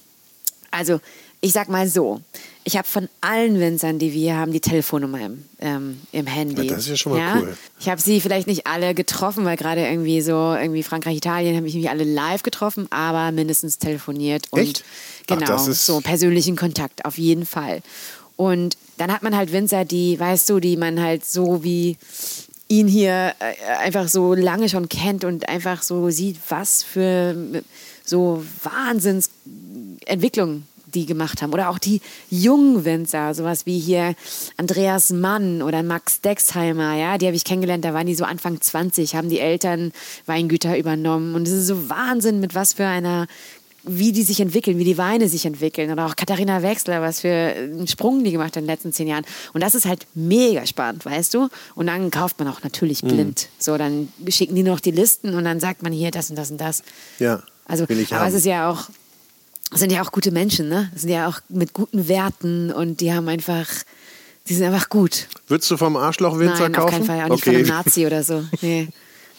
[0.72, 1.00] Also
[1.42, 2.22] ich sag mal so,
[2.64, 6.68] ich habe von allen Winzern, die wir haben, die Telefonnummer im, ähm, im Handy.
[6.68, 7.40] Ja, das ist ja schon mal ja?
[7.40, 7.58] cool.
[7.80, 11.68] Ich habe sie vielleicht nicht alle getroffen, weil gerade irgendwie so, irgendwie Frankreich, Italien, habe
[11.68, 14.84] ich irgendwie alle live getroffen, aber mindestens telefoniert und Echt?
[15.28, 17.82] genau, Ach, so persönlichen Kontakt, auf jeden Fall.
[18.36, 21.98] Und dann hat man halt Winzer, die, weißt du, die man halt so wie
[22.70, 27.36] ihn hier äh, einfach so lange schon kennt und einfach so sieht, was für
[28.06, 30.64] so Wahnsinnsentwicklung
[30.94, 31.54] die gemacht haben.
[31.54, 34.16] Oder auch die jungen Winzer, sowas wie hier
[34.58, 38.60] Andreas Mann oder Max Dexheimer, ja, die habe ich kennengelernt, da waren die so Anfang
[38.60, 39.92] 20, haben die Eltern
[40.26, 41.36] Weingüter übernommen.
[41.36, 43.28] Und es ist so Wahnsinn, mit was für einer
[43.84, 45.92] wie die sich entwickeln, wie die Weine sich entwickeln.
[45.92, 49.08] Oder auch Katharina Wechsler, was für einen Sprung die gemacht hat in den letzten zehn
[49.08, 49.26] Jahren.
[49.54, 51.50] Und das ist halt mega spannend, weißt du?
[51.76, 53.48] Und dann kauft man auch natürlich blind.
[53.50, 53.62] Mhm.
[53.62, 56.36] So, dann schicken die nur noch die Listen und dann sagt man hier das und
[56.36, 56.84] das und das.
[57.20, 57.42] Ja.
[57.66, 58.30] Also, will ich aber haben.
[58.30, 58.90] es ist ja auch,
[59.74, 60.92] sind ja auch gute Menschen, ne?
[60.96, 63.68] Sind ja auch mit guten Werten und die haben einfach,
[64.48, 65.28] die sind einfach gut.
[65.48, 66.86] Würdest du vom Arschloch-Winzer Nein, kaufen?
[66.88, 67.22] auf keinen Fall.
[67.26, 68.44] Auch nicht von einem Nazi oder so.
[68.62, 68.88] Nee.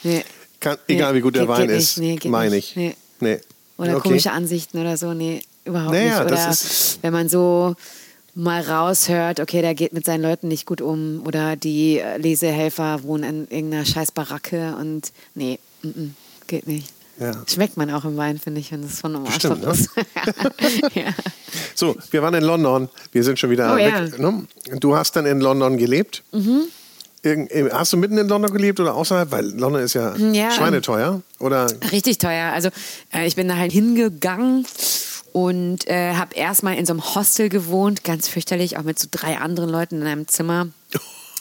[0.03, 0.25] Nee.
[0.61, 2.25] Kann, egal wie gut der geht- Wein geht ist, nicht.
[2.25, 2.77] Nee, meine ich.
[2.77, 2.95] Nee.
[3.21, 3.39] Nee.
[3.77, 4.09] Oder okay.
[4.09, 5.15] komische Ansichten oder so.
[5.15, 6.31] Nee, überhaupt Naja, nicht.
[6.31, 7.75] das Oder ist- wenn man so
[8.35, 13.25] mal raushört, okay, der geht mit seinen Leuten nicht gut um oder die Lesehelfer wohnen
[13.49, 16.11] in irgendeiner scheiß Baracke und nee, mm -mm,
[16.47, 16.93] geht nicht.
[17.21, 17.33] Ja.
[17.47, 19.71] Schmeckt man auch im Wein, finde ich, wenn es von einem Bestimmt, ne?
[19.73, 19.91] ist.
[20.95, 21.13] ja.
[21.75, 22.89] So, wir waren in London.
[23.13, 23.93] Wir sind schon wieder Oh, weg.
[23.93, 24.01] ja.
[24.31, 24.47] Mhm.
[24.71, 24.79] Ne?
[24.81, 26.23] Du hast dann in London gelebt.
[27.23, 29.31] Irgend- äh, hast du mitten in London gelebt oder außerhalb?
[29.31, 30.51] Weil London ist ja, Ja.
[30.51, 31.21] schweineteuer.
[31.39, 32.53] Oder Richtig teuer.
[32.53, 32.71] Also
[33.13, 34.67] äh, ich bin da halt hingegangen
[35.33, 39.37] und äh, habe erstmal in so einem Hostel gewohnt, ganz fürchterlich, auch mit so drei
[39.39, 40.69] anderen Leuten in einem Zimmer.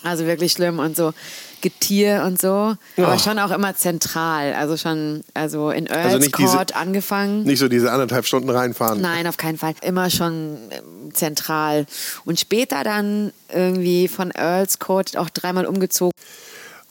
[0.04, 1.14] Also wirklich schlimm und so
[1.62, 2.76] Getier und so.
[2.98, 3.18] Aber Oh.
[3.18, 4.54] schon auch immer zentral.
[4.54, 7.44] Also schon, also in Earls Also nicht diese- Court angefangen.
[7.44, 9.02] nicht so diese anderthalb Stunden reinfahren.
[9.02, 9.74] Nein, auf keinen Fall.
[9.82, 11.86] Immer schon ähm, zentral.
[12.24, 16.14] Und später dann irgendwie von Earls Court auch dreimal umgezogen.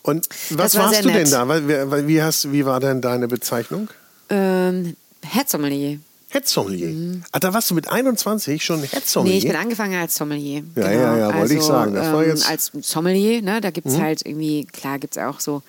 [0.03, 1.33] Und was war warst du denn nett.
[1.33, 1.49] da?
[1.49, 3.89] Weil- Wie, wie, hast, wie war denn deine Bezeichnung?
[4.29, 4.97] Ähm,
[5.27, 5.99] Head Sommelier.
[6.31, 7.22] Head Sommelier.
[7.33, 9.33] Ah, da warst du mit 21 schon Head Sommelier?
[9.33, 10.62] Nee, ich bin angefangen als Sommelier.
[10.76, 10.93] Ja, genau.
[10.93, 11.95] ja, ja, wollte ich also, sagen.
[11.95, 12.51] Das war ähm, jetzt- Mhm.
[12.51, 15.62] Als Sommelier, ne, da gibt es halt irgendwie, klar gibt es auch so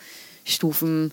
[0.44, 1.12] Stufen.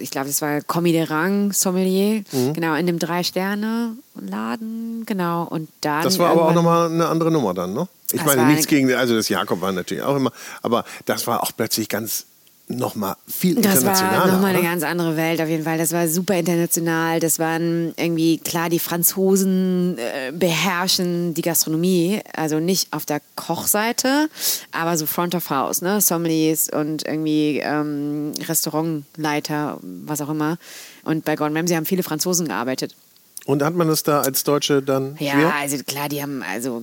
[0.00, 2.52] Ich glaube, das war Commis de Rang Sommelier, Mhm.
[2.52, 5.44] genau, in dem Drei-Sterne-Laden, genau.
[5.44, 6.02] Und dann.
[6.02, 7.88] Das war aber auch nochmal eine andere Nummer dann, ne?
[8.12, 10.32] Ich Das meine, nichts gegen, also das Jakob war natürlich auch immer,
[10.62, 12.26] aber das war auch plötzlich ganz
[12.70, 14.32] nochmal viel Das war internationaler.
[14.32, 15.76] nochmal eine ganz andere Welt auf jeden Fall.
[15.76, 17.18] Das war super international.
[17.20, 22.20] Das waren irgendwie, klar, die Franzosen äh, beherrschen die Gastronomie.
[22.34, 24.28] Also nicht auf der Kochseite,
[24.72, 26.00] aber so Front of House, ne?
[26.00, 30.58] Sommeliers und irgendwie ähm, Restaurantleiter, was auch immer.
[31.04, 32.94] Und bei Gordon Ramsay haben viele Franzosen gearbeitet.
[33.46, 35.54] Und hat man das da als Deutsche dann Ja, schwer?
[35.54, 36.82] also klar, die haben also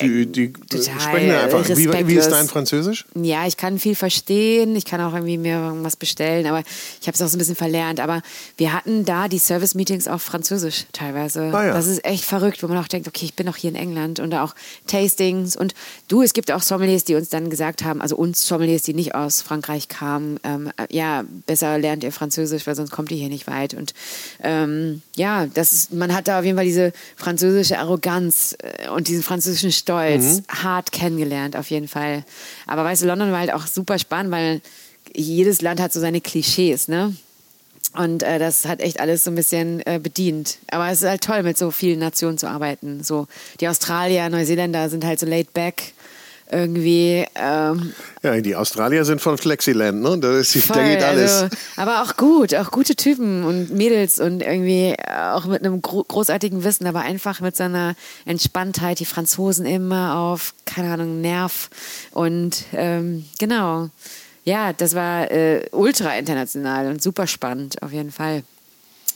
[0.00, 1.68] Die, die total sprechen da einfach.
[1.68, 3.04] Wie, wie ist dein Französisch?
[3.14, 6.62] Ja, ich kann viel verstehen, ich kann auch irgendwie mir irgendwas bestellen, aber
[7.00, 8.00] ich habe es auch so ein bisschen verlernt.
[8.00, 8.22] Aber
[8.56, 11.50] wir hatten da die Service-Meetings auf Französisch teilweise.
[11.52, 11.72] Ah ja.
[11.74, 14.20] Das ist echt verrückt, wo man auch denkt, okay, ich bin doch hier in England
[14.20, 14.54] und auch
[14.86, 15.56] Tastings.
[15.56, 15.74] Und
[16.08, 19.14] du, es gibt auch Sommeliers, die uns dann gesagt haben, also uns Sommeliers, die nicht
[19.14, 23.28] aus Frankreich kamen, ähm, äh, ja, besser lernt ihr Französisch, weil sonst kommt ihr hier
[23.28, 23.74] nicht weit.
[23.74, 23.94] Und
[24.42, 29.08] ähm, ja, das ist, man hat da auf jeden Fall diese französische Arroganz äh, und
[29.08, 32.24] diesen französischen Stolz hart kennengelernt, auf jeden Fall.
[32.66, 34.60] Aber weißt du, London war halt auch super spannend, weil
[35.14, 37.14] jedes Land hat so seine Klischees, ne?
[37.94, 40.58] Und äh, das hat echt alles so ein bisschen äh, bedient.
[40.70, 43.04] Aber es ist halt toll, mit so vielen Nationen zu arbeiten.
[43.04, 43.26] So
[43.60, 45.92] die Australier, Neuseeländer sind halt so laid back
[46.52, 47.24] irgendwie.
[47.34, 47.92] Ähm,
[48.22, 50.18] Ja, die Australier sind von Flexiland, ne?
[50.18, 51.42] Da, ist, da voll, geht alles.
[51.42, 54.94] Also, aber auch gut, auch gute Typen und Mädels und irgendwie
[55.32, 57.94] auch mit einem gro großartigen Wissen, aber einfach mit so einer
[58.24, 59.00] Entspanntheit.
[59.00, 61.70] Die Franzosen immer auf, keine Ahnung, Nerv.
[62.12, 63.88] Und ähm, genau.
[64.44, 68.42] Ja, das war äh, ultra international und super spannend, auf jeden Fall.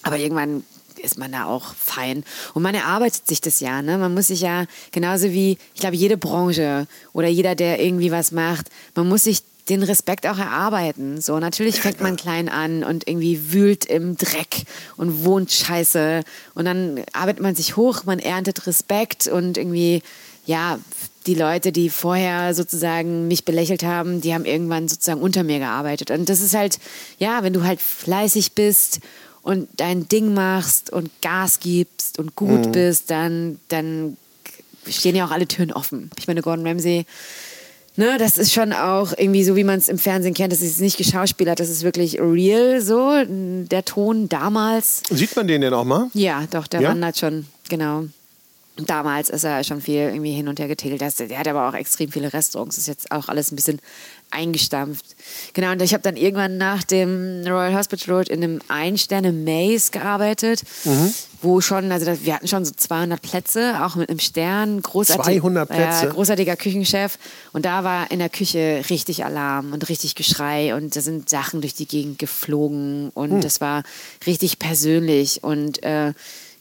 [0.02, 0.62] Aber irgendwann
[1.06, 2.24] ist man da auch fein.
[2.52, 3.80] Und man erarbeitet sich das ja.
[3.80, 3.96] Ne?
[3.96, 8.32] Man muss sich ja, genauso wie, ich glaube, jede Branche oder jeder, der irgendwie was
[8.32, 11.20] macht, man muss sich den Respekt auch erarbeiten.
[11.20, 14.64] So, natürlich fängt man klein an und irgendwie wühlt im Dreck
[14.96, 16.22] und wohnt scheiße.
[16.54, 20.02] Und dann arbeitet man sich hoch, man erntet Respekt und irgendwie,
[20.44, 20.78] ja,
[21.26, 26.12] die Leute, die vorher sozusagen mich belächelt haben, die haben irgendwann sozusagen unter mir gearbeitet.
[26.12, 26.78] Und das ist halt,
[27.18, 29.00] ja, wenn du halt fleißig bist
[29.46, 34.16] und dein Ding machst und Gas gibst und gut bist, dann, dann
[34.88, 36.10] stehen ja auch alle Türen offen.
[36.18, 37.06] Ich meine, Gordon Ramsay,
[37.94, 40.52] ne, das ist schon auch irgendwie so, wie man es im Fernsehen kennt.
[40.52, 43.12] Das ist nicht geschauspielert, das ist wirklich real so.
[43.28, 45.02] Der Ton damals.
[45.10, 46.10] Sieht man den denn auch mal?
[46.12, 46.88] Ja, doch, der Ja?
[46.90, 48.06] wandert schon, genau.
[48.76, 51.00] Damals ist er schon viel irgendwie hin und her getegelt.
[51.00, 52.76] Der hat aber auch extrem viele Restaurants.
[52.76, 53.80] Ist jetzt auch alles ein bisschen
[54.30, 55.04] eingestampft.
[55.54, 59.90] Genau, und ich habe dann irgendwann nach dem Royal Hospital Road in einem Ein-Sterne Maze
[59.92, 60.62] gearbeitet,
[61.42, 64.82] wo schon, also das, wir hatten schon so 200 Plätze, auch mit einem Stern.
[64.82, 66.06] Großartig, 200 Plätze?
[66.06, 67.18] Ja, großartiger Küchenchef.
[67.52, 71.60] Und da war in der Küche richtig Alarm und richtig Geschrei und da sind Sachen
[71.60, 73.84] durch die Gegend geflogen und das war
[74.26, 76.12] richtig persönlich und äh,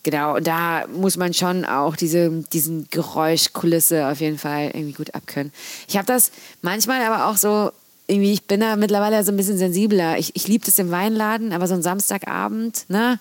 [0.06, 5.16] Genau, und da muss man schon auch diese diesen Geräuschkulisse auf jeden Fall irgendwie gut
[5.16, 5.52] abkönnen.
[5.88, 6.32] Ich habe das
[6.62, 7.72] manchmal aber auch so,
[8.06, 10.20] irgendwie, ich bin da mittlerweile so ein bisschen sensibler.
[10.20, 13.20] Ich, ich liebe das im Weinladen, aber so ein Samstagabend, ne?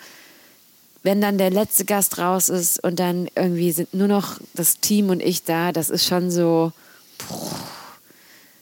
[1.02, 5.08] wenn dann der letzte Gast raus ist und dann irgendwie sind nur noch das Team
[5.08, 6.72] und ich da, das ist schon so,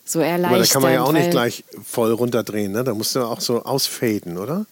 [0.04, 0.54] so erleichternd.
[0.54, 2.84] Aber da kann man ja auch nicht gleich voll runterdrehen, ne?
[2.84, 4.64] Da musst du auch so ausfaden, oder?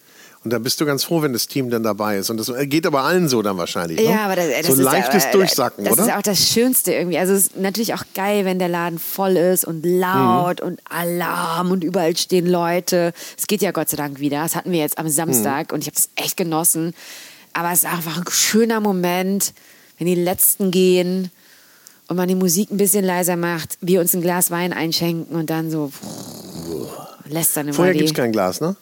[0.43, 2.31] Und da bist du ganz froh, wenn das Team dann dabei ist.
[2.31, 3.99] Und das geht aber allen so dann wahrscheinlich.
[3.99, 4.05] Ne?
[4.05, 6.03] Ja, aber das, das so ist leichtes aber, Durchsacken, das oder?
[6.07, 7.19] ist auch das Schönste irgendwie.
[7.19, 10.67] Also es ist natürlich auch geil, wenn der Laden voll ist und laut Mhm.
[10.67, 13.13] und Alarm und überall stehen Leute.
[13.37, 14.41] Es geht ja Gott sei Dank wieder.
[14.41, 15.75] Das hatten wir jetzt am Samstag Mhm.
[15.75, 16.95] und ich habe es echt genossen.
[17.53, 19.53] Aber es ist einfach ein schöner Moment,
[19.99, 21.29] wenn die Letzten gehen
[22.07, 25.51] und man die Musik ein bisschen leiser macht, wir uns ein Glas Wein einschenken und
[25.51, 25.91] dann so
[26.69, 27.10] lässt
[27.53, 27.99] dann immer Vorher die...
[27.99, 28.75] gibt es kein Glas, ne?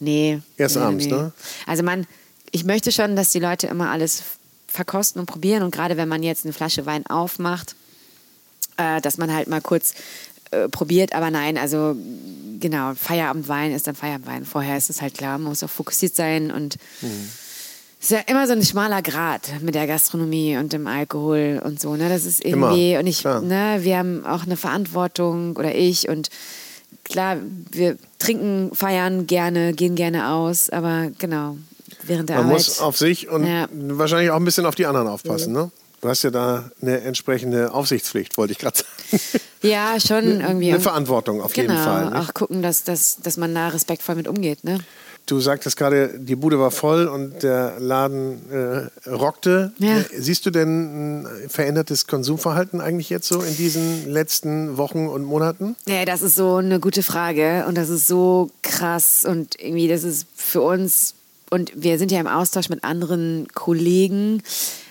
[0.00, 0.40] Nee.
[0.56, 1.12] Erst nee, abends, nee.
[1.12, 1.32] ne?
[1.66, 2.06] Also man,
[2.50, 4.22] ich möchte schon, dass die Leute immer alles
[4.66, 5.62] verkosten und probieren.
[5.62, 7.74] Und gerade wenn man jetzt eine Flasche Wein aufmacht,
[8.76, 9.94] äh, dass man halt mal kurz
[10.50, 11.14] äh, probiert.
[11.14, 11.96] Aber nein, also
[12.60, 14.44] genau, Feierabendwein ist dann Feierabendwein.
[14.44, 17.28] Vorher ist es halt klar, man muss auch fokussiert sein und Mhm.
[18.00, 21.80] es ist ja immer so ein schmaler Grad mit der Gastronomie und dem Alkohol und
[21.80, 21.96] so.
[21.96, 22.08] Ne?
[22.08, 23.40] Das ist Immer, irgendwie, und ich, klar.
[23.40, 26.28] ne, wir haben auch eine Verantwortung oder ich und
[27.04, 27.36] klar,
[27.70, 31.56] wir trinken, feiern gerne, gehen gerne aus, aber genau,
[32.02, 32.58] während der Man Arbeit.
[32.58, 33.68] muss auf sich und Ja.
[33.72, 35.70] wahrscheinlich auch ein bisschen auf die anderen aufpassen, ne?
[36.00, 39.20] Du hast ja da eine entsprechende Aufsichtspflicht, wollte ich gerade sagen.
[39.62, 40.70] ja, schon irgendwie.
[40.70, 42.10] Eine Verantwortung auf genau, jeden Fall.
[42.10, 42.16] Nicht?
[42.16, 44.64] auch gucken, dass, dass, dass man da respektvoll mit umgeht.
[44.64, 44.80] Ne?
[45.26, 49.72] Du sagtest gerade, die Bude war voll und der Laden äh, rockte.
[49.78, 50.04] Ja.
[50.16, 55.76] Siehst du denn ein verändertes Konsumverhalten eigentlich jetzt so in diesen letzten Wochen und Monaten?
[55.86, 60.02] Ja, das ist so eine gute Frage und das ist so krass und irgendwie, das
[60.02, 61.14] ist für uns,
[61.50, 64.42] und wir sind ja im Austausch mit anderen Kollegen,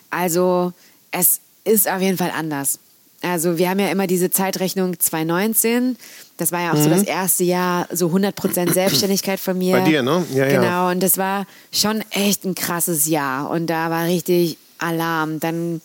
[0.09, 0.73] also
[1.11, 2.79] es ist auf jeden Fall anders.
[3.21, 5.95] Also wir haben ja immer diese Zeitrechnung 2019,
[6.37, 9.77] das war ja auch so das erste Jahr, so 100% Selbstständigkeit von mir.
[9.77, 9.83] Mhm.
[9.83, 10.25] Bei dir, ne?
[10.33, 10.59] Ja, ja.
[10.59, 15.39] Genau, und das war schon echt ein krasses Jahr und da war richtig Alarm.
[15.39, 15.81] Dann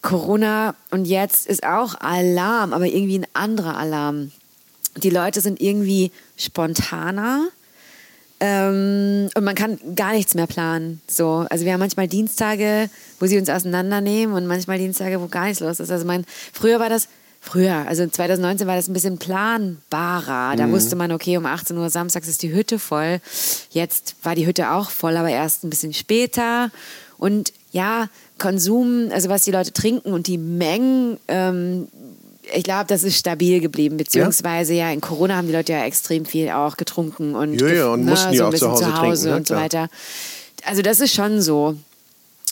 [0.00, 4.32] Corona und jetzt ist auch Alarm, aber irgendwie ein anderer Alarm.
[4.96, 7.48] Die Leute sind irgendwie spontaner
[8.44, 11.00] ähm, und man kann gar nichts mehr planen.
[11.06, 12.90] So, also wir haben manchmal Dienstage,
[13.20, 15.92] wo sie uns auseinandernehmen und manchmal Dienstage, wo gar nichts los ist.
[15.92, 17.06] Also mein, früher war das
[17.44, 20.54] Früher, also 2019 war das ein bisschen planbarer.
[20.54, 23.20] Da wusste man, okay, um 18 Uhr samstags ist die Hütte voll.
[23.70, 26.70] Jetzt war die Hütte auch voll, aber erst ein bisschen später.
[27.18, 31.88] Und ja, Konsum, also was die Leute trinken und die Mengen, ähm,
[32.54, 33.96] ich glaube, das ist stabil geblieben.
[33.96, 34.90] Beziehungsweise ja.
[34.90, 38.10] in Corona haben die Leute ja extrem viel auch getrunken und, Ja, ja, und ne,
[38.10, 39.88] mussten ja so ein auch zu bisschen Hause trinken, und so weiter.
[40.64, 41.76] Also das ist schon so.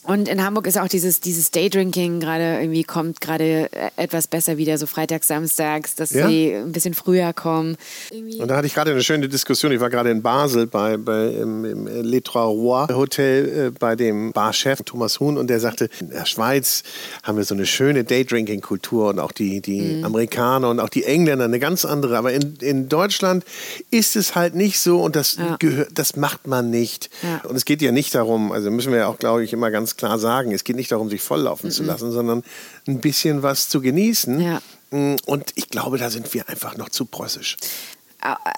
[0.04, 4.56] Und in Hamburg ist auch dieses, dieses Daydrinking gerade irgendwie kommt gerade äh, etwas besser
[4.56, 6.26] wieder, so freitags, samstags, dass Ja?
[6.26, 7.76] sie ein bisschen früher kommen.
[8.10, 9.72] Und da hatte ich gerade eine schöne Diskussion.
[9.72, 13.94] Ich war gerade in Basel bei, bei, im, im Les Trois Rois Hotel äh, bei
[13.94, 16.82] dem Barchef Thomas Huhn und der sagte, in der Schweiz
[17.22, 21.44] haben wir so eine schöne Daydrinking-Kultur und auch die, die Amerikaner und auch die Engländer
[21.44, 22.16] eine ganz andere.
[22.16, 23.44] Aber in, in Deutschland
[23.90, 25.56] ist es halt nicht so und das, Ja.
[25.58, 27.10] gehör, das macht man nicht.
[27.22, 27.42] Ja.
[27.48, 29.89] Und es geht ja nicht darum, also müssen wir ja auch, glaube ich, immer ganz
[29.96, 32.42] klar sagen, es geht nicht darum, sich volllaufen zu lassen, sondern
[32.86, 34.40] ein bisschen was zu genießen.
[34.40, 34.60] Ja.
[34.90, 37.56] Und ich glaube, da sind wir einfach noch zu preußisch.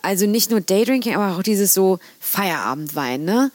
[0.02, 3.50] Also nicht nur Daydrinking, aber auch dieses so Feierabendwein, ne?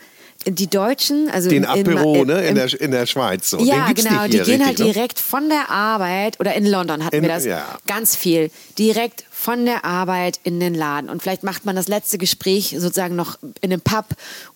[0.45, 3.49] Die Deutschen, also Den Apero, im- ne, in der, in der Schweiz.
[3.49, 3.57] So.
[3.59, 4.25] Ja, genau.
[4.27, 4.93] Die gehen halt richtig, ne?
[4.93, 7.65] direkt von der Arbeit oder in London hatten In- wir das ja.
[7.85, 8.49] ganz viel.
[8.79, 11.09] Direkt von der Arbeit in den Laden.
[11.09, 14.07] Und vielleicht macht man das letzte Gespräch sozusagen noch in einem Pub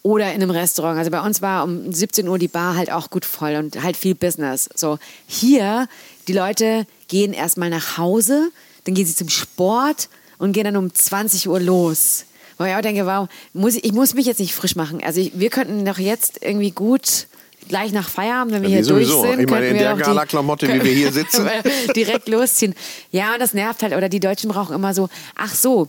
[0.03, 0.99] oder in einem Restaurant.
[0.99, 3.95] Also bei uns war um 17 Uhr die Bar halt auch gut voll und halt
[3.95, 4.67] viel Business.
[4.75, 5.87] So hier,
[6.27, 8.51] die Leute gehen erstmal nach Hause,
[8.83, 12.25] dann gehen sie zum Sport und gehen dann um 20 Uhr los.
[12.57, 15.01] Wo ich auch denke, wow, muss ich, ich muss mich jetzt nicht frisch machen.
[15.05, 17.27] Also ich, wir könnten doch jetzt irgendwie gut
[17.67, 19.31] gleich nach Feierabend, wenn wir Ja, hier wie durch sowieso.
[19.31, 21.49] sind, Ich meine, in der Gala-Klamotte, wie wir hier sitzen.
[21.95, 22.75] direkt losziehen.
[23.11, 23.93] Ja, und das nervt halt.
[23.95, 25.87] Oder die Deutschen brauchen immer so, ach so,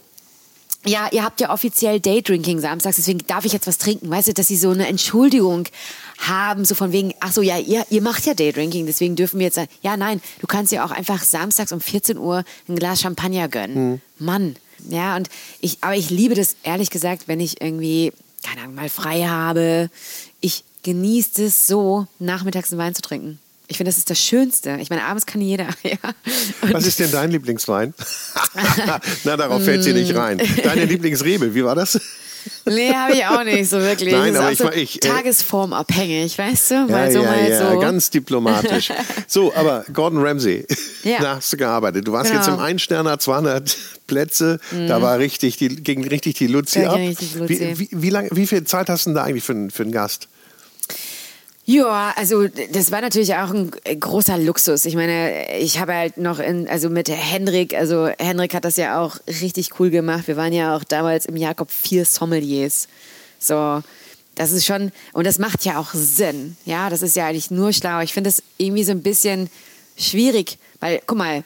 [0.85, 4.11] ja, ihr habt ja offiziell Daydrinking samstags, deswegen darf ich jetzt was trinken.
[4.11, 5.69] Weißt du, dass sie so eine Entschuldigung
[6.19, 9.47] haben, so von wegen, ach so, ja, ihr, ihr macht ja Daydrinking, deswegen dürfen wir
[9.47, 13.01] jetzt sagen, ja, nein, du kannst ja auch einfach samstags um 14 Uhr ein Glas
[13.01, 14.01] Champagner gönnen.
[14.19, 14.57] Mann.
[14.89, 15.29] Ja, und
[15.61, 18.13] ich, aber ich liebe das, ehrlich gesagt, wenn ich irgendwie,
[18.45, 19.89] keine Ahnung, mal frei habe.
[20.41, 23.39] Ich genieße es so, nachmittags einen Wein zu trinken.
[23.69, 24.77] Ich finde, das ist das Schönste.
[24.81, 25.67] Ich meine, abends kann jeder.
[25.83, 25.97] Ja.
[26.73, 27.95] Was ist denn dein Lieblingswein?
[29.25, 30.41] Na, darauf fällt sie nicht rein.
[30.63, 31.99] Deine Lieblingsrebe, wie war das?
[32.67, 34.13] Nee, habe ich auch nicht so wirklich.
[34.13, 36.75] Nein, aber ich- so ich, äh, tagesformabhängig, weißt du?
[36.75, 37.79] Ja, Mal so, ja, mal ja, so.
[37.79, 38.91] ganz diplomatisch.
[39.29, 40.67] So, aber Gordon Ramsay,
[41.05, 41.21] Ja.
[41.21, 42.07] da hast du gearbeitet.
[42.07, 42.43] Du warst Genau.
[42.43, 42.49] Mhm.
[42.49, 43.77] jetzt im Einsterner, 200
[44.09, 44.59] Plätze,
[44.89, 46.97] da war richtig die, ging richtig die Luzi Da ab.
[46.97, 47.61] richtig Luzi.
[47.61, 49.93] Wie, wie, wie, lang, wie viel Zeit hast du denn da eigentlich für, für einen
[49.93, 50.29] Gast?
[51.65, 54.85] Ja, also das war natürlich auch ein großer Luxus.
[54.85, 59.01] Ich meine, ich habe halt noch in, also mit Hendrik, also Hendrik hat das ja
[59.01, 60.27] auch richtig cool gemacht.
[60.27, 62.89] Wir waren ja auch damals im Jakob vier Sommeliers.
[63.39, 63.81] So,
[64.35, 66.57] das ist schon, und das macht ja auch Sinn.
[66.65, 68.01] Ja, das ist ja eigentlich nur schlau.
[68.01, 69.49] Ich finde es irgendwie so ein bisschen
[69.97, 71.45] schwierig, weil, guck mal,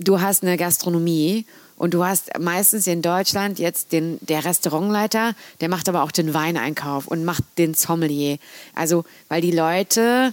[0.00, 1.46] du hast eine Gastronomie
[1.84, 6.32] und du hast meistens in Deutschland jetzt den, der Restaurantleiter, der macht aber auch den
[6.32, 8.38] Weineinkauf und macht den Sommelier.
[8.74, 10.32] Also, weil die Leute,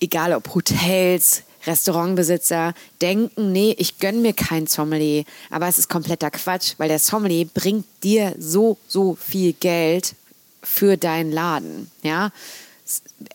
[0.00, 5.24] egal ob Hotels, Restaurantbesitzer, denken, nee, ich gönne mir kein Sommelier.
[5.48, 10.14] Aber es ist kompletter Quatsch, weil der Sommelier bringt dir so, so viel Geld
[10.62, 11.90] für deinen Laden.
[12.02, 12.32] Ja,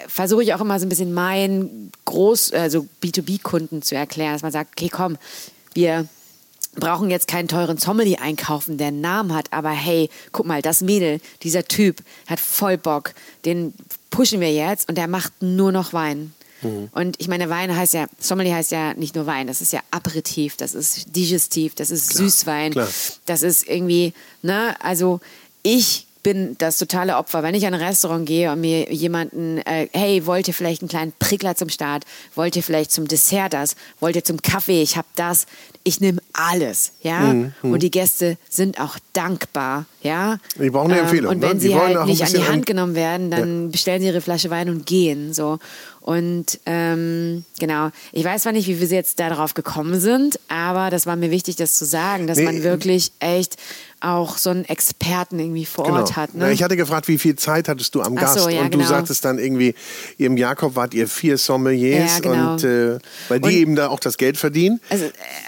[0.07, 4.51] versuche ich auch immer so ein bisschen meinen Groß-, also B2B-Kunden zu erklären, dass man
[4.51, 5.17] sagt, okay, komm,
[5.73, 6.07] wir
[6.79, 10.81] brauchen jetzt keinen teuren Sommelier einkaufen, der einen Namen hat, aber hey, guck mal, das
[10.81, 13.13] Mädel, dieser Typ hat voll Bock,
[13.45, 13.73] den
[14.09, 16.33] pushen wir jetzt und der macht nur noch Wein.
[16.61, 16.89] Mhm.
[16.91, 19.81] Und ich meine, Wein heißt ja, Sommelier heißt ja nicht nur Wein, das ist ja
[19.91, 22.87] Aperitif, das ist Digestiv, das ist klar, Süßwein, klar.
[23.25, 25.19] das ist irgendwie, ne, also
[25.63, 27.41] ich bin das totale Opfer.
[27.41, 30.89] Wenn ich in ein Restaurant gehe und mir jemanden, äh, hey, wollt ihr vielleicht einen
[30.89, 32.03] kleinen Prickler zum Start?
[32.35, 33.77] Wollt ihr vielleicht zum Dessert das?
[34.01, 34.81] Wollt ihr zum Kaffee?
[34.81, 35.45] Ich habe das.
[35.85, 37.21] Ich nehme alles, ja.
[37.21, 40.37] Mhm, mhm, und die Gäste sind auch dankbar, ja.
[40.59, 41.35] Die brauchen eine ähm, Empfehlung.
[41.35, 41.59] Und wenn ne?
[41.61, 43.71] sie halt nicht an die Hand genommen werden, dann ja.
[43.71, 45.59] bestellen sie ihre Flasche Wein und gehen, so.
[46.01, 51.05] Und ähm, genau, ich weiß zwar nicht, wie wir jetzt darauf gekommen sind, aber das
[51.05, 53.57] war mir wichtig, das zu sagen, dass nee, man wirklich echt
[53.99, 55.99] auch so einen Experten irgendwie vor genau.
[55.99, 56.33] Ort hat.
[56.33, 56.51] Ne?
[56.51, 58.39] ich hatte gefragt, wie viel Zeit hattest du am Gast?
[58.39, 58.89] So, ja, und du genau.
[58.89, 59.73] sagtest dann irgendwie,
[60.17, 62.51] im Jakob wart ihr vier Sommeliers ja, genau.
[62.53, 64.79] und äh, weil die und, eben da auch das Geld verdienen.
[64.89, 65.05] Also,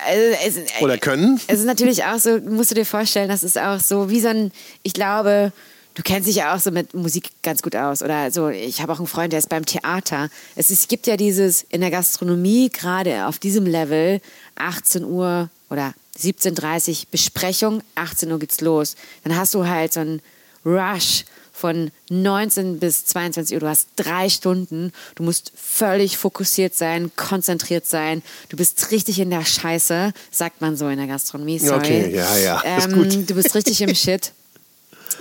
[0.07, 1.39] also, es, Oder können.
[1.47, 4.29] Es ist natürlich auch so, musst du dir vorstellen, das ist auch so wie so
[4.29, 4.51] ein,
[4.83, 5.51] ich glaube,
[5.99, 8.01] du kennst dich ja auch so mit Musik ganz gut aus.
[8.01, 10.29] Oder so, ich habe auch einen Freund, der ist beim Theater.
[10.55, 14.21] Es, ist, es gibt ja dieses in der Gastronomie, gerade auf diesem Level,
[14.55, 18.95] 18 Uhr oder 17.30 Uhr Besprechung, 18 Uhr geht's los.
[19.23, 20.21] Dann hast du halt so einen
[20.65, 21.25] Rush
[21.59, 23.59] von 19 bis 22 Uhr.
[23.59, 24.93] Du hast drei Stunden.
[25.15, 28.23] Du musst völlig fokussiert sein, konzentriert sein.
[28.47, 31.59] Du bist richtig in der Scheiße, sagt man so in der Gastronomie.
[31.59, 31.77] Sorry.
[31.77, 32.63] Okay, ja, ja.
[32.65, 34.31] Ähm, du bist richtig im Shit.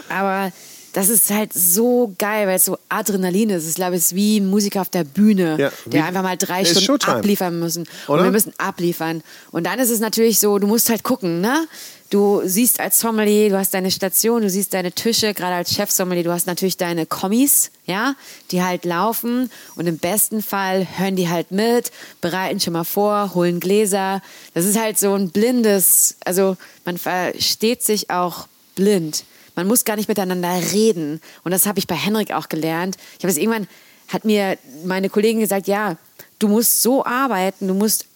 [0.08, 0.52] Aber
[0.98, 3.68] das ist halt so geil, weil es so Adrenalin ist.
[3.68, 6.64] Ich glaube, es ist wie ein Musiker auf der Bühne, ja, der einfach mal drei
[6.64, 7.18] Stunden Showtime.
[7.18, 7.86] abliefern müssen.
[8.08, 8.18] Oder?
[8.18, 9.22] Und wir müssen abliefern.
[9.52, 11.68] Und dann ist es natürlich so, du musst halt gucken, ne?
[12.10, 16.24] Du siehst als Sommelier, du hast deine Station, du siehst deine Tische, gerade als Chef-Sommelier,
[16.24, 18.16] du hast natürlich deine Kommis, ja,
[18.50, 23.36] die halt laufen und im besten Fall hören die halt mit, bereiten schon mal vor,
[23.36, 24.20] holen Gläser.
[24.54, 29.22] Das ist halt so ein blindes, also man versteht sich auch blind.
[29.58, 31.20] Man muss gar nicht miteinander reden.
[31.42, 32.96] Und das habe ich bei Henrik auch gelernt.
[33.18, 33.66] Ich habe es irgendwann,
[34.06, 35.96] hat mir meine Kollegin gesagt, ja,
[36.38, 38.06] du musst so arbeiten, du musst,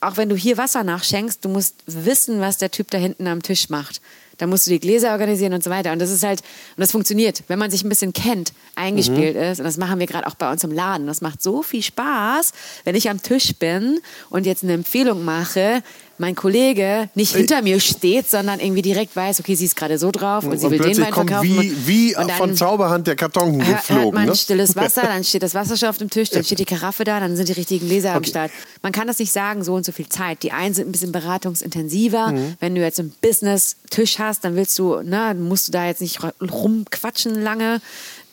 [0.00, 3.42] auch wenn du hier Wasser nachschenkst, du musst wissen, was der Typ da hinten am
[3.42, 4.00] Tisch macht.
[4.38, 5.92] Da musst du die Gläser organisieren und so weiter.
[5.92, 9.42] Und das ist halt, und das funktioniert, wenn man sich ein bisschen kennt, eingespielt mhm.
[9.42, 9.58] ist.
[9.58, 11.06] Und das machen wir gerade auch bei uns im Laden.
[11.06, 12.52] Das macht so viel Spaß,
[12.84, 15.82] wenn ich am Tisch bin und jetzt eine Empfehlung mache,
[16.18, 20.10] mein Kollege nicht hinter mir steht, sondern irgendwie direkt weiß, okay, sie ist gerade so
[20.10, 21.42] drauf und, und sie will den Wein verkaufen.
[21.42, 24.02] Wie, wie von Zauberhand der Karton geflogen.
[24.02, 24.36] Hört man ne?
[24.36, 27.20] stilles Wasser, dann steht das Wasser schon auf dem Tisch, dann steht die Karaffe da,
[27.20, 28.16] dann sind die richtigen Gläser okay.
[28.16, 28.50] am Start.
[28.82, 30.42] Man kann das nicht sagen, so und so viel Zeit.
[30.42, 32.32] Die einen sind ein bisschen beratungsintensiver.
[32.32, 32.54] Mhm.
[32.60, 36.20] Wenn du jetzt einen Business-Tisch hast, dann willst du, ne, musst du da jetzt nicht
[36.40, 37.80] rumquatschen lange.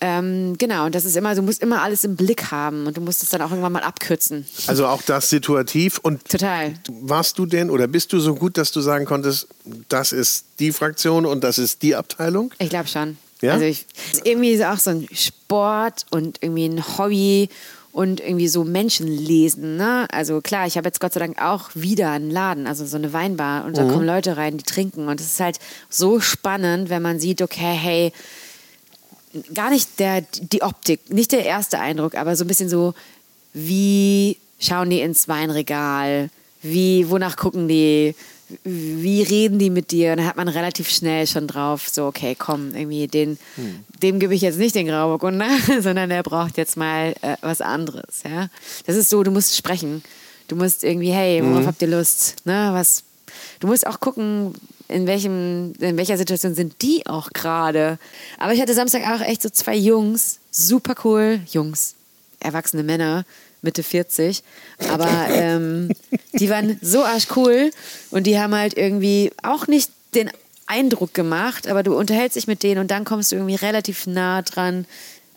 [0.05, 2.99] Ähm, genau, und das ist immer, du musst immer alles im Blick haben und du
[2.99, 4.45] musst es dann auch irgendwann mal abkürzen.
[4.67, 5.97] Also auch das situativ.
[5.99, 6.73] Und Total.
[6.89, 9.47] Warst du denn oder bist du so gut, dass du sagen konntest,
[9.87, 12.53] das ist die Fraktion und das ist die Abteilung?
[12.59, 13.17] Ich glaube schon.
[13.39, 13.53] Ja?
[13.53, 13.85] Also ich,
[14.25, 17.47] irgendwie ist auch so ein Sport und irgendwie ein Hobby
[17.93, 19.77] und irgendwie so Menschen lesen.
[19.77, 20.05] Ne?
[20.11, 23.13] Also klar, ich habe jetzt Gott sei Dank auch wieder einen Laden, also so eine
[23.13, 23.91] Weinbar und da mhm.
[23.91, 27.77] kommen Leute rein, die trinken und es ist halt so spannend, wenn man sieht, okay,
[27.79, 28.11] hey,
[29.53, 32.93] gar nicht der, die Optik, nicht der erste Eindruck, aber so ein bisschen so,
[33.53, 36.29] wie schauen die ins Weinregal,
[36.61, 38.15] wie, wonach gucken die,
[38.63, 40.11] wie reden die mit dir?
[40.11, 43.83] Und dann hat man relativ schnell schon drauf, so, okay, komm, irgendwie, den, hm.
[44.01, 45.49] dem gebe ich jetzt nicht den Grauburgunder,
[45.81, 48.49] sondern der braucht jetzt mal äh, was anderes, ja.
[48.85, 50.03] Das ist so, du musst sprechen.
[50.47, 51.67] Du musst irgendwie, hey, worauf mhm.
[51.67, 52.35] habt ihr Lust?
[52.45, 53.03] Ne, was,
[53.59, 54.53] du musst auch gucken,
[54.93, 57.97] in, welchem, in welcher Situation sind die auch gerade.
[58.37, 61.95] Aber ich hatte Samstag auch echt so zwei Jungs, super cool, Jungs,
[62.39, 63.25] erwachsene Männer,
[63.61, 64.43] Mitte 40.
[64.89, 65.89] Aber ähm,
[66.33, 67.71] die waren so arschcool
[68.11, 70.29] und die haben halt irgendwie auch nicht den
[70.67, 74.41] Eindruck gemacht, aber du unterhältst dich mit denen und dann kommst du irgendwie relativ nah
[74.41, 74.85] dran,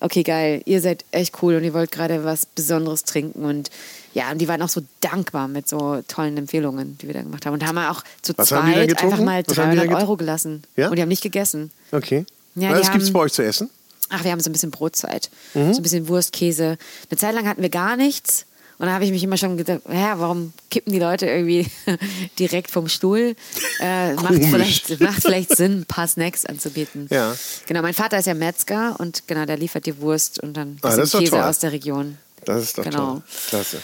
[0.01, 3.71] okay, geil, ihr seid echt cool und ihr wollt gerade was Besonderes trinken und
[4.17, 7.45] ja, und die waren auch so dankbar mit so tollen Empfehlungen, die wir da gemacht
[7.45, 7.53] haben.
[7.55, 10.17] Und haben auch zu Was zweit einfach mal Was haben die 300 denn get- Euro
[10.17, 10.63] gelassen.
[10.77, 10.89] Ja?
[10.89, 11.71] Und die haben nicht gegessen.
[11.93, 12.25] Okay.
[12.55, 13.69] Ja, Was gibt's haben- bei euch zu essen?
[14.09, 15.31] Ach, wir haben so ein bisschen Brotzeit.
[15.55, 15.75] Mhm.
[15.75, 16.79] So ein bisschen Wurst, Käse.
[17.11, 18.47] Eine Zeit lang hatten wir gar nichts.
[18.79, 21.67] Und da habe ich mich immer schon gedacht, hä, warum kippen die Leute irgendwie
[22.39, 23.35] direkt vom Stuhl?
[23.81, 27.07] Äh, macht, vielleicht, macht vielleicht Sinn, ein paar Snacks anzubieten.
[27.11, 27.35] Ja.
[27.67, 30.95] Genau, mein Vater ist ja Metzger und genau, der liefert die Wurst und dann Ah,
[30.95, 31.41] Käse toll.
[31.41, 32.19] aus der Region.
[32.47, 32.97] Das ist doch Genau.
[33.15, 33.23] toll.
[33.49, 33.81] Klasse.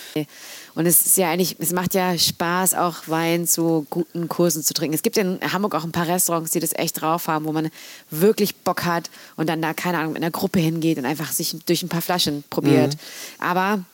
[0.75, 4.73] Und es ist ja eigentlich, es macht ja Spaß, auch Wein zu guten Kursen zu
[4.73, 4.95] trinken.
[4.95, 7.69] Es gibt in Hamburg auch ein paar Restaurants, die das echt drauf haben, wo man
[8.11, 11.55] wirklich Bock hat und dann da, keine Ahnung, mit einer Gruppe hingeht und einfach sich
[11.67, 12.95] durch ein paar Flaschen probiert.
[12.95, 13.45] Mhm.
[13.45, 13.85] Aber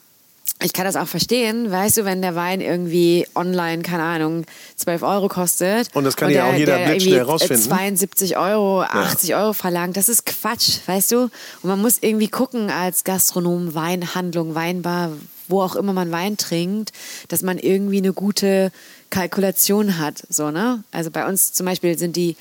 [0.62, 4.44] ich kann das auch verstehen, weißt du, wenn der Wein irgendwie online, keine Ahnung,
[4.76, 5.88] 12 Euro kostet.
[5.94, 7.62] Und das kann ja der- auch jeder der blitzschnell rausfinden.
[7.62, 11.18] 72 Euro, 80 Euro verlangt, das ist Quatsch, weißt du?
[11.22, 11.30] Und
[11.64, 15.12] man muss irgendwie gucken als Gastronom, Weinhandlung, Weinbar,
[15.46, 16.92] wo auch immer man Wein trinkt,
[17.28, 18.70] dass man irgendwie eine gute
[19.10, 20.82] Kalkulation hat, so, ne?
[20.92, 22.36] Also bei uns zum Beispiel sind die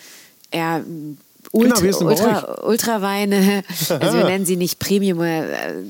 [0.51, 0.84] eher
[1.57, 5.43] Ultra, Genau, Ultra, Ultraweine, also wir nennen sie nicht Premium, äh,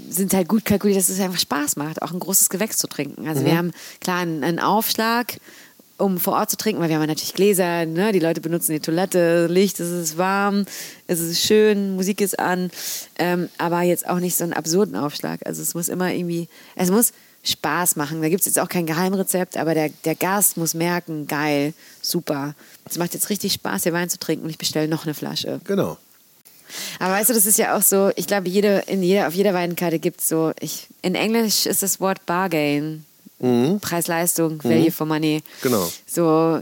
[0.09, 3.27] sind halt gut kalkuliert, dass es einfach Spaß macht, auch ein großes Gewächs zu trinken.
[3.27, 3.45] Also Mhm.
[3.45, 5.37] wir haben klar einen, einen Aufschlag,
[5.99, 8.11] um vor Ort zu trinken, weil wir haben natürlich Gläser, ne?
[8.11, 10.65] die Leute benutzen die Toilette, Licht, es ist warm,
[11.07, 12.69] es ist schön, Musik ist an,
[13.17, 15.39] ähm, aber jetzt auch nicht so einen absurden Aufschlag.
[15.45, 17.13] Also es muss immer irgendwie, es muss
[17.47, 18.21] Spaß machen.
[18.21, 22.55] Da gibt es jetzt auch kein Geheimrezept, aber der, der Gast muss merken, geil, super.
[22.85, 25.59] Es macht jetzt richtig Spaß, hier Wein zu trinken und ich bestelle noch eine Flasche.
[25.63, 25.97] Genau.
[26.99, 29.53] Aber weißt du, das ist ja auch so, ich glaube, jede, in jeder, auf jeder
[29.53, 33.05] Weinkarte gibt es so, ich, in Englisch ist das Wort Bargain.
[33.39, 35.43] Preis-Leistung, Value for Money.
[35.61, 35.87] Genau.
[36.07, 36.59] So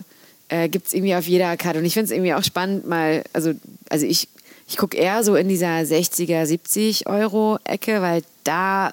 [0.49, 1.79] äh, gibt es irgendwie auf jeder Karte.
[1.79, 3.53] Und ich finde es irgendwie auch spannend, mal, also,
[3.89, 4.27] also ich,
[4.67, 8.91] ich gucke eher so in dieser 60er, 70 Euro Ecke, weil da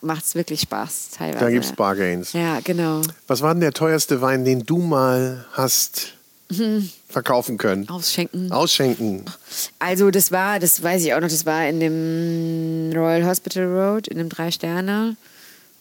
[0.00, 1.44] macht es wirklich Spaß teilweise.
[1.44, 2.32] Da gibt's Bargains.
[2.32, 3.02] Ja, genau.
[3.26, 6.12] Was war denn der teuerste Wein, den du mal hast
[6.48, 6.88] Mhm.
[7.08, 7.88] verkaufen können?
[7.88, 8.52] Ausschenken.
[8.52, 9.24] Ausschenken.
[9.80, 14.06] Also das war, das weiß ich auch noch, das war in dem Royal Hospital Road,
[14.06, 15.16] in dem Drei Sterne.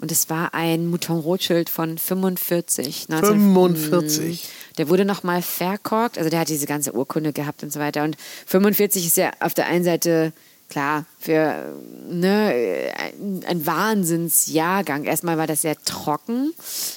[0.01, 3.09] Und es war ein Mouton Rothschild von 45.
[3.09, 4.49] 19 45.
[4.77, 8.03] Der wurde nochmal verkorkt, also der hat diese ganze Urkunde gehabt und so weiter.
[8.03, 8.17] Und
[8.47, 10.33] 45 ist ja auf der einen Seite,
[10.69, 11.73] klar, für
[12.09, 15.05] ne, ein, ein Wahnsinnsjahrgang.
[15.05, 16.53] Erstmal war das sehr trocken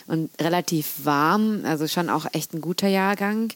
[0.06, 3.52] und relativ warm, also schon auch echt ein guter Jahrgang.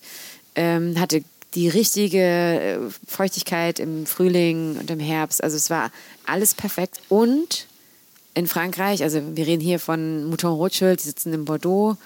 [0.55, 1.23] Ähm, hatte
[1.55, 5.43] die richtige äh, Feuchtigkeit im Frühling und im Herbst.
[5.43, 5.91] Also es war
[6.27, 7.01] alles perfekt.
[7.09, 7.67] Und
[8.35, 11.97] in Frankreich, also wir reden hier von Mouton Rothschild, die sitzen in Bordeaux,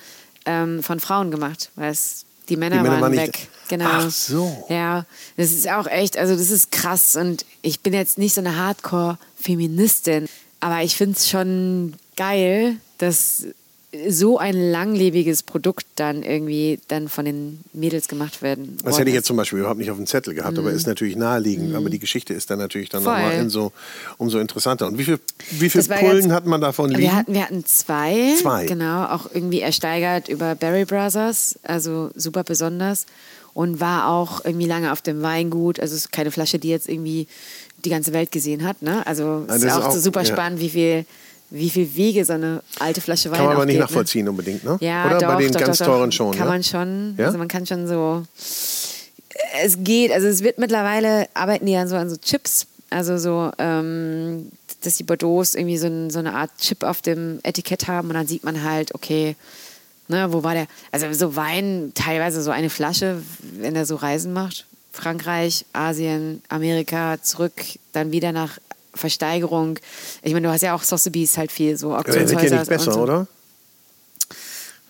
[0.44, 3.48] ähm, von Frauen gemacht, weil es, die Männer, Die Männer waren waren weg.
[3.69, 3.87] Genau.
[3.89, 4.67] Ach so.
[4.69, 5.07] Ja,
[5.37, 8.57] das ist auch echt, also das ist krass und ich bin jetzt nicht so eine
[8.57, 10.29] Hardcore-Feministin,
[10.61, 13.45] aber ich finde es schon geil, dass
[14.09, 18.77] so ein langlebiges Produkt dann irgendwie dann von den Mädels gemacht werden.
[18.85, 21.17] Das hätte ich jetzt zum Beispiel überhaupt nicht auf dem Zettel gehabt, aber ist natürlich
[21.17, 21.75] naheliegend.
[21.75, 23.07] Aber die Geschichte ist dann natürlich dann Mhm.
[23.09, 23.73] Nochmal so,
[24.19, 24.87] umso interessanter.
[24.87, 25.19] Und wie viel,
[25.51, 27.01] wie viel Pullen jetzt- hat man davon liegen?
[27.01, 28.35] Wir hatten, wir hatten zwei.
[28.39, 28.67] Zwei.
[28.67, 33.07] Genau, auch irgendwie ersteigert über Berry Brothers, also super besonders.
[33.57, 35.80] Und war auch irgendwie lange auf dem Weingut.
[35.80, 37.26] Also es ist keine Flasche, die jetzt irgendwie
[37.86, 38.82] die ganze Welt gesehen hat.
[38.82, 39.07] Ne?
[39.07, 40.26] Also es das ist auch, so super ja.
[40.26, 41.07] spannend, wie viel,
[41.48, 44.62] wie viel Wege so eine alte Flasche Wein Kann man aber nicht geht, nachvollziehen unbedingt,
[44.62, 44.76] ne?
[44.80, 46.32] Ja, Oder doch, bei den doch, ganz doch, teuren schon.
[46.32, 46.52] Kann ja?
[46.52, 47.14] man schon.
[47.16, 47.26] Ja?
[47.28, 48.24] Also man kann schon so.
[49.64, 53.50] Es geht, also es wird mittlerweile, arbeiten die ja so an so Chips, also so,
[53.57, 54.50] ähm,
[54.82, 58.14] dass die Bordeaux irgendwie so, ein, so eine Art Chip auf dem Etikett haben und
[58.14, 59.34] dann sieht man halt, okay,
[60.09, 60.66] ne, wo war der?
[60.92, 63.22] Also so Wein, teilweise so eine Flasche,
[63.59, 64.66] wenn er so Reisen macht.
[64.92, 67.52] Frankreich, Asien, Amerika, zurück,
[67.92, 68.59] dann wieder nach
[68.94, 69.78] Versteigerung.
[70.22, 72.44] Ich meine, du hast ja auch Sotheby's halt viel so Auktionshäuser.
[72.54, 73.00] ja nicht besser, so.
[73.00, 73.26] oder?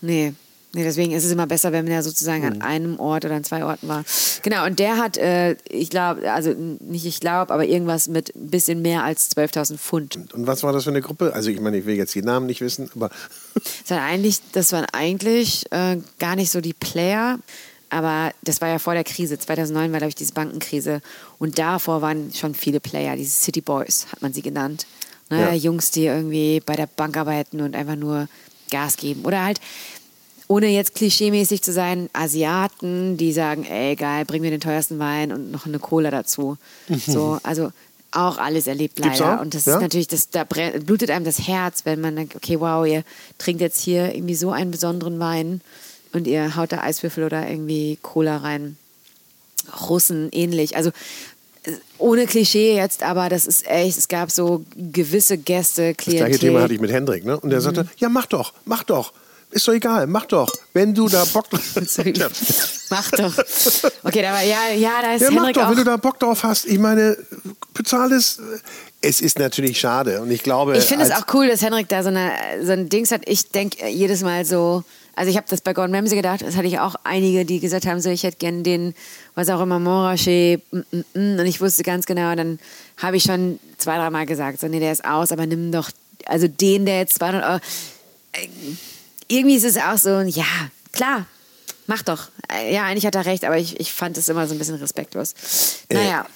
[0.00, 0.32] Nee.
[0.74, 2.52] Nee, deswegen ist es immer besser, wenn man ja sozusagen Mhm.
[2.52, 4.04] an einem Ort oder an zwei Orten war.
[4.42, 6.50] Genau, und der hat, äh, ich glaube, also
[6.80, 10.16] nicht ich glaube, aber irgendwas mit ein bisschen mehr als 12.000 Pfund.
[10.34, 11.32] Und was war das für eine Gruppe?
[11.34, 13.08] Also ich meine, ich will jetzt die Namen nicht wissen, aber
[13.56, 17.38] Das waren eigentlich, das waren eigentlich äh, gar nicht so die Player,
[17.88, 19.38] aber das war ja vor der Krise.
[19.38, 21.00] 2009 war, glaube ich, diese Bankenkrise.
[21.38, 24.86] Und davor waren schon viele Player, diese City Boys hat man sie genannt.
[25.30, 25.40] Ne?
[25.40, 25.52] Ja.
[25.52, 28.28] Jungs, die irgendwie bei der Bank arbeiten und einfach nur
[28.70, 29.24] Gas geben.
[29.24, 29.60] Oder halt,
[30.48, 35.32] ohne jetzt klischeemäßig zu sein, Asiaten, die sagen, ey geil, bring mir den teuersten Wein
[35.32, 36.56] und noch eine Cola dazu.
[37.06, 37.72] So, also
[38.16, 38.96] auch alles erlebt.
[38.96, 39.36] Gibt's leider.
[39.38, 39.42] auch?
[39.42, 39.76] Und das Ja?
[39.76, 43.02] ist natürlich, das, da blutet einem das Herz, wenn man denkt, okay, wow, ihr
[43.38, 45.60] trinkt jetzt hier irgendwie so einen besonderen Wein
[46.12, 48.76] und ihr haut da Eiswürfel oder irgendwie Cola rein.
[49.88, 50.76] Russen ähnlich.
[50.76, 50.90] Also
[51.98, 56.30] ohne Klischee jetzt, aber das ist echt, es gab so gewisse Gäste, Klientel.
[56.30, 57.38] Das gleiche Thema hatte ich mit Hendrik, ne?
[57.40, 57.88] Und der sagte, Mhm.
[57.98, 59.12] ja, mach doch, mach doch.
[59.56, 60.52] Ist doch egal, mach doch.
[60.74, 61.46] Wenn du da Bock
[62.04, 62.28] ja,
[62.90, 63.32] Mach doch.
[64.02, 65.70] Okay, da war, ja, ja, da ist ja, mach Henrik doch, auch.
[65.70, 66.66] wenn du da Bock drauf hast.
[66.66, 67.16] Ich meine,
[67.72, 68.38] bezahl es.
[69.00, 70.76] Es ist natürlich schade und ich glaube.
[70.76, 72.32] Ich finde es auch cool, dass Henrik da so, eine,
[72.64, 73.22] so ein Dings hat.
[73.24, 74.84] Ich denke jedes Mal so,
[75.14, 77.86] also ich habe das bei Gordon Ramsay gedacht, das hatte ich auch einige, die gesagt
[77.86, 78.94] haben, so ich hätte gern den,
[79.36, 81.40] was auch immer, Montrachet, mm, mm, mm.
[81.40, 82.58] und ich wusste ganz genau, dann
[82.98, 85.90] habe ich schon zwei, dreimal gesagt, so nee, der ist aus, aber nimm doch,
[86.26, 87.60] also den, der jetzt 200 Euro,
[88.32, 88.48] Äh,
[89.28, 90.44] irgendwie ist es auch so, ja,
[90.92, 91.26] klar,
[91.86, 92.28] mach doch.
[92.52, 94.76] Äh, Ja, eigentlich hat er recht, aber ich, ich fand es immer so ein bisschen
[94.76, 95.34] respektlos.
[95.90, 96.26] Naja,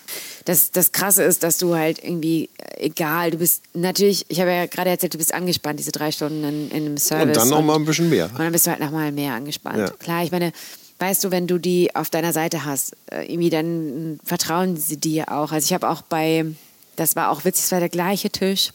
[0.45, 4.51] das, das Krasse ist, dass du halt irgendwie, äh, egal, du bist natürlich, ich habe
[4.51, 7.27] ja gerade erzählt, du bist angespannt, diese drei Stunden in, in einem Service.
[7.29, 8.27] Und dann noch mal ein bisschen mehr.
[8.27, 9.79] Und dann bist du halt noch mal mehr angespannt.
[9.79, 9.91] Ja.
[9.91, 10.53] Klar, ich meine,
[10.99, 15.31] weißt du, wenn du die auf deiner Seite hast, äh, irgendwie dann vertrauen sie dir
[15.31, 15.53] auch.
[15.53, 16.45] Also ich habe auch bei,
[16.97, 18.73] das war auch witzig, es war der gleiche Tisch.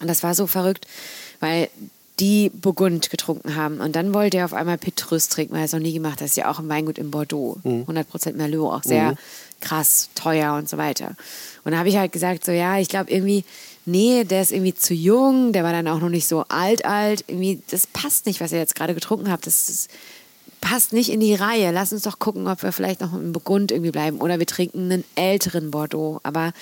[0.00, 0.86] Und das war so verrückt,
[1.40, 1.68] weil
[2.20, 3.80] die Burgund getrunken haben.
[3.80, 6.22] Und dann wollte er auf einmal Petrus trinken, weil er es noch nie gemacht hat.
[6.22, 7.58] Das ist ja auch ein Weingut in Bordeaux.
[7.64, 9.14] 100% Merlot, auch sehr
[9.60, 11.14] krass, teuer und so weiter.
[11.64, 13.44] Und da habe ich halt gesagt, so ja, ich glaube irgendwie,
[13.86, 17.24] nee, der ist irgendwie zu jung, der war dann auch noch nicht so alt, alt.
[17.28, 19.46] Irgendwie, das passt nicht, was ihr jetzt gerade getrunken habt.
[19.46, 19.90] Das ist,
[20.60, 21.70] passt nicht in die Reihe.
[21.70, 24.20] Lass uns doch gucken, ob wir vielleicht noch im Burgund irgendwie bleiben.
[24.20, 26.20] Oder wir trinken einen älteren Bordeaux.
[26.22, 26.52] Aber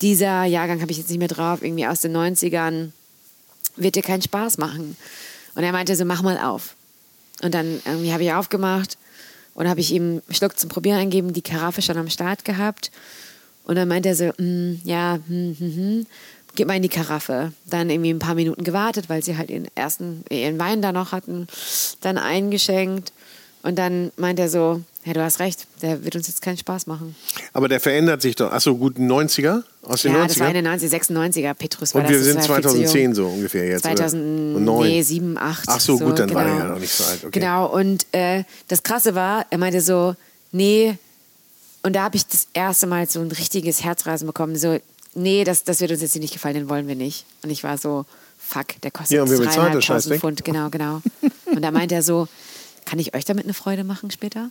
[0.00, 2.90] dieser Jahrgang habe ich jetzt nicht mehr drauf, irgendwie aus den 90ern,
[3.82, 4.96] wird dir keinen Spaß machen.
[5.54, 6.74] Und er meinte so, mach mal auf.
[7.42, 8.96] Und dann irgendwie habe ich aufgemacht
[9.54, 12.90] und habe ich ihm einen Schluck zum Probieren eingeben, die Karaffe schon am Start gehabt.
[13.64, 16.06] Und dann meinte er so, "Mm, ja, hm, hm, hm,
[16.54, 17.52] gib mal in die Karaffe.
[17.66, 21.12] Dann irgendwie ein paar Minuten gewartet, weil sie halt ihren ersten, ihren Wein da noch
[21.12, 21.46] hatten,
[22.00, 23.12] dann eingeschenkt.
[23.62, 26.86] Und dann meint er so, ja, du hast recht, der wird uns jetzt keinen Spaß
[26.86, 27.16] machen.
[27.52, 28.52] Aber der verändert sich doch.
[28.52, 29.64] Achso, gut, 90er?
[29.82, 30.28] Aus den ja, 90er?
[30.28, 32.24] das war in den 90, 96er, Petrus war und das.
[32.24, 32.70] wir das sind war jung.
[32.70, 33.84] 2010 so ungefähr jetzt.
[33.84, 33.96] oder?
[33.96, 34.86] 2000, Und neun.
[34.86, 35.64] nee, 7, 8.
[35.66, 36.56] Ach so, gut, dann war genau.
[36.56, 37.24] der ja noch nicht so alt.
[37.24, 37.40] Okay.
[37.40, 40.14] Genau, und äh, das Krasse war, er meinte so,
[40.52, 40.96] nee,
[41.82, 44.78] und da habe ich das erste Mal so ein richtiges Herzrasen bekommen, so,
[45.14, 47.26] nee, das, das wird uns jetzt hier nicht gefallen, den wollen wir nicht.
[47.42, 48.06] Und ich war so,
[48.38, 50.20] fuck, der kostet Ja, und wer bezahlt das 3.500 Scheißding?
[50.20, 51.02] Pfund, genau, genau.
[51.46, 52.28] Und da meinte er so,
[52.84, 54.50] kann ich euch damit eine Freude machen später?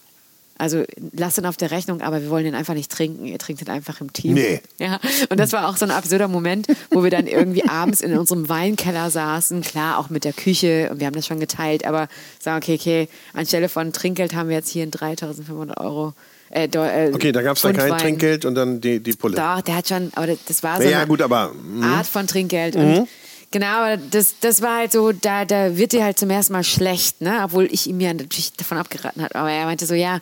[0.58, 0.84] Also
[1.14, 3.26] lasst ihn auf der Rechnung, aber wir wollen den einfach nicht trinken.
[3.26, 4.34] Ihr trinkt ihn einfach im Team.
[4.36, 4.62] Nee.
[4.78, 5.00] Ja,
[5.30, 8.48] und das war auch so ein absurder Moment, wo wir dann irgendwie abends in unserem
[8.50, 12.08] Weinkeller saßen, klar auch mit der Küche und wir haben das schon geteilt, aber
[12.40, 16.14] sagen, okay, okay, anstelle von Trinkgeld haben wir jetzt hier ein 3500 Euro.
[16.52, 18.00] Äh, äh, Okay, da gab es dann kein Wein.
[18.00, 19.36] Trinkgeld und dann die, die Pulle.
[19.36, 21.84] Doch, der hat schon, aber das war so Ja, eine gut, aber, mhm.
[21.84, 22.76] Art von Trinkgeld.
[22.76, 23.08] Und
[23.52, 27.22] genau, das, das war halt so, da, da wird dir halt zum ersten Mal schlecht,
[27.22, 27.42] ne?
[27.44, 29.36] Obwohl ich ihm ja natürlich davon abgeraten habe.
[29.36, 30.20] Aber er meinte so, ja,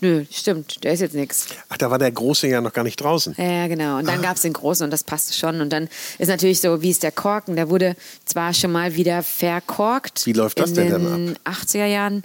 [0.00, 1.46] nö, stimmt, der ist jetzt nichts.
[1.68, 3.34] Ach, da war der Große ja noch gar nicht draußen.
[3.38, 3.98] Ja, ja, genau.
[3.98, 4.12] Und Ah.
[4.12, 5.60] dann gab es den großen und das passte schon.
[5.60, 5.88] Und dann
[6.18, 7.56] ist natürlich so, wie ist der Korken?
[7.56, 10.26] Der wurde zwar schon mal wieder verkorkt.
[10.26, 12.22] Wie läuft das in denn den dann 80er Jahren.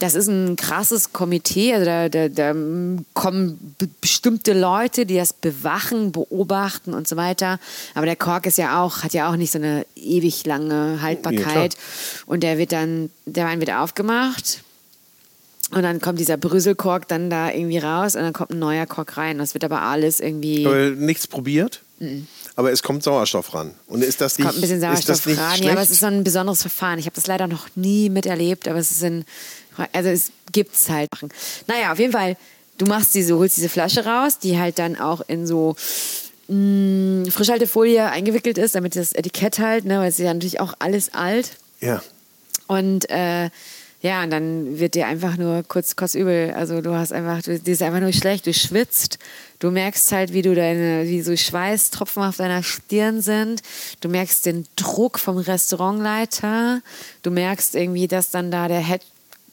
[0.00, 1.74] Das ist ein krasses Komitee.
[1.74, 2.54] Also da, da, da
[3.14, 7.58] kommen be- bestimmte Leute, die das bewachen, beobachten und so weiter.
[7.94, 11.76] Aber der Kork ist ja auch, hat ja auch nicht so eine ewig lange Haltbarkeit.
[12.26, 14.60] und der wird dann, der Wein wird aufgemacht.
[15.70, 19.16] Und dann kommt dieser Brüsselkork dann da irgendwie raus und dann kommt ein neuer Kork
[19.18, 19.36] rein.
[19.38, 20.64] Das wird aber alles irgendwie.
[20.66, 21.82] Aber nichts probiert,
[22.56, 23.74] aber es kommt Sauerstoff ran.
[23.86, 25.34] Und ist das nicht, kommt ein bisschen Sauerstoff ran.
[25.56, 25.64] schlecht?
[25.64, 26.98] Ja, aber es ist so ein besonderes Verfahren.
[26.98, 29.24] Ich habe das leider noch nie miterlebt, aber es ist ein,
[29.92, 31.08] also es gibt's halt.
[31.66, 32.36] Naja, auf jeden Fall,
[32.78, 35.76] du machst diese, holst diese Flasche raus, die halt dann auch in so
[36.48, 40.72] mh, Frischhaltefolie eingewickelt ist, damit das Etikett halt, ne, weil es ist ja natürlich auch
[40.78, 41.50] alles alt.
[41.80, 42.02] ja.
[42.68, 43.48] Und äh,
[44.00, 46.52] ja, und dann wird dir einfach nur kurz, kurz übel.
[46.54, 49.18] Also du hast einfach, du, dir ist einfach nur schlecht, du schwitzt,
[49.58, 53.60] du merkst halt, wie du deine, wie so Schweißtropfen auf deiner Stirn sind.
[54.00, 56.80] Du merkst den Druck vom Restaurantleiter.
[57.22, 59.02] Du merkst irgendwie, dass dann da der Head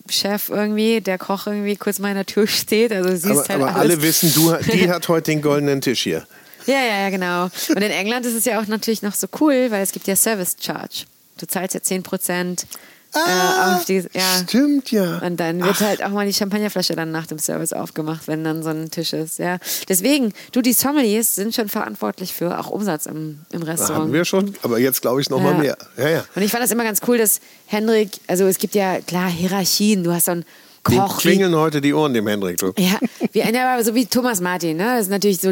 [0.07, 2.91] Chef irgendwie, der Koch irgendwie kurz mal in der Tür steht.
[2.91, 3.93] Also siehst Aber, halt aber alles.
[3.93, 6.27] alle wissen, du, die hat heute den goldenen Tisch hier.
[6.67, 7.45] Ja, ja, ja, genau.
[7.45, 10.15] Und in England ist es ja auch natürlich noch so cool, weil es gibt ja
[10.15, 11.05] Service Charge.
[11.37, 12.67] Du zahlst ja 10 Prozent
[13.15, 14.21] Ah, äh, die, ja.
[14.43, 15.19] Stimmt ja.
[15.19, 18.61] Und dann wird halt auch mal die Champagnerflasche dann nach dem Service aufgemacht, wenn dann
[18.63, 19.39] so ein Tisch ist.
[19.39, 19.57] Ja.
[19.87, 24.03] Deswegen, du, die Sommeliers sind schon verantwortlich für auch Umsatz im, im Restaurant.
[24.05, 25.57] haben wir schon, aber jetzt glaube ich noch mal Ja.
[25.59, 25.77] mehr.
[25.97, 26.25] Ja, ja.
[26.35, 30.03] Und ich fand das immer ganz cool, dass Henrik, also es gibt ja klar Hierarchien,
[30.03, 30.45] du hast so einen
[30.89, 31.17] Den Koch.
[31.17, 32.57] wie- klingeln heute die Ohren dem Hendrik.
[32.57, 32.73] Du.
[32.77, 32.99] ja,
[33.31, 34.83] wie, ja, aber so wie Thomas Martin, ne?
[34.97, 35.51] Das ist natürlich so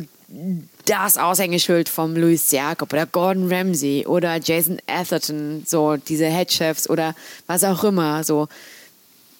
[0.86, 7.15] das Aushängeschild vom Louis Jakob oder Gordon Ramsay oder Jason Atherton, so diese Headchefs oder
[7.47, 8.47] was auch immer, so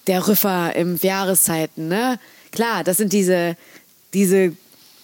[0.06, 2.18] der Rüffer im Jahreszeiten, ne?
[2.52, 3.56] Klar, das sind diese,
[4.12, 4.52] diese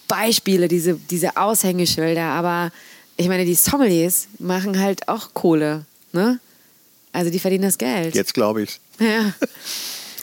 [0.09, 2.71] Beispiele, diese, diese Aushängeschilder, aber
[3.17, 6.39] ich meine, die Sommeliers machen halt auch Kohle, ne?
[7.13, 8.15] Also die verdienen das Geld.
[8.15, 8.81] Jetzt glaube ich.
[8.99, 9.33] Ja.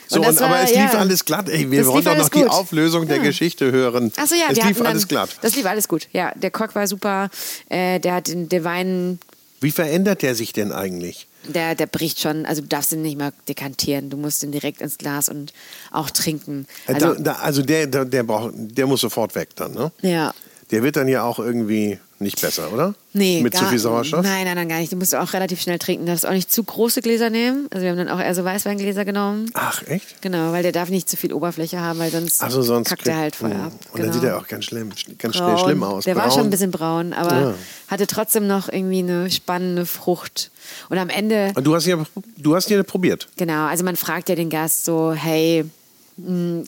[0.08, 0.98] So, Und und, aber war- es lief ja.
[0.98, 1.48] alles glatt.
[1.48, 2.48] Ey, wir lief doch noch alles die gut.
[2.50, 3.22] Auflösung der Ja.
[3.24, 4.10] Geschichte hören.
[4.16, 5.30] Achso, ja, es lief hatten dann, alles glatt.
[5.42, 6.08] Das lief alles gut.
[6.12, 7.28] Ja, der Koch war super.
[7.68, 9.18] Äh, der hat den, der Wein,
[9.60, 11.26] Wie verändert der sich denn eigentlich?
[11.46, 12.44] der, der bricht schon.
[12.46, 14.10] Also du darfst ihn nicht mal dekantieren.
[14.10, 15.52] Du musst ihn direkt ins Glas und
[15.92, 16.66] auch trinken.
[16.86, 19.92] Also, Also, da, da, also der, der, der, braucht, der muss sofort weg dann, ne?
[20.02, 20.32] ja.
[20.70, 22.94] Der wird dann ja auch irgendwie nicht besser, oder?
[23.12, 24.22] Nee, Mit zu gar- viel Sauerstoff?
[24.24, 24.90] Nein, nein, nein, gar nicht.
[24.92, 26.04] Du musst auch relativ schnell trinken.
[26.06, 27.68] Du darfst auch nicht zu große Gläser nehmen.
[27.70, 29.50] Also wir haben dann auch eher so Weißweingläser genommen.
[29.54, 30.20] Ach, echt?
[30.20, 33.16] Genau, weil der darf nicht zu viel Oberfläche haben, weil sonst, Also sonst kackt er
[33.16, 33.60] halt voll Hm.
[33.60, 33.72] ab.
[33.72, 34.04] Und genau.
[34.06, 36.04] dann sieht er auch ganz schlimm, ganz schnell schlimm aus.
[36.04, 36.34] Der war Braun.
[36.34, 37.54] schon ein bisschen braun, aber Ja.
[37.88, 40.50] hatte trotzdem noch irgendwie eine spannende Frucht.
[40.90, 41.96] Und am Ende, Und Du hast ja,
[42.36, 43.28] du hast ja probiert.
[43.36, 45.70] genau, also man fragt ja den Gast so, hey, mh,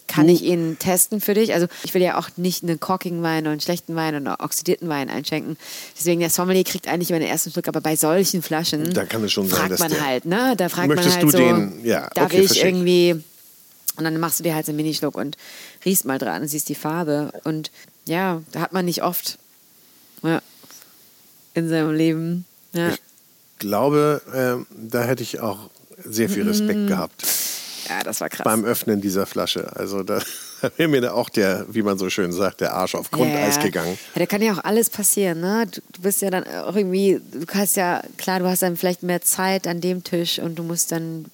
[0.06, 1.52] kann ich ihn testen für dich?
[1.54, 4.40] Also ich will ja auch nicht einen corkigen Wein oder einen schlechten Wein oder einen
[4.44, 5.56] oxidierten Wein einschenken.
[5.98, 9.24] Deswegen der Sommelier kriegt eigentlich immer den ersten Schluck, aber bei solchen Flaschen Da kann
[9.24, 10.54] es schon sein, fragt dass man der- halt, ne?
[10.56, 12.74] Da fragt Möchtest man halt du so, den- ja, darf okay, ich verstehe ich.
[12.74, 13.24] irgendwie
[13.96, 15.36] und dann machst du dir halt so einen Minischluck und
[15.84, 17.32] riechst mal dran und siehst die Farbe.
[17.44, 17.70] Und
[18.06, 19.36] ja, da hat man nicht oft
[20.22, 20.40] ja,
[21.54, 22.44] in seinem Leben.
[22.72, 22.98] Ja, Ich
[23.58, 25.68] glaube, ähm, da hätte ich auch
[26.02, 27.26] sehr viel Respekt gehabt
[27.90, 28.44] ja das war krass.
[28.44, 29.74] beim Öffnen dieser Flasche.
[29.76, 30.20] Also da
[30.76, 33.62] wäre mir da auch der, wie man so schön sagt, der Arsch auf Grundeis ja.
[33.62, 33.98] gegangen.
[34.14, 35.66] Ja, da kann ja auch alles passieren, ne?
[35.70, 39.02] Du, du bist ja dann auch irgendwie, du hast ja, klar, du hast dann vielleicht
[39.02, 41.26] mehr Zeit an dem Tisch und du musst dann,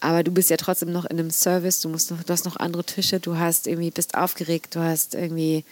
[0.00, 2.56] aber du bist ja trotzdem noch in einem Service, du musst noch, du hast noch
[2.56, 5.64] andere Tische, du hast irgendwie, bist aufgeregt, du hast irgendwie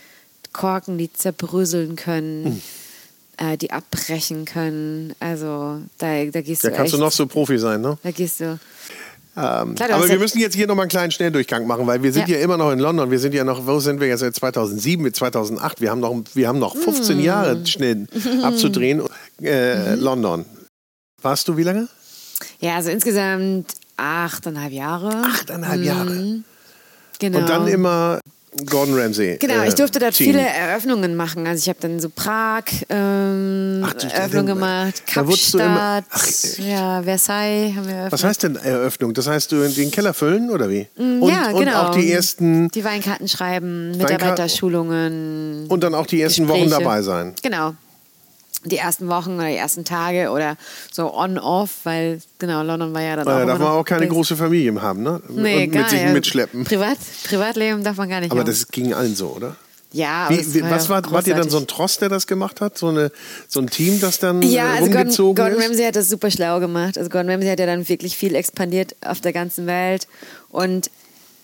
[0.53, 2.45] Korken, die zerbröseln können.
[2.45, 2.63] Hm.
[3.53, 5.15] äh, Die abbrechen können.
[5.21, 7.99] Also da, da gehst Da du kannst echt, du noch so Profi sein, ne?
[8.03, 8.59] Da gehst du.
[9.37, 12.29] Ähm, Klar, aber wir müssen jetzt hier nochmal einen kleinen Schnelldurchgang machen, weil wir sind
[12.29, 12.37] ja.
[12.37, 12.45] Ja.
[12.45, 13.11] immer noch in London.
[13.11, 15.81] Wir sind ja noch, wo sind wir jetzt seit 2007, mit 2008?
[15.81, 17.21] Wir haben noch, wir haben noch 15 Mm.
[17.21, 18.07] Jahre schnell
[18.43, 19.03] abzudrehen.
[19.43, 20.01] Äh, Mhm.
[20.03, 20.45] London.
[21.23, 21.89] Warst du wie lange?
[22.61, 25.11] Ja, also insgesamt achteinhalb Jahre.
[25.25, 26.41] Achteinhalb Jahre.
[27.19, 27.39] Genau.
[27.39, 28.21] Und dann immer
[28.67, 29.37] Gordon Ramsay.
[29.39, 30.27] Genau, äh, ich durfte dort Team.
[30.33, 31.47] viele Eröffnungen machen.
[31.47, 35.29] Also ich habe dann so Prag ähm, Ach, du- Eröffnung dann- gemacht, da du immer-
[35.31, 38.13] Kapstadt, Ach, ja, Versailles haben wir eröffnet.
[38.13, 39.15] Was heißt denn Eröffnung?
[39.15, 40.87] Das heißt, du in den Keller füllen oder wie?
[40.97, 41.83] Und, Mm, ja, und genau.
[41.83, 45.67] auch die ersten Die Weinkarten schreiben, Mitarbeiterschulungen.
[45.69, 46.71] und dann auch die ersten Gespräche.
[46.71, 47.35] Wochen dabei sein.
[47.43, 47.75] Genau.
[48.65, 50.57] Die ersten Wochen oder die ersten Tage oder
[50.91, 54.09] so on-off, weil genau, London war ja dann Weil auch da darf man auch keine
[54.09, 55.21] große Familie haben, ne?
[55.29, 56.13] nee, und gar mit sich nicht.
[56.13, 56.65] mitschleppen.
[56.65, 58.47] Privat, Privatleben darf man gar nicht Aber haben.
[58.47, 59.57] das ging allen so, oder?
[59.93, 61.69] ja, aber Wie, wie, was war, wart ihr dann so ein.
[61.69, 62.77] Trost, der das gemacht hat?
[62.77, 63.13] So, eine,
[63.47, 65.65] so ein Team, das dann Ja, äh, also Gordon, rumgezogen Gordon ist?
[65.69, 66.99] Ramsay hat das super schlau gemacht.
[66.99, 70.09] Also Gordon Ramsay hat ja dann wirklich viel expandiert auf der ganzen Welt.
[70.51, 70.91] Und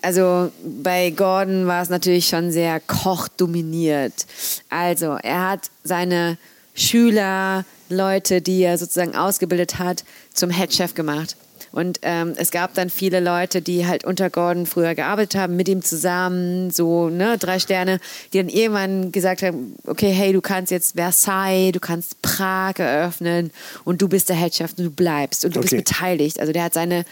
[0.02, 4.26] also bei Gordon war es natürlich schon sehr kochdominiert.
[4.68, 6.36] Also er hat seine
[6.74, 11.36] Schüler, Leute, die er sozusagen ausgebildet hat, zum Headchef gemacht.
[11.72, 15.68] Und ähm, es gab dann viele Leute, die halt unter Gordon früher gearbeitet haben, mit
[15.68, 18.00] ihm zusammen, so ne, drei Sterne,
[18.32, 23.52] die dann irgendwann gesagt haben, okay, hey, du kannst jetzt Versailles, du kannst Prag eröffnen
[23.84, 25.76] und du bist der Headchef und du bleibst und du Okay.
[25.76, 26.40] bist beteiligt.
[26.40, 27.04] Also der hat seine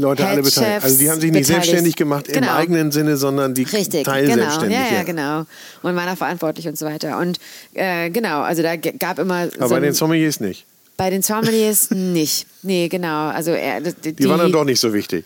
[0.00, 0.84] Leute alle beteiligt.
[0.84, 1.46] Also die haben sich nicht beteiligt.
[1.48, 2.54] selbstständig gemacht im Genau.
[2.54, 4.78] eigenen Sinne, sondern die Richtig, teilselbstständig.
[4.78, 4.90] genau.
[4.90, 5.38] Ja, ja, genau.
[5.82, 7.18] Und waren auch verantwortlich und so weiter.
[7.18, 7.38] Und
[7.74, 10.64] äh, genau, also da gab immer Aber so bei den Sommeliers nicht.
[10.96, 12.46] bei den Sommeliers nicht.
[12.62, 13.28] Nee, genau.
[13.28, 15.24] Also er, die, Die, waren dann doch nicht so wichtig.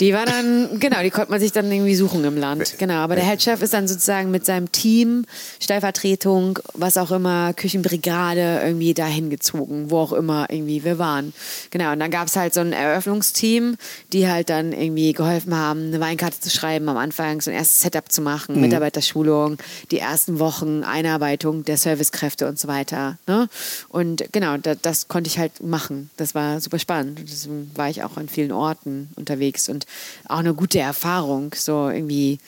[0.00, 2.78] Die war dann, genau, die konnte man sich dann irgendwie suchen im Land.
[2.78, 5.24] Genau, aber der Headchef ist dann sozusagen mit seinem Team,
[5.60, 11.32] Stellvertretung, was auch immer, Küchenbrigade irgendwie dahin gezogen, wo auch immer irgendwie wir waren.
[11.70, 13.76] Genau, und dann gab es halt so ein Eröffnungsteam,
[14.12, 17.82] die halt dann irgendwie geholfen haben, eine Weinkarte zu schreiben am Anfang, so ein erstes
[17.82, 19.58] Setup zu machen, Mitarbeiterschulung,
[19.92, 23.18] die ersten Wochen Einarbeitung der Servicekräfte und so weiter.
[23.28, 23.48] Ne?
[23.90, 26.10] Und genau, da, das konnte ich halt machen.
[26.16, 27.20] Das war super spannend.
[27.22, 29.83] Deswegen war ich auch an vielen Orten unterwegs und
[30.28, 31.54] auch eine gute Erfahrung.
[31.54, 32.38] So irgendwie,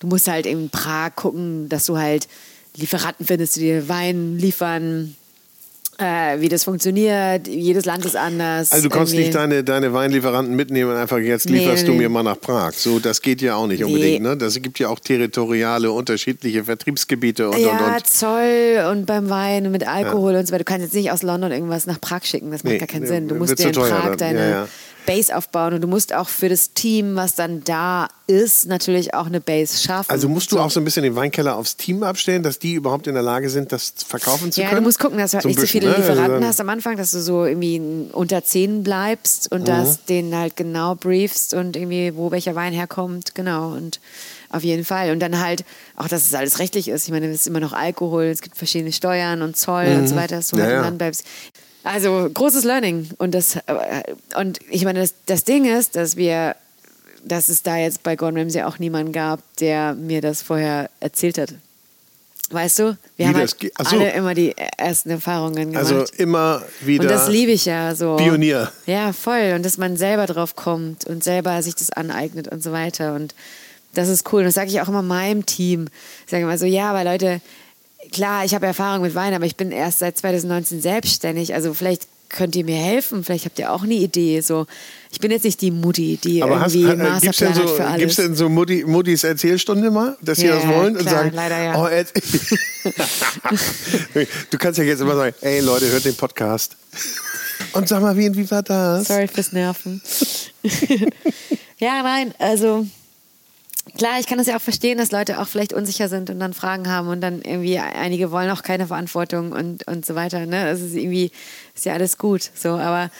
[0.00, 2.28] du musst halt in Prag gucken, dass du halt
[2.76, 5.16] Lieferanten findest, die dir Wein liefern,
[5.98, 7.48] äh, wie das funktioniert.
[7.48, 8.70] Jedes Land ist anders.
[8.70, 11.98] Also du kannst nicht deine, deine Weinlieferanten mitnehmen und einfach jetzt lieferst nee, du nee.
[11.98, 12.72] mir mal nach Prag.
[12.72, 13.86] So, das geht ja auch nicht Nee.
[13.86, 14.22] unbedingt.
[14.22, 14.36] Ne?
[14.36, 18.06] Das gibt ja auch territoriale, unterschiedliche Vertriebsgebiete und und ja, und.
[18.06, 20.64] Zoll und beim Wein und mit Alkohol und so weiter.
[20.64, 22.52] Du kannst jetzt nicht aus London irgendwas nach Prag schicken.
[22.52, 23.26] Das macht gar keinen Sinn.
[23.26, 24.18] Du musst dir in Prag dann.
[24.18, 24.68] deine Ja, ja.
[25.08, 29.26] Base aufbauen und du musst auch für das Team, was dann da ist, natürlich auch
[29.26, 30.10] eine Base schaffen.
[30.10, 33.06] Also musst du auch so ein bisschen den Weinkeller aufs Team abstellen, dass die überhaupt
[33.06, 34.82] in der Lage sind, das verkaufen zu ja, können?
[34.82, 35.94] du musst gucken, dass du halt So nicht so viele ne?
[35.96, 37.80] Also Lieferanten dann- hast am Anfang, dass du so irgendwie
[38.12, 39.58] unter 10 bleibst Mhm.
[39.58, 43.72] und dass denen halt genau briefst und irgendwie, wo welcher Wein herkommt, genau.
[43.72, 44.00] Und
[44.50, 45.10] Auf jeden Fall.
[45.12, 45.62] Und dann halt
[45.94, 47.04] auch, dass es alles rechtlich ist.
[47.04, 49.98] Ich meine, es ist immer noch Alkohol, es gibt verschiedene Steuern und Zoll mhm.
[50.00, 50.80] und so weiter, dass du Ja, halt ja.
[50.80, 51.24] Land bleibst.
[51.84, 53.10] Also großes Learning.
[53.18, 54.02] Und das äh,
[54.36, 56.56] und ich meine, das, das Ding ist, dass wir,
[57.24, 61.38] dass es da jetzt bei Gordon Ramsay auch niemanden gab, der mir das vorher erzählt
[61.38, 61.54] hat.
[62.50, 62.84] Weißt du?
[63.16, 63.68] Wir Wie haben halt so.
[63.96, 65.76] alle immer die ersten Erfahrungen gemacht.
[65.76, 68.16] Also immer wieder und das liebe ich ja so.
[68.16, 68.72] Pionier.
[68.86, 69.52] Ja, voll.
[69.54, 73.14] Und dass man selber drauf kommt und selber sich das aneignet und so weiter.
[73.14, 73.34] Und
[73.92, 74.40] das ist cool.
[74.40, 75.88] Und das sage ich auch immer meinem Team.
[76.24, 77.42] Ich sage immer so, ja, aber Leute,
[78.12, 81.54] klar, ich habe Erfahrung mit Wein, aber ich bin erst seit 2019 selbstständig.
[81.54, 83.24] Also vielleicht könnt ihr mir helfen.
[83.24, 84.40] Vielleicht habt ihr auch eine Idee.
[84.40, 84.66] So,
[85.10, 87.70] ich bin jetzt nicht die Mutti, die Aber hast, irgendwie äh, gibt's denn Masterplan hat
[87.70, 88.00] für so, alles.
[88.00, 91.30] gibt's denn so Mutti, Muttis Erzählstunde mal, dass sie Ja, das wollen und klar, sagen,
[91.34, 91.82] leider ja.
[91.82, 91.88] oh,
[94.50, 96.76] du kannst ja jetzt immer sagen, ey Leute, hört den Podcast.
[97.72, 99.08] Und sag mal, wie, wie war das?
[99.08, 100.00] Sorry fürs Nerven.
[101.78, 102.86] ja, nein, also
[103.96, 106.54] klar, ich kann das ja auch verstehen, dass Leute auch vielleicht unsicher sind und dann
[106.54, 110.46] Fragen haben und dann irgendwie einige wollen auch keine Verantwortung und, und so weiter.
[110.46, 110.64] Ne?
[110.64, 111.30] Das ist irgendwie,
[111.74, 112.50] ist ja alles gut.
[112.54, 113.10] So, aber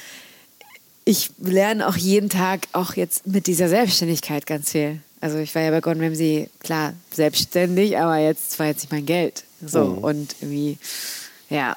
[1.05, 5.01] ich lerne auch jeden Tag auch jetzt mit dieser Selbstständigkeit ganz viel.
[5.21, 9.07] Also ich war ja bei Gordon Ramsay, klar, selbstständig, aber jetzt war jetzt nicht mein
[9.07, 9.45] Geld.
[9.65, 10.79] So, und irgendwie,
[11.51, 11.77] ja.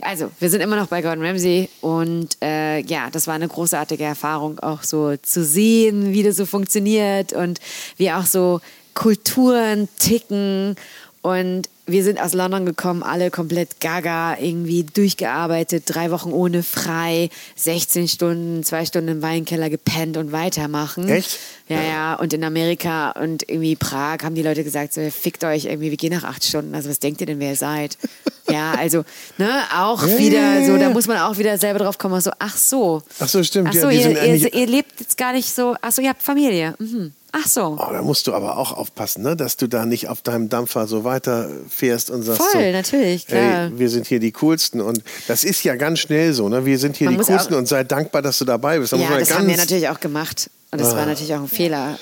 [0.00, 4.04] Also, wir sind immer noch bei Gordon Ramsay und äh, ja, das war eine großartige
[4.04, 7.60] Erfahrung, auch so zu sehen, wie das so funktioniert und
[7.96, 8.60] wie auch so
[8.92, 10.76] Kulturen ticken.
[11.22, 17.30] Und wir sind aus London gekommen, alle komplett gaga, irgendwie durchgearbeitet, drei Wochen ohne frei,
[17.54, 21.08] 16 Stunden, zwei Stunden im Weinkeller gepennt und weitermachen.
[21.08, 21.38] Echt?
[21.68, 22.14] Ja, ja.
[22.14, 25.96] Und in Amerika und irgendwie Prag haben die Leute gesagt, so, fickt euch irgendwie, wir
[25.96, 26.74] gehen nach acht Stunden.
[26.74, 27.96] Also was denkt ihr denn, wer ihr seid?
[28.50, 29.04] ja, also,
[29.38, 30.90] ne, auch Ja, wieder ja, ja, so, da ja.
[30.90, 33.02] muss man auch wieder selber drauf kommen, so, ach so.
[33.20, 35.76] Ach so, stimmt, Ach ja, so, die ihr, ihr, ihr lebt jetzt gar nicht so,
[35.80, 36.74] ach so, ihr habt Familie.
[36.78, 37.12] Mhm.
[37.38, 37.76] Ach so.
[37.78, 39.36] Oh, da musst du aber auch aufpassen, ne?
[39.36, 43.66] dass du da nicht auf deinem Dampfer so weiterfährst und sagst Voll, so, natürlich, klar.
[43.66, 46.64] Ey, wir sind hier die Coolsten und das ist ja ganz schnell so, ne?
[46.64, 48.92] wir sind hier Man die Coolsten und sei dankbar, dass du dabei bist.
[48.92, 50.48] Da Ja, das haben wir natürlich auch gemacht.
[50.70, 50.96] Und das Ah.
[50.96, 51.98] war natürlich auch ein Fehler.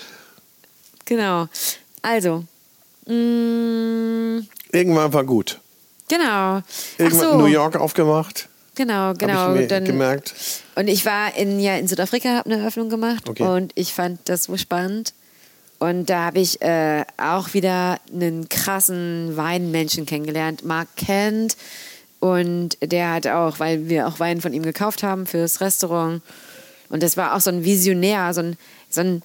[1.04, 1.46] Genau.
[2.02, 2.44] Also,
[3.06, 4.42] mh,
[4.72, 5.60] Irgendwann war gut.
[6.08, 6.24] genau.
[6.26, 6.62] Ach
[6.98, 7.38] Irgendwann so.
[7.38, 9.34] New York aufgemacht, Genau, genau.
[9.34, 10.34] habe ich mir Dann, gemerkt.
[10.74, 13.42] Und ich war in, ja, in Südafrika, habe eine Eröffnung gemacht Okay.
[13.44, 15.12] und ich fand das so spannend.
[15.78, 21.56] Und da habe ich äh, auch wieder einen krassen Weinmenschen kennengelernt, Mark Kent.
[22.20, 26.22] Und der hat auch, weil wir auch Wein von ihm gekauft haben fürs Restaurant.
[26.88, 28.56] Und das war auch so ein Visionär, so ein,
[28.88, 29.22] so ein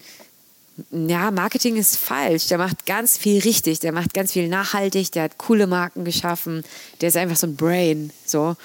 [0.91, 2.47] ja, Marketing ist falsch.
[2.47, 3.79] Der macht ganz viel richtig.
[3.79, 5.11] Der macht ganz viel nachhaltig.
[5.11, 6.63] Der hat coole Marken geschaffen.
[7.01, 8.11] Der ist einfach so ein Brain.
[8.25, 8.55] So.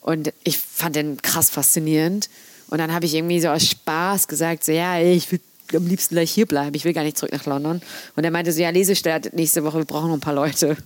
[0.00, 2.28] Und ich fand den krass faszinierend.
[2.68, 5.40] Und dann habe ich irgendwie so aus Spaß gesagt, so, ja, ich will
[5.72, 6.74] am liebsten gleich hier bleiben.
[6.74, 7.80] Ich will gar nicht zurück nach London.
[8.16, 9.78] Und er meinte so, ja, Lese startet nächste Woche.
[9.78, 10.76] Wir brauchen noch ein paar Leute.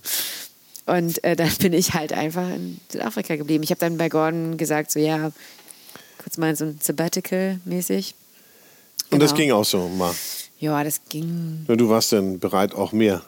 [0.85, 3.63] Und äh, dann bin ich halt einfach in Südafrika geblieben.
[3.63, 5.31] Ich habe dann bei Gordon gesagt, so, ja,
[6.23, 8.15] kurz mal so ein Sabbatical mäßig.
[9.11, 9.37] Und das Genau.
[9.41, 10.13] ging auch so mal.
[10.59, 13.21] Ja, das ging Ja, Du warst dann bereit, auch mehr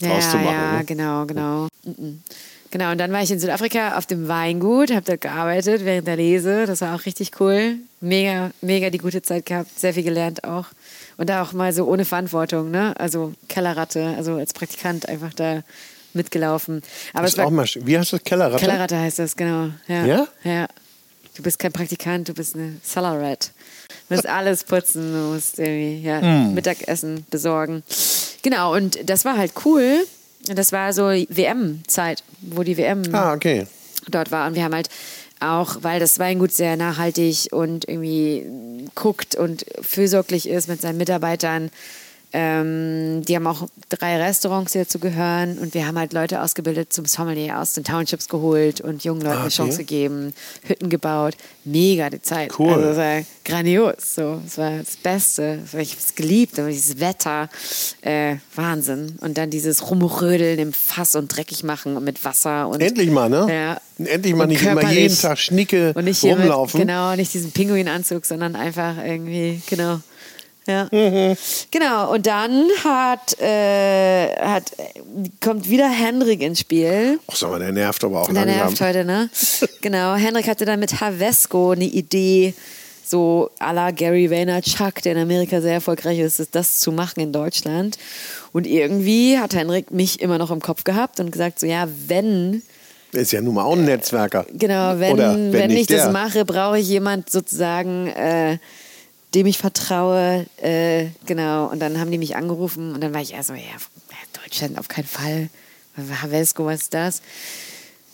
[0.00, 0.46] draus ja, zu machen.
[0.46, 0.84] Ja, ne?
[0.84, 1.68] genau, genau.
[1.84, 2.22] Mhm.
[2.70, 6.16] Genau, und dann war ich in Südafrika auf dem Weingut, habe dort gearbeitet während der
[6.16, 6.66] Lese.
[6.66, 7.76] Das war auch richtig cool.
[8.00, 10.66] Mega, mega die gute Zeit gehabt, sehr viel gelernt auch.
[11.16, 12.94] Und da auch mal so ohne Verantwortung, ne?
[12.98, 15.62] Also Kellerratte, also als Praktikant einfach da
[16.12, 16.82] mitgelaufen.
[17.12, 18.22] Aber Das es war auch mal, wie heißt das?
[18.24, 18.64] Kellerratte?
[18.64, 19.70] Kellerratte heißt das, genau.
[19.88, 20.06] Ja?
[20.06, 20.28] Ja?
[20.44, 20.66] Ja.
[21.36, 23.50] Du bist kein Praktikant, du bist eine Cellarrat.
[24.08, 26.54] Du musst alles putzen, du musst irgendwie ja, Hm.
[26.54, 27.82] Mittagessen besorgen.
[28.42, 30.06] Genau, und das war halt cool.
[30.46, 33.66] Das war so WM-Zeit, wo die WM Ah, okay.
[34.08, 34.46] dort war.
[34.46, 34.88] Und wir haben halt
[35.40, 41.70] auch, weil das Weingut sehr nachhaltig und irgendwie guckt und fürsorglich ist mit seinen Mitarbeitern.
[42.36, 45.56] Ähm, die haben auch drei Restaurants, die dazu gehören.
[45.58, 49.34] Und wir haben halt Leute ausgebildet zum Sommelier aus den Townships geholt und jungen Leuten
[49.36, 49.54] Ah, eine okay.
[49.56, 50.34] Chance gegeben,
[50.66, 51.36] Hütten gebaut.
[51.64, 52.58] Mega die Zeit.
[52.58, 52.72] Cool.
[52.74, 54.14] Also, das war grandios.
[54.16, 54.40] So.
[54.44, 55.60] Das war das Beste.
[55.64, 56.58] Ich habe es geliebt.
[56.58, 57.48] Aber dieses Wetter,
[58.02, 59.16] äh, Wahnsinn.
[59.20, 62.66] Und dann dieses Rumrödeln im Fass und dreckig machen und mit Wasser.
[62.66, 63.46] Und Endlich mal, ne?
[63.48, 63.80] Ja.
[64.04, 66.80] Endlich mal nicht immer jeden Tag schnicke Und nicht hier mit, rumlaufen.
[66.80, 70.00] genau, nicht diesen Pinguinanzug, sondern einfach irgendwie, genau.
[70.66, 70.88] Ja.
[70.90, 71.36] Mhm.
[71.70, 74.72] Genau, und dann hat, äh, hat,
[75.40, 77.18] kommt wieder Henrik ins Spiel.
[77.26, 79.28] Ach, sag mal, der nervt aber auch Der nervt heute, ne?
[79.82, 82.54] genau, Henrik hatte dann mit Havesco eine Idee,
[83.04, 87.32] so à la Gary Vaynerchuk, der in Amerika sehr erfolgreich ist, das zu machen in
[87.32, 87.98] Deutschland.
[88.52, 92.62] Und irgendwie hat Henrik mich immer noch im Kopf gehabt und gesagt, so ja, wenn
[93.12, 94.44] ist ja nun mal auch ein Netzwerker.
[94.52, 96.10] Genau, wenn, wenn wenn, ich das der.
[96.10, 98.58] mache, brauche ich jemand sozusagen, äh,
[99.34, 100.46] dem ich vertraue.
[100.62, 103.60] Äh, genau, und dann haben die mich angerufen und dann war ich erst so, ja,
[104.42, 105.48] Deutschland auf keinen Fall.
[105.96, 107.22] Havesco, was ist das?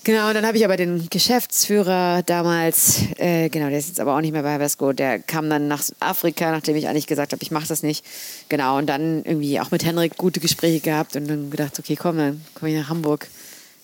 [0.03, 4.17] Genau, und dann habe ich aber den Geschäftsführer damals, äh, genau, der ist jetzt aber
[4.17, 7.43] auch nicht mehr bei Havesco, der kam dann nach Afrika, nachdem ich eigentlich gesagt habe,
[7.43, 8.03] ich mache das nicht.
[8.49, 12.17] Genau, und dann irgendwie auch mit Henrik gute Gespräche gehabt und dann gedacht, okay, komm,
[12.17, 13.29] dann komme ich nach Hamburg.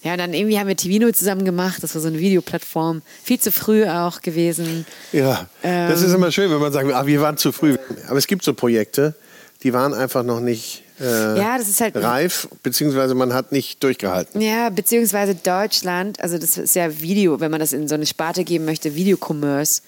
[0.06, 3.40] Ja, und dann irgendwie haben wir Tivino zusammen gemacht, das war so eine Videoplattform, viel
[3.40, 4.86] zu früh auch gewesen.
[5.10, 7.76] Ja, ähm, das ist immer schön, wenn man sagt, ah, wir waren zu früh.
[8.06, 9.16] Aber es gibt so Projekte,
[9.64, 13.82] die waren einfach noch nicht äh, ja, das ist halt reif, beziehungsweise man hat nicht
[13.82, 14.40] durchgehalten.
[14.40, 18.44] Ja, beziehungsweise Deutschland, also das ist ja Video, wenn man das in so eine Sparte
[18.44, 19.82] geben möchte, Videocommerce.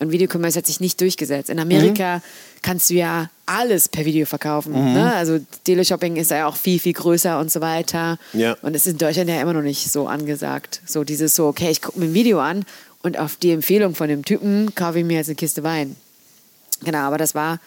[0.00, 1.50] Und Videocommerce hat sich nicht durchgesetzt.
[1.50, 2.22] In Amerika mhm.
[2.64, 4.72] Kannst du ja alles per Video verkaufen.
[4.72, 4.94] Mhm.
[4.94, 5.14] Ne?
[5.14, 8.18] Also Teleshopping ist ja auch viel, viel größer und so weiter.
[8.32, 8.56] Ja.
[8.62, 10.80] Und es ist in Deutschland ja immer noch nicht so angesagt.
[10.86, 12.64] So dieses so, okay, ich gucke mir ein Video an
[13.02, 15.94] und auf die Empfehlung von dem Typen kaufe ich mir jetzt eine Kiste Wein.
[16.82, 17.60] Genau, aber das war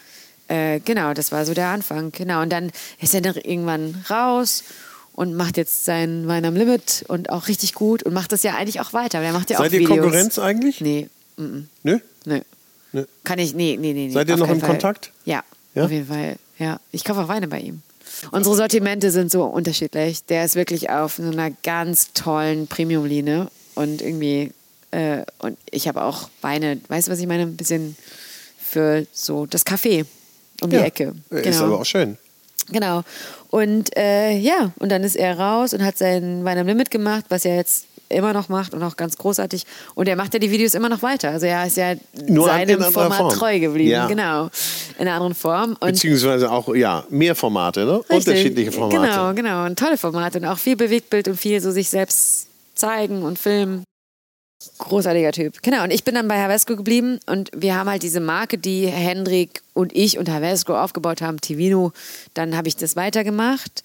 [0.48, 2.12] äh, genau, das war so der Anfang.
[2.12, 2.42] Genau.
[2.42, 4.64] Und dann ist er dann irgendwann raus
[5.14, 8.56] und macht jetzt sein Wein am Limit und auch richtig gut und macht das ja
[8.56, 9.22] eigentlich auch weiter.
[9.22, 10.00] Der macht ja Seid auch ihr Videos.
[10.00, 10.82] Konkurrenz eigentlich?
[10.82, 11.10] Nee.
[11.38, 11.64] Mm -mm.
[11.84, 12.00] Nö?
[12.26, 12.42] Nö.
[12.92, 13.06] Nö.
[13.24, 14.10] Kann ich, nee, nee, nee.
[14.10, 14.70] Seid ihr noch im Fall.
[14.70, 15.12] Kontakt?
[15.26, 15.44] Ja,
[15.76, 16.38] ja, auf jeden Fall.
[16.58, 17.82] Ja, ich kaufe auch Weine bei ihm.
[18.32, 20.24] Unsere Sortimente sind so unterschiedlich.
[20.26, 24.52] Der ist wirklich auf so einer ganz tollen Premium-Linie und irgendwie,
[24.92, 27.44] äh, und ich habe auch Weine, weißt du, was ich meine?
[27.44, 27.96] Ein bisschen
[28.58, 30.06] für so das Café
[30.62, 31.14] um ja, die Ecke.
[31.30, 31.50] Genau.
[31.50, 32.18] Ist aber auch schön.
[32.70, 33.04] Genau.
[33.50, 37.26] Und äh, ja, und dann ist er raus und hat sein Wein am Limit gemacht,
[37.30, 39.66] was er jetzt immer noch macht und auch ganz großartig.
[39.96, 41.30] Und er macht ja die Videos immer noch weiter.
[41.32, 41.96] Also er ist ja
[42.28, 43.34] Nur seinem Format Form.
[43.34, 43.92] treu geblieben.
[43.92, 44.08] Ja.
[44.08, 44.50] Genau.
[44.98, 45.78] In einer anderen Form.
[45.80, 47.98] Und Beziehungsweise auch, ja, mehr Formate, ne?
[47.98, 48.16] Richtig.
[48.16, 49.02] Unterschiedliche Formate.
[49.02, 49.66] Genau, genau.
[49.66, 53.84] Und tolle Formate und auch viel Bewegtbild und viel so sich selbst zeigen und filmen.
[54.80, 55.62] Großartiger Typ.
[55.62, 58.88] Genau, und ich bin dann bei Havesco geblieben und wir haben halt diese Marke, die
[58.88, 61.92] Hendrik und ich und Havesco aufgebaut haben, Tivino.
[62.34, 63.84] Dann habe ich das weitergemacht.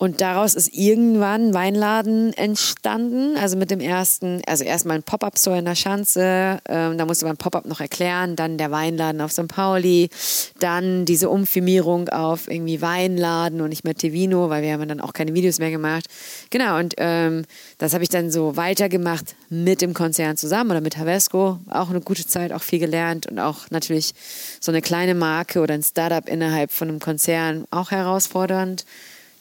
[0.00, 3.36] Und daraus ist irgendwann Weinladen entstanden.
[3.36, 6.58] Also mit dem ersten, also erstmal ein Pop-Up-Store in der Schanze.
[6.66, 8.34] Ähm, da musste man Pop-Up noch erklären.
[8.34, 9.46] Dann der Weinladen auf St.
[9.46, 10.08] Pauli.
[10.58, 15.12] Dann diese Umfirmierung auf irgendwie Weinladen und nicht mehr Tevino, weil wir haben dann auch
[15.12, 16.06] keine Videos mehr gemacht.
[16.48, 17.44] Genau, und ähm,
[17.76, 21.58] das habe ich dann so weitergemacht mit dem Konzern zusammen oder mit Havesco.
[21.68, 24.14] Auch eine gute Zeit, auch viel gelernt und auch natürlich
[24.60, 28.86] so eine kleine Marke oder ein Startup innerhalb von einem Konzern auch herausfordernd.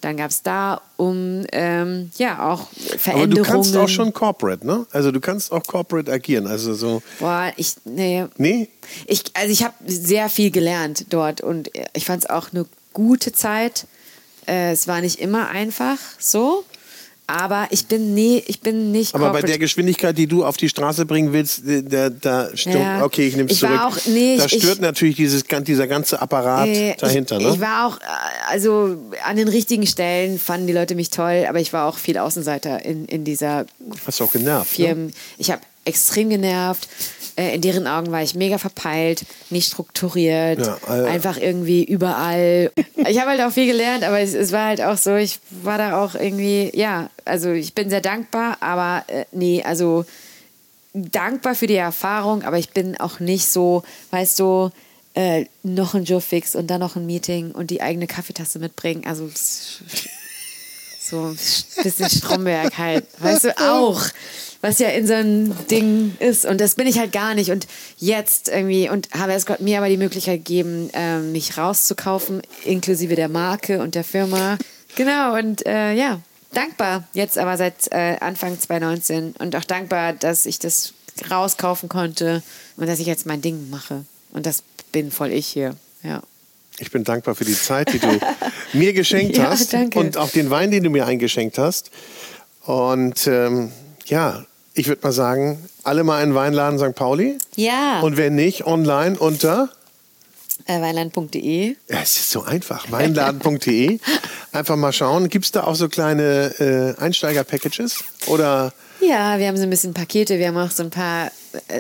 [0.01, 3.33] Dann gab es da um ähm, ja auch Veränderungen.
[3.33, 4.85] Aber du kannst auch schon Corporate, ne?
[4.91, 7.01] Also du kannst auch Corporate agieren, also so.
[7.19, 8.25] Boah, ich nee.
[8.37, 8.69] Nee.
[9.07, 13.33] Ich also ich habe sehr viel gelernt dort und ich fand es auch eine gute
[13.33, 13.87] Zeit.
[14.47, 16.63] Äh, es war nicht immer einfach so.
[17.29, 19.13] Aber ich bin nie, ich bin nicht.
[19.13, 23.03] Aber bei der Geschwindigkeit, die du auf die Straße bringen willst, da, da ja.
[23.03, 23.79] okay, ich nehme es zurück.
[23.79, 27.37] Auch, nee, da stört ich, natürlich dieses, dieser ganze Apparat äh, dahinter.
[27.37, 27.53] Ich, ne?
[27.53, 28.03] ich war auch, äh,
[28.49, 32.17] also an den richtigen Stellen fanden die Leute mich toll, aber ich war auch viel
[32.17, 33.67] Außenseiter in, in dieser.
[34.07, 34.71] Hast du auch genervt?
[34.71, 35.07] Firmen.
[35.07, 35.13] Ne?
[35.37, 36.87] Ich habe extrem genervt.
[37.39, 42.69] Äh, in deren Augen war ich mega verpeilt, nicht strukturiert, ja, also einfach irgendwie überall.
[43.07, 45.77] Ich habe halt auch viel gelernt, aber es, es, war halt auch so, ich war
[45.77, 50.03] da auch irgendwie, ja, also ich bin sehr dankbar, aber äh, nee, also
[50.93, 54.71] dankbar für die Erfahrung, aber ich bin auch nicht so, weißt du,
[55.13, 59.03] äh, noch ein Joe Fix und dann noch ein Meeting und die eigene Kaffeetasse mitbringen.
[59.05, 59.29] Also
[61.09, 61.37] so ein
[61.83, 64.01] bisschen Stromberg halt, weißt du, auch
[64.61, 66.45] was ja in so einem Ding ist.
[66.45, 67.51] Und das bin ich halt gar nicht.
[67.51, 67.67] Und
[67.97, 73.15] jetzt irgendwie, und habe es Gott mir aber die Möglichkeit gegeben, äh, mich rauszukaufen, inklusive
[73.15, 74.57] der Marke und der Firma.
[74.95, 76.19] Genau, und äh, ja,
[76.53, 77.07] dankbar.
[77.13, 80.93] Jetzt aber seit äh, Anfang 2019 und auch dankbar, dass ich das
[81.29, 82.43] rauskaufen konnte
[82.77, 84.05] und dass ich jetzt mein Ding mache.
[84.31, 86.21] Und das bin voll ich hier, ja.
[86.79, 88.07] Ich bin dankbar für die Zeit, die du
[88.73, 89.99] mir geschenkt ja, hast danke.
[89.99, 91.91] und auch den Wein, den du mir eingeschenkt hast.
[92.65, 93.71] Und ähm,
[94.05, 96.95] ja, ich würde mal sagen, alle mal in Weinladen St.
[96.95, 97.37] Pauli.
[97.55, 98.01] Ja.
[98.01, 99.69] Und wenn nicht, online unter
[100.65, 101.75] äh, Weinland.de.
[101.89, 102.91] Ja, es ist so einfach.
[102.91, 103.99] Weinladen.de.
[104.51, 105.29] Einfach mal schauen.
[105.29, 108.03] Gibt es da auch so kleine äh, Einsteiger-Packages?
[108.27, 108.71] Oder?
[109.01, 110.37] Ja, wir haben so ein bisschen Pakete.
[110.37, 111.31] Wir haben auch so ein paar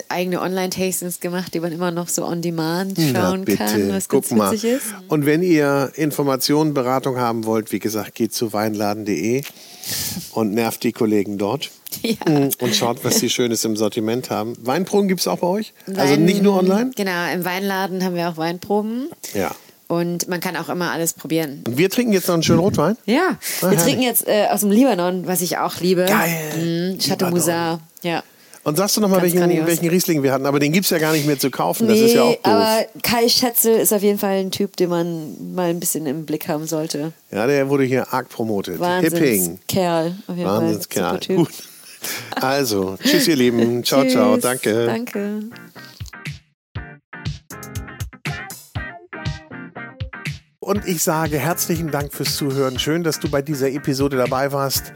[0.09, 4.53] eigene Online-Tastings gemacht, die man immer noch so on demand schauen kann, was Guck ganz
[4.53, 4.77] witzig mal.
[4.77, 4.85] ist.
[5.07, 9.43] Und wenn ihr Informationen, Beratung haben wollt, wie gesagt, geht zu weinladen.de
[10.33, 11.71] und nervt die Kollegen dort.
[12.03, 12.31] Ja.
[12.31, 14.53] Mm, und schaut, was sie Schönes im Sortiment haben.
[14.61, 15.73] Weinproben gibt es auch bei euch?
[15.87, 16.91] Also Wein, also nicht nur online?
[16.95, 19.09] Genau, im Weinladen haben wir auch Weinproben.
[19.33, 19.55] Ja.
[19.87, 21.63] Und man kann auch immer alles probieren.
[21.65, 22.95] Und wir trinken jetzt noch einen schönen Rotwein?
[23.05, 23.83] Ja, ah, wir herrlich.
[23.83, 26.05] trinken jetzt äh, aus dem Libanon, was ich auch liebe.
[26.05, 26.93] Geil.
[26.95, 27.81] Mm, Chateau Moussard.
[28.03, 28.23] Ja.
[28.63, 30.45] Und sagst du nochmal, welchen, welchen Riesling wir hatten?
[30.45, 31.87] Aber den gibt es ja gar nicht mehr zu kaufen.
[31.87, 32.39] Nee, das ist ja auch doof.
[32.43, 36.25] aber Kai Schätzel ist auf jeden Fall ein Typ, den man mal ein bisschen im
[36.25, 37.13] Blick haben sollte.
[37.31, 38.79] Ja, der wurde hier arg promotet.
[38.79, 40.15] Wahnsinnskerl.
[40.27, 41.19] Auf jeden Wahnsinnskerl.
[41.35, 41.49] Gut.
[42.35, 43.83] Also, tschüss ihr Lieben.
[43.83, 44.13] Ciao, tschüss.
[44.13, 44.37] ciao.
[44.37, 44.85] Danke.
[44.85, 45.41] Danke.
[50.69, 52.77] Und ich sage herzlichen Dank fürs Zuhören.
[52.77, 54.93] Schön, dass du bei dieser Episode dabei warst.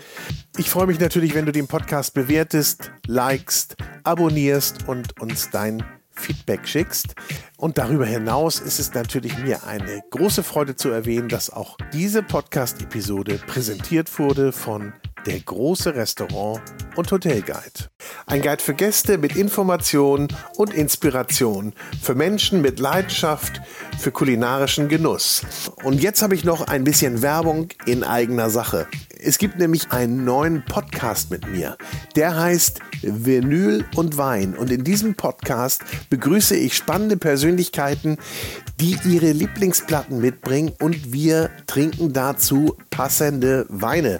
[0.55, 6.67] Ich freue mich natürlich, wenn du den Podcast bewertest, likest, abonnierst und uns dein Feedback
[6.67, 7.15] schickst.
[7.57, 12.21] Und darüber hinaus ist es natürlich mir eine große Freude zu erwähnen, dass auch diese
[12.21, 14.93] Podcast-Episode präsentiert wurde von
[15.25, 16.61] der große Restaurant
[16.95, 17.89] und Hotelguide.
[18.25, 20.27] Ein Guide für Gäste mit Information
[20.57, 23.61] und Inspiration, für Menschen mit Leidenschaft
[23.99, 25.41] für kulinarischen Genuss.
[25.83, 28.87] Und jetzt habe ich noch ein bisschen Werbung in eigener Sache.
[29.19, 31.77] Es gibt nämlich einen neuen Podcast mit mir.
[32.15, 34.53] Der heißt Vinyl und Wein.
[34.53, 38.17] Und in diesem Podcast begrüße ich spannende Persönlichkeiten,
[38.79, 44.19] die ihre Lieblingsplatten mitbringen und wir trinken dazu passende Weine.